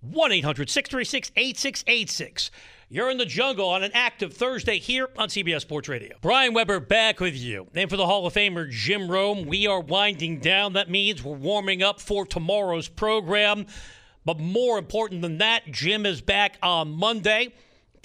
[0.00, 2.50] 1 800 636 8686.
[2.90, 6.16] You're in the jungle on an active Thursday here on CBS Sports Radio.
[6.22, 7.66] Brian Weber back with you.
[7.74, 10.72] And for the Hall of Famer Jim Rome, we are winding down.
[10.72, 13.66] That means we're warming up for tomorrow's program.
[14.24, 17.52] But more important than that, Jim is back on Monday.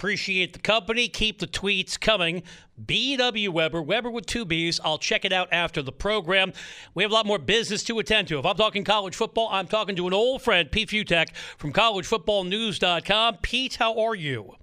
[0.04, 1.08] Appreciate the company.
[1.08, 2.42] Keep the tweets coming.
[2.84, 4.78] BW Weber, Weber with two B's.
[4.84, 6.52] I'll check it out after the program.
[6.92, 8.38] We have a lot more business to attend to.
[8.38, 13.38] If I'm talking college football, I'm talking to an old friend, Pete Fiutak from collegefootballnews.com.
[13.38, 14.56] Pete, how are you?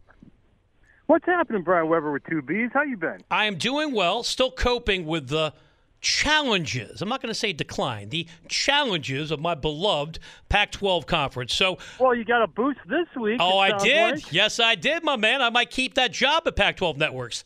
[1.08, 2.70] What's happening, Brian Weber with two B's?
[2.72, 3.24] How you been?
[3.32, 5.56] I am doing well, still coping with the
[6.02, 7.02] challenges.
[7.02, 8.10] I'm not going to say decline.
[8.10, 10.20] The challenges of my beloved
[10.50, 11.54] Pac-12 conference.
[11.54, 13.38] So, well, you got a boost this week.
[13.40, 14.16] Oh, I did.
[14.16, 14.34] Like.
[14.34, 15.42] Yes, I did, my man.
[15.42, 17.44] I might keep that job at Pac-12 networks.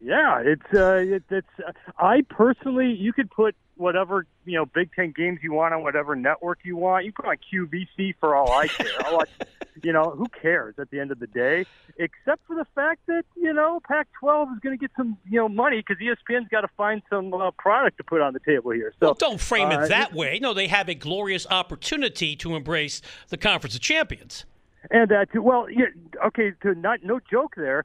[0.00, 1.48] Yeah, it's uh, it, it's.
[1.58, 5.82] Uh, I personally, you could put whatever you know Big Ten games you want on
[5.82, 7.04] whatever network you want.
[7.04, 8.86] You put on QVC for all I care.
[9.04, 9.30] I watch,
[9.82, 11.64] you know, who cares at the end of the day?
[11.96, 15.48] Except for the fact that you know Pac-12 is going to get some you know
[15.48, 18.92] money because ESPN's got to find some uh, product to put on the table here.
[19.00, 20.38] So well, don't frame it uh, that way.
[20.40, 24.44] No, they have a glorious opportunity to embrace the Conference of Champions.
[24.90, 25.86] And uh, to, well, yeah,
[26.26, 27.84] okay, to not no joke there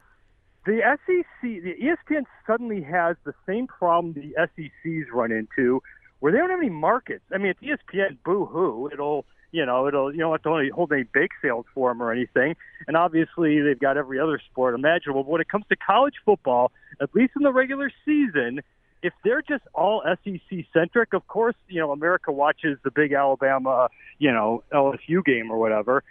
[0.65, 5.81] the SEC, the ESPN suddenly has the same problem the SECs run into,
[6.19, 7.23] where they don't have any markets.
[7.33, 8.89] I mean, it's ESPN, boo hoo.
[8.91, 12.55] It'll you know, it'll you don't hold any bake sales for them or anything.
[12.87, 15.23] And obviously, they've got every other sport imaginable.
[15.23, 18.61] But when it comes to college football, at least in the regular season,
[19.03, 23.89] if they're just all SEC centric, of course, you know, America watches the big Alabama,
[24.17, 26.03] you know, LSU game or whatever.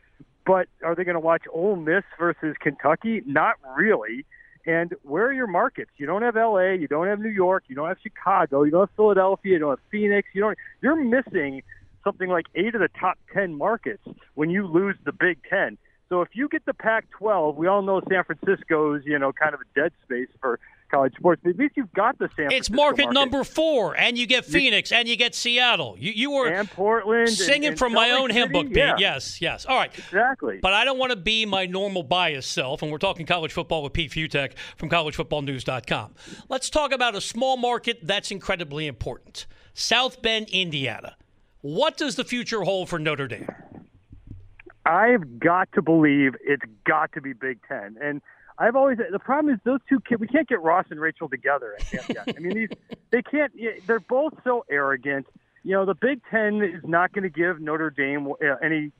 [0.46, 3.22] But are they going to watch Ole Miss versus Kentucky?
[3.26, 4.24] Not really.
[4.64, 5.90] And where are your markets?
[5.96, 8.82] You don't have LA, you don't have New York, you don't have Chicago, you don't
[8.82, 10.28] have Philadelphia, you don't have Phoenix.
[10.34, 10.58] You don't.
[10.80, 11.62] You're missing
[12.04, 14.02] something like eight of the top 10 markets
[14.34, 15.78] when you lose the Big Ten.
[16.08, 19.60] So if you get the Pac-12, we all know San Francisco's, you know, kind of
[19.60, 20.60] a dead space for
[20.92, 21.40] college sports.
[21.42, 22.52] But at least you've got the San.
[22.52, 25.96] It's Francisco market, number four, and you get Phoenix, and you get Seattle.
[25.98, 28.52] You you were and Portland singing and, and from my own hymn City?
[28.52, 28.76] book, Pete.
[28.76, 29.66] Yeah, Yes, yes.
[29.66, 29.96] All right.
[29.96, 30.58] exactly.
[30.62, 33.82] But I don't want to be my normal biased self, and we're talking college football
[33.82, 36.14] with Pete Fiutak from collegefootballnews.com.
[36.48, 41.16] Let's talk about a small market that's incredibly important South Bend, Indiana.
[41.62, 43.48] What does the future hold for Notre Dame?
[44.84, 47.96] I've got to believe it's got to be Big Ten.
[48.02, 48.20] And
[48.58, 50.20] I've always the problem is those two kids.
[50.20, 52.68] We can't get Ross and Rachel together I mean, these
[53.10, 53.52] they can't.
[53.86, 55.26] They're both so arrogant.
[55.64, 58.92] You know, the Big Ten is not going to give Notre Dame uh, any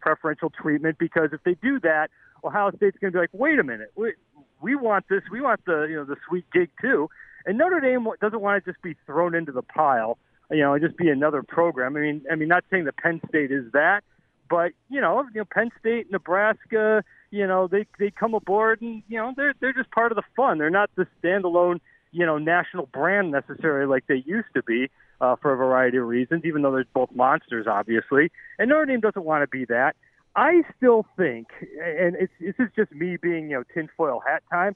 [0.00, 2.10] preferential treatment because if they do that,
[2.44, 4.14] Ohio State's going to be like, wait a minute, we,
[4.60, 5.22] we want this.
[5.30, 7.08] We want the you know the sweet gig too.
[7.46, 10.18] And Notre Dame doesn't want to just be thrown into the pile.
[10.50, 11.94] You know, and just be another program.
[11.96, 14.02] I mean, I mean, not saying that Penn State is that,
[14.48, 19.02] but you know, you know, Penn State, Nebraska, you know, they they come aboard and
[19.08, 20.58] you know they're they're just part of the fun.
[20.58, 21.80] They're not the standalone
[22.10, 24.88] you know national brand necessarily like they used to be
[25.20, 26.44] uh, for a variety of reasons.
[26.44, 29.96] Even though they're both monsters, obviously, and Notre Dame doesn't want to be that.
[30.36, 31.48] I still think,
[31.82, 34.74] and it's this is just me being you know tinfoil hat time.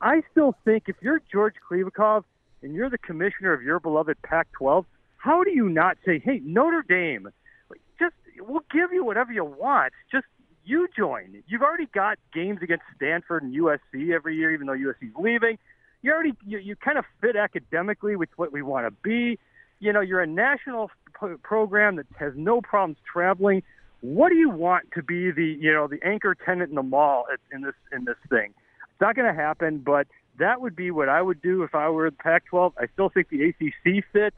[0.00, 2.24] I still think if you're George Kliavkoff
[2.62, 4.86] and you're the commissioner of your beloved Pac-12,
[5.18, 7.28] how do you not say, "Hey, Notre Dame,
[7.98, 9.92] just we'll give you whatever you want.
[10.10, 10.26] Just
[10.64, 11.42] you join.
[11.46, 15.58] You've already got games against Stanford and USC every year, even though USC's leaving.
[16.02, 19.38] You already you, you kind of fit academically with what we want to be.
[19.80, 23.62] You know, you're a national p- program that has no problems traveling.
[24.00, 27.26] What do you want to be the you know the anchor tenant in the mall
[27.32, 28.54] at, in this in this thing?
[28.82, 30.06] It's not going to happen, but
[30.38, 32.72] that would be what I would do if I were the Pac-12.
[32.78, 34.36] I still think the ACC fits,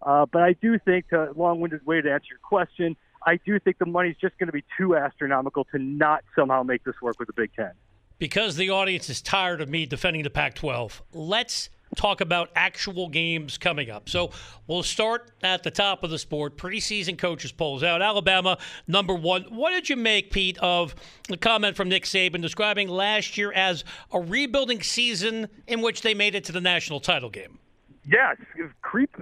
[0.00, 2.96] uh, but I do think, to long-winded way to answer your question,
[3.26, 6.84] I do think the money's just going to be too astronomical to not somehow make
[6.84, 7.72] this work with the Big Ten.
[8.18, 13.08] Because the audience is tired of me defending the Pac 12, let's talk about actual
[13.08, 14.08] games coming up.
[14.08, 14.30] So
[14.66, 16.56] we'll start at the top of the sport.
[16.56, 18.02] Preseason coaches polls out.
[18.02, 19.42] Alabama, number one.
[19.50, 20.94] What did you make, Pete, of
[21.28, 26.14] the comment from Nick Saban describing last year as a rebuilding season in which they
[26.14, 27.58] made it to the national title game?
[28.04, 28.36] Yes,
[28.80, 29.14] creep,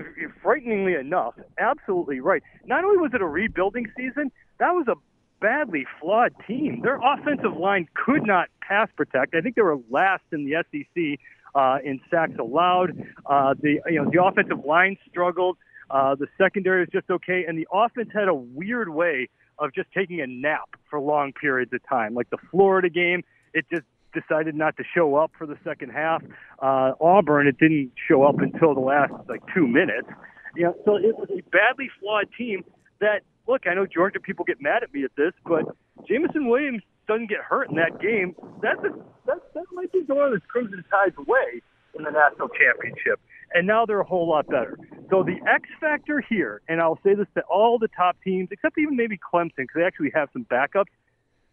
[0.43, 2.43] frighteningly enough, absolutely right.
[2.65, 4.95] Not only was it a rebuilding season, that was a
[5.41, 6.81] badly flawed team.
[6.83, 9.35] Their offensive line could not pass protect.
[9.35, 11.19] I think they were last in the SEC
[11.55, 12.91] uh, in sacks allowed.
[13.27, 15.59] Uh, the you know the offensive line struggled.
[15.91, 19.29] Uh, the secondary was just okay, and the offense had a weird way
[19.59, 22.15] of just taking a nap for long periods of time.
[22.15, 26.23] Like the Florida game, it just decided not to show up for the second half.
[26.61, 30.09] Uh, Auburn, it didn't show up until the last like two minutes.
[30.57, 32.65] You know, so it was a badly flawed team.
[33.01, 35.65] That look, I know Georgia people get mad at me at this, but
[36.09, 38.35] Jameson Williams doesn't get hurt in that game.
[38.63, 38.91] That's a,
[39.27, 41.63] that that might be going this Crimson Tide's way
[41.97, 43.21] in the national championship.
[43.53, 44.79] And now they're a whole lot better.
[45.11, 48.79] So the X factor here, and I'll say this to all the top teams, except
[48.79, 50.93] even maybe Clemson, because they actually have some backups.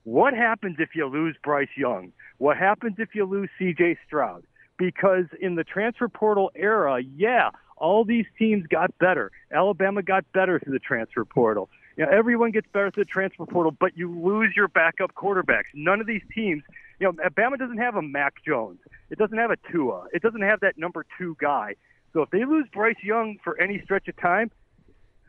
[0.08, 2.14] What happens if you lose Bryce Young?
[2.38, 3.98] What happens if you lose C.J.
[4.08, 4.46] Stroud?
[4.78, 9.34] Because in the transfer portal era, yeah, all these teams got better.
[9.52, 11.70] Alabama got better through the transfer portal.
[11.98, 15.66] You know, everyone gets better through the transfer portal, but you lose your backup quarterbacks.
[15.74, 16.64] None of these teams,
[17.02, 18.80] you know, Alabama doesn't have a Mac Jones.
[19.10, 20.06] It doesn't have a Tua.
[20.14, 21.76] It doesn't have that number two guy.
[22.14, 24.52] So if they lose Bryce Young for any stretch of time,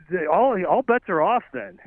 [0.08, 1.80] they, all all bets are off then.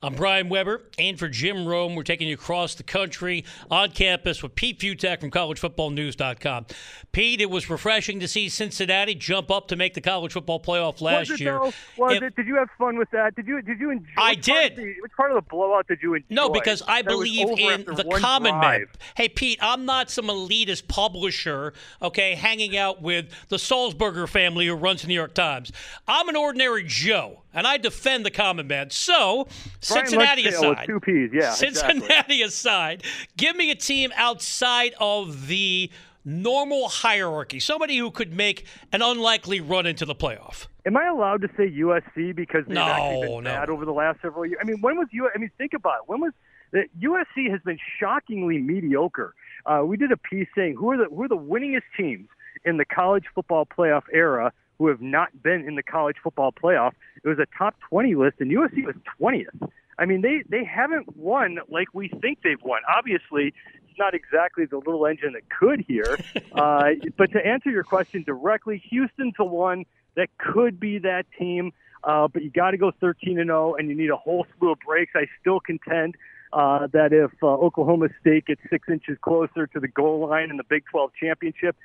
[0.00, 4.44] I'm Brian Weber, and for Jim Rome, we're taking you across the country on campus
[4.44, 6.66] with Pete Fiutak from CollegeFootballNews.com.
[7.10, 11.00] Pete, it was refreshing to see Cincinnati jump up to make the college football playoff
[11.00, 11.54] last was it, year.
[11.54, 11.72] Though?
[11.96, 12.36] Was If- it?
[12.36, 13.34] Did you have fun with that?
[13.34, 13.60] Did you?
[13.60, 14.06] Did you enjoy?
[14.16, 14.76] I which part of did.
[14.76, 16.26] the- which part of the blowout did you enjoy?
[16.30, 18.86] No, because I That believe in the common man.
[19.16, 24.74] Hey, Pete, I'm not some elitist publisher, okay, hanging out with the Sulzberger family who
[24.74, 25.72] runs the New York Times.
[26.06, 28.90] I'm an ordinary Joe, and I defend the common man.
[28.90, 29.48] So,
[29.80, 31.30] Cincinnati aside, two P's.
[31.32, 32.00] Yeah, exactly.
[32.00, 33.02] Cincinnati aside,
[33.36, 35.90] give me a team outside of the
[36.24, 40.66] normal hierarchy, somebody who could make an unlikely run into the playoff.
[40.84, 43.50] Am I allowed to say USC because they've No, actually been no.
[43.50, 44.58] bad over the last several years?
[44.60, 45.30] I mean, when was U?
[45.34, 46.02] I mean, think about it.
[46.08, 46.32] When was
[46.70, 49.34] the USC has been shockingly mediocre.
[49.64, 52.28] Uh, we did a piece saying who are the who are the winningest teams
[52.64, 56.92] in the college football playoff era who have not been in the college football playoff.
[57.22, 59.70] It was a top 20 list, and USC was 20th.
[59.98, 62.82] I mean, they they haven't won like we think they've won.
[62.88, 63.52] Obviously,
[63.88, 66.18] it's not exactly the little engine that could here.
[66.52, 69.84] uh, but to answer your question directly, Houston's the one
[70.14, 71.72] that could be that team.
[72.04, 74.70] Uh, but you got to go 13 and 0, and you need a whole slew
[74.70, 75.12] of breaks.
[75.16, 76.14] I still contend
[76.52, 80.56] uh, that if uh, Oklahoma State gets six inches closer to the goal line in
[80.56, 81.76] the Big 12 championship,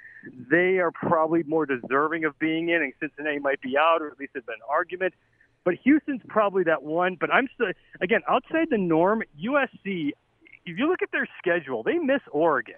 [0.50, 4.20] they are probably more deserving of being in, and Cincinnati might be out, or at
[4.20, 5.14] least there's been an argument.
[5.64, 7.18] But Houston's probably that one.
[7.20, 7.68] But I'm still,
[8.02, 10.12] again, outside the norm, USC,
[10.66, 12.76] if you look at their schedule, they miss Oregon.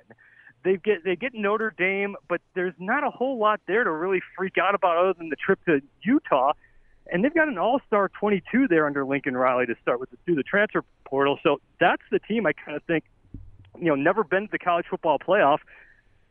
[0.63, 4.21] They get they get Notre Dame, but there's not a whole lot there to really
[4.35, 6.53] freak out about other than the trip to Utah.
[7.11, 10.43] And they've got an all-star 22 there under Lincoln Riley to start with through the
[10.43, 11.39] transfer portal.
[11.43, 13.03] So that's the team I kind of think,
[13.79, 15.59] you know, never been to the college football playoff.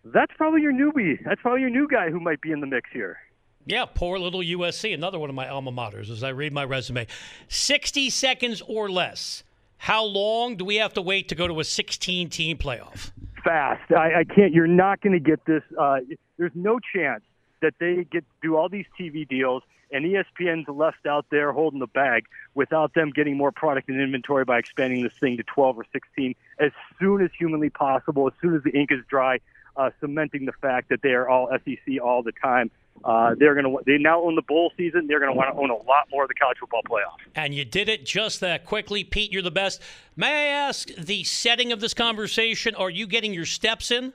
[0.04, 1.18] That's probably your newbie.
[1.24, 3.18] That's probably your new guy who might be in the mix here.
[3.66, 7.06] Yeah, poor little USC, another one of my alma maters as I read my resume.
[7.48, 9.42] 60 seconds or less.
[9.78, 13.10] How long do we have to wait to go to a 16 team playoff?
[13.44, 13.92] fast.
[13.92, 14.52] I, I can't.
[14.52, 15.62] You're not going to get this.
[15.78, 15.98] Uh,
[16.38, 17.22] there's no chance
[17.60, 21.86] that they get do all these TV deals and ESPN's left out there holding the
[21.86, 25.86] bag without them getting more product and inventory by expanding this thing to 12 or
[25.92, 29.38] 16 as soon as humanly possible, as soon as the ink is dry,
[29.76, 32.70] uh, cementing the fact that they are all SEC all the time.
[33.04, 33.82] Uh, they're going to.
[33.84, 35.08] They now own the bowl season.
[35.08, 37.18] They're going to want to own a lot more of the college football playoff.
[37.34, 39.02] And you did it just that quickly.
[39.02, 39.82] Pete, you're the best.
[40.16, 42.74] May I ask the setting of this conversation?
[42.76, 44.12] Are you getting your steps in?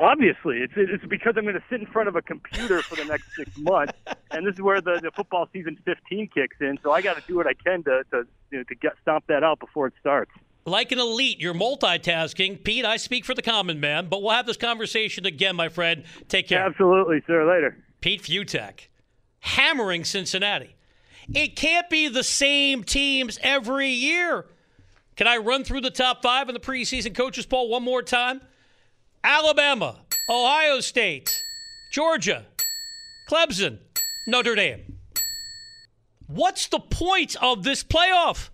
[0.00, 3.04] Obviously, it's it's because I'm going to sit in front of a computer for the
[3.04, 3.92] next six months,
[4.30, 6.78] and this is where the, the football season 15 kicks in.
[6.82, 9.26] So I got to do what I can to to you know, to get stomp
[9.26, 10.30] that out before it starts.
[10.64, 12.64] Like an elite, you're multitasking.
[12.64, 16.04] Pete, I speak for the common man, but we'll have this conversation again, my friend.
[16.28, 16.64] Take care.
[16.64, 17.46] Absolutely, sir.
[17.46, 17.76] Later.
[18.00, 18.86] Pete Fiutak,
[19.40, 20.76] hammering Cincinnati.
[21.34, 24.46] It can't be the same teams every year.
[25.16, 28.40] Can I run through the top five in the preseason coaches poll one more time?
[29.22, 31.42] Alabama, Ohio State,
[31.92, 32.46] Georgia,
[33.28, 33.78] Clemson,
[34.26, 34.98] Notre Dame.
[36.26, 38.50] What's the point of this playoff?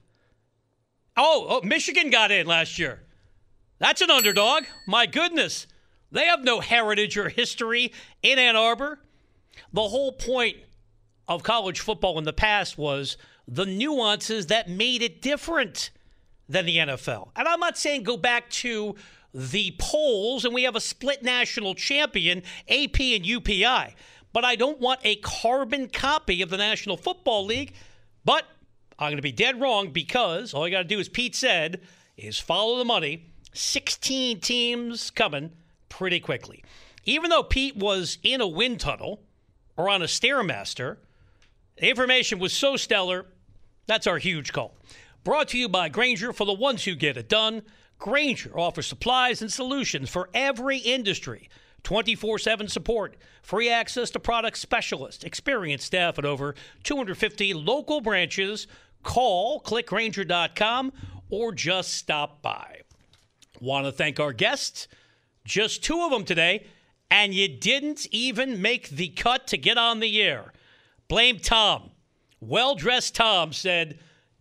[1.17, 3.03] Oh, oh, Michigan got in last year.
[3.79, 4.65] That's an underdog.
[4.87, 5.67] My goodness.
[6.11, 9.01] They have no heritage or history in Ann Arbor.
[9.73, 10.57] The whole point
[11.29, 13.17] of college football in the past was
[13.47, 15.91] the nuances that made it different
[16.49, 17.31] than the NFL.
[17.37, 18.95] And I'm not saying go back to
[19.37, 22.39] the polls and we have a split national champion,
[22.69, 23.95] AP and UPI.
[24.33, 27.75] But I don't want a carbon copy of the National Football League.
[28.25, 28.45] But
[28.99, 31.83] I'm going to be dead wrong because all you got to do, as Pete said,
[32.17, 33.27] is follow the money.
[33.53, 35.53] 16 teams coming
[35.91, 36.65] pretty quickly.
[37.05, 39.21] Even though Pete was in a wind tunnel
[39.77, 40.97] or on a Stairmaster,
[41.77, 43.27] the information was so stellar.
[43.87, 44.75] That's our huge call.
[45.25, 47.63] Brought to you by Grainger for the ones who get it done.
[47.99, 51.49] Grainger offers supplies and solutions for every industry.
[51.83, 58.67] 24 7 support, free access to product specialists, experienced staff at over 250 local branches.
[59.05, 60.93] Call clickgrainger.com
[61.31, 62.81] or just stop by.
[63.61, 64.89] Want to thank our guests,
[65.45, 66.67] just two of them today,
[67.11, 70.53] and you didn't even make the cut to get on the air.
[71.09, 71.91] Blame Tom.
[72.41, 73.99] Well dressed Tom said,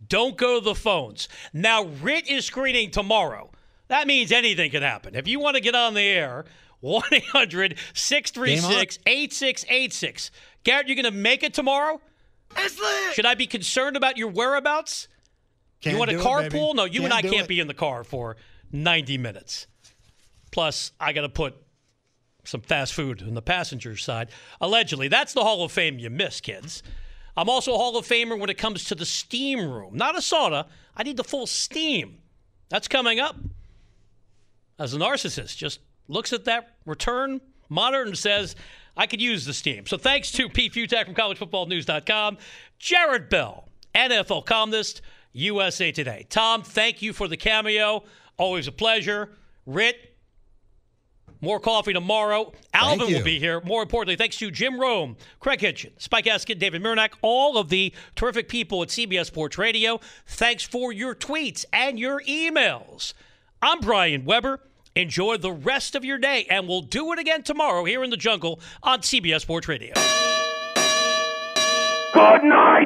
[0.08, 1.28] Don't go to the phones.
[1.52, 3.50] Now, Rit is screening tomorrow.
[3.88, 5.14] That means anything can happen.
[5.14, 6.44] If you want to get on the air,
[6.80, 10.30] 1 800 636 8686.
[10.64, 12.00] Garrett, you're going to make it tomorrow?
[13.12, 15.08] Should I be concerned about your whereabouts?
[15.80, 16.50] Can't you want it, carpool?
[16.50, 16.72] baby.
[16.74, 17.48] no, you and I can't it.
[17.48, 18.36] be in the car for
[18.72, 19.66] 90 minutes.
[20.50, 21.54] Plus, I got to put
[22.44, 24.30] some fast food on the passenger side.
[24.60, 26.82] Allegedly, that's the Hall of Fame you miss, kids.
[27.36, 29.96] I'm also a Hall of Famer when it comes to the steam room.
[29.96, 30.66] Not a sauna.
[30.96, 32.18] I need the full steam.
[32.68, 33.36] That's coming up.
[34.78, 38.56] As a narcissist, just looks at that return monitor and says,
[38.96, 39.86] I could use the steam.
[39.86, 42.38] So thanks to Pete Fiutak from collegefootballnews.com,
[42.78, 45.02] Jarrett Bell, NFL columnist,
[45.32, 46.26] USA Today.
[46.30, 48.04] Tom, thank you for the cameo.
[48.38, 49.30] Always a pleasure.
[49.66, 50.15] Rit,
[51.40, 52.52] more coffee tomorrow.
[52.72, 53.16] Alvin you.
[53.16, 53.60] will be here.
[53.62, 57.92] More importantly, thanks to Jim Rome, Craig Hitchin, Spike Eskin, David Murnack, all of the
[58.14, 60.00] terrific people at CBS Sports Radio.
[60.26, 63.12] Thanks for your tweets and your emails.
[63.62, 64.60] I'm Brian Weber.
[64.94, 68.16] Enjoy the rest of your day, and we'll do it again tomorrow here in the
[68.16, 69.92] jungle on CBS Sports Radio.
[72.14, 72.85] Good night.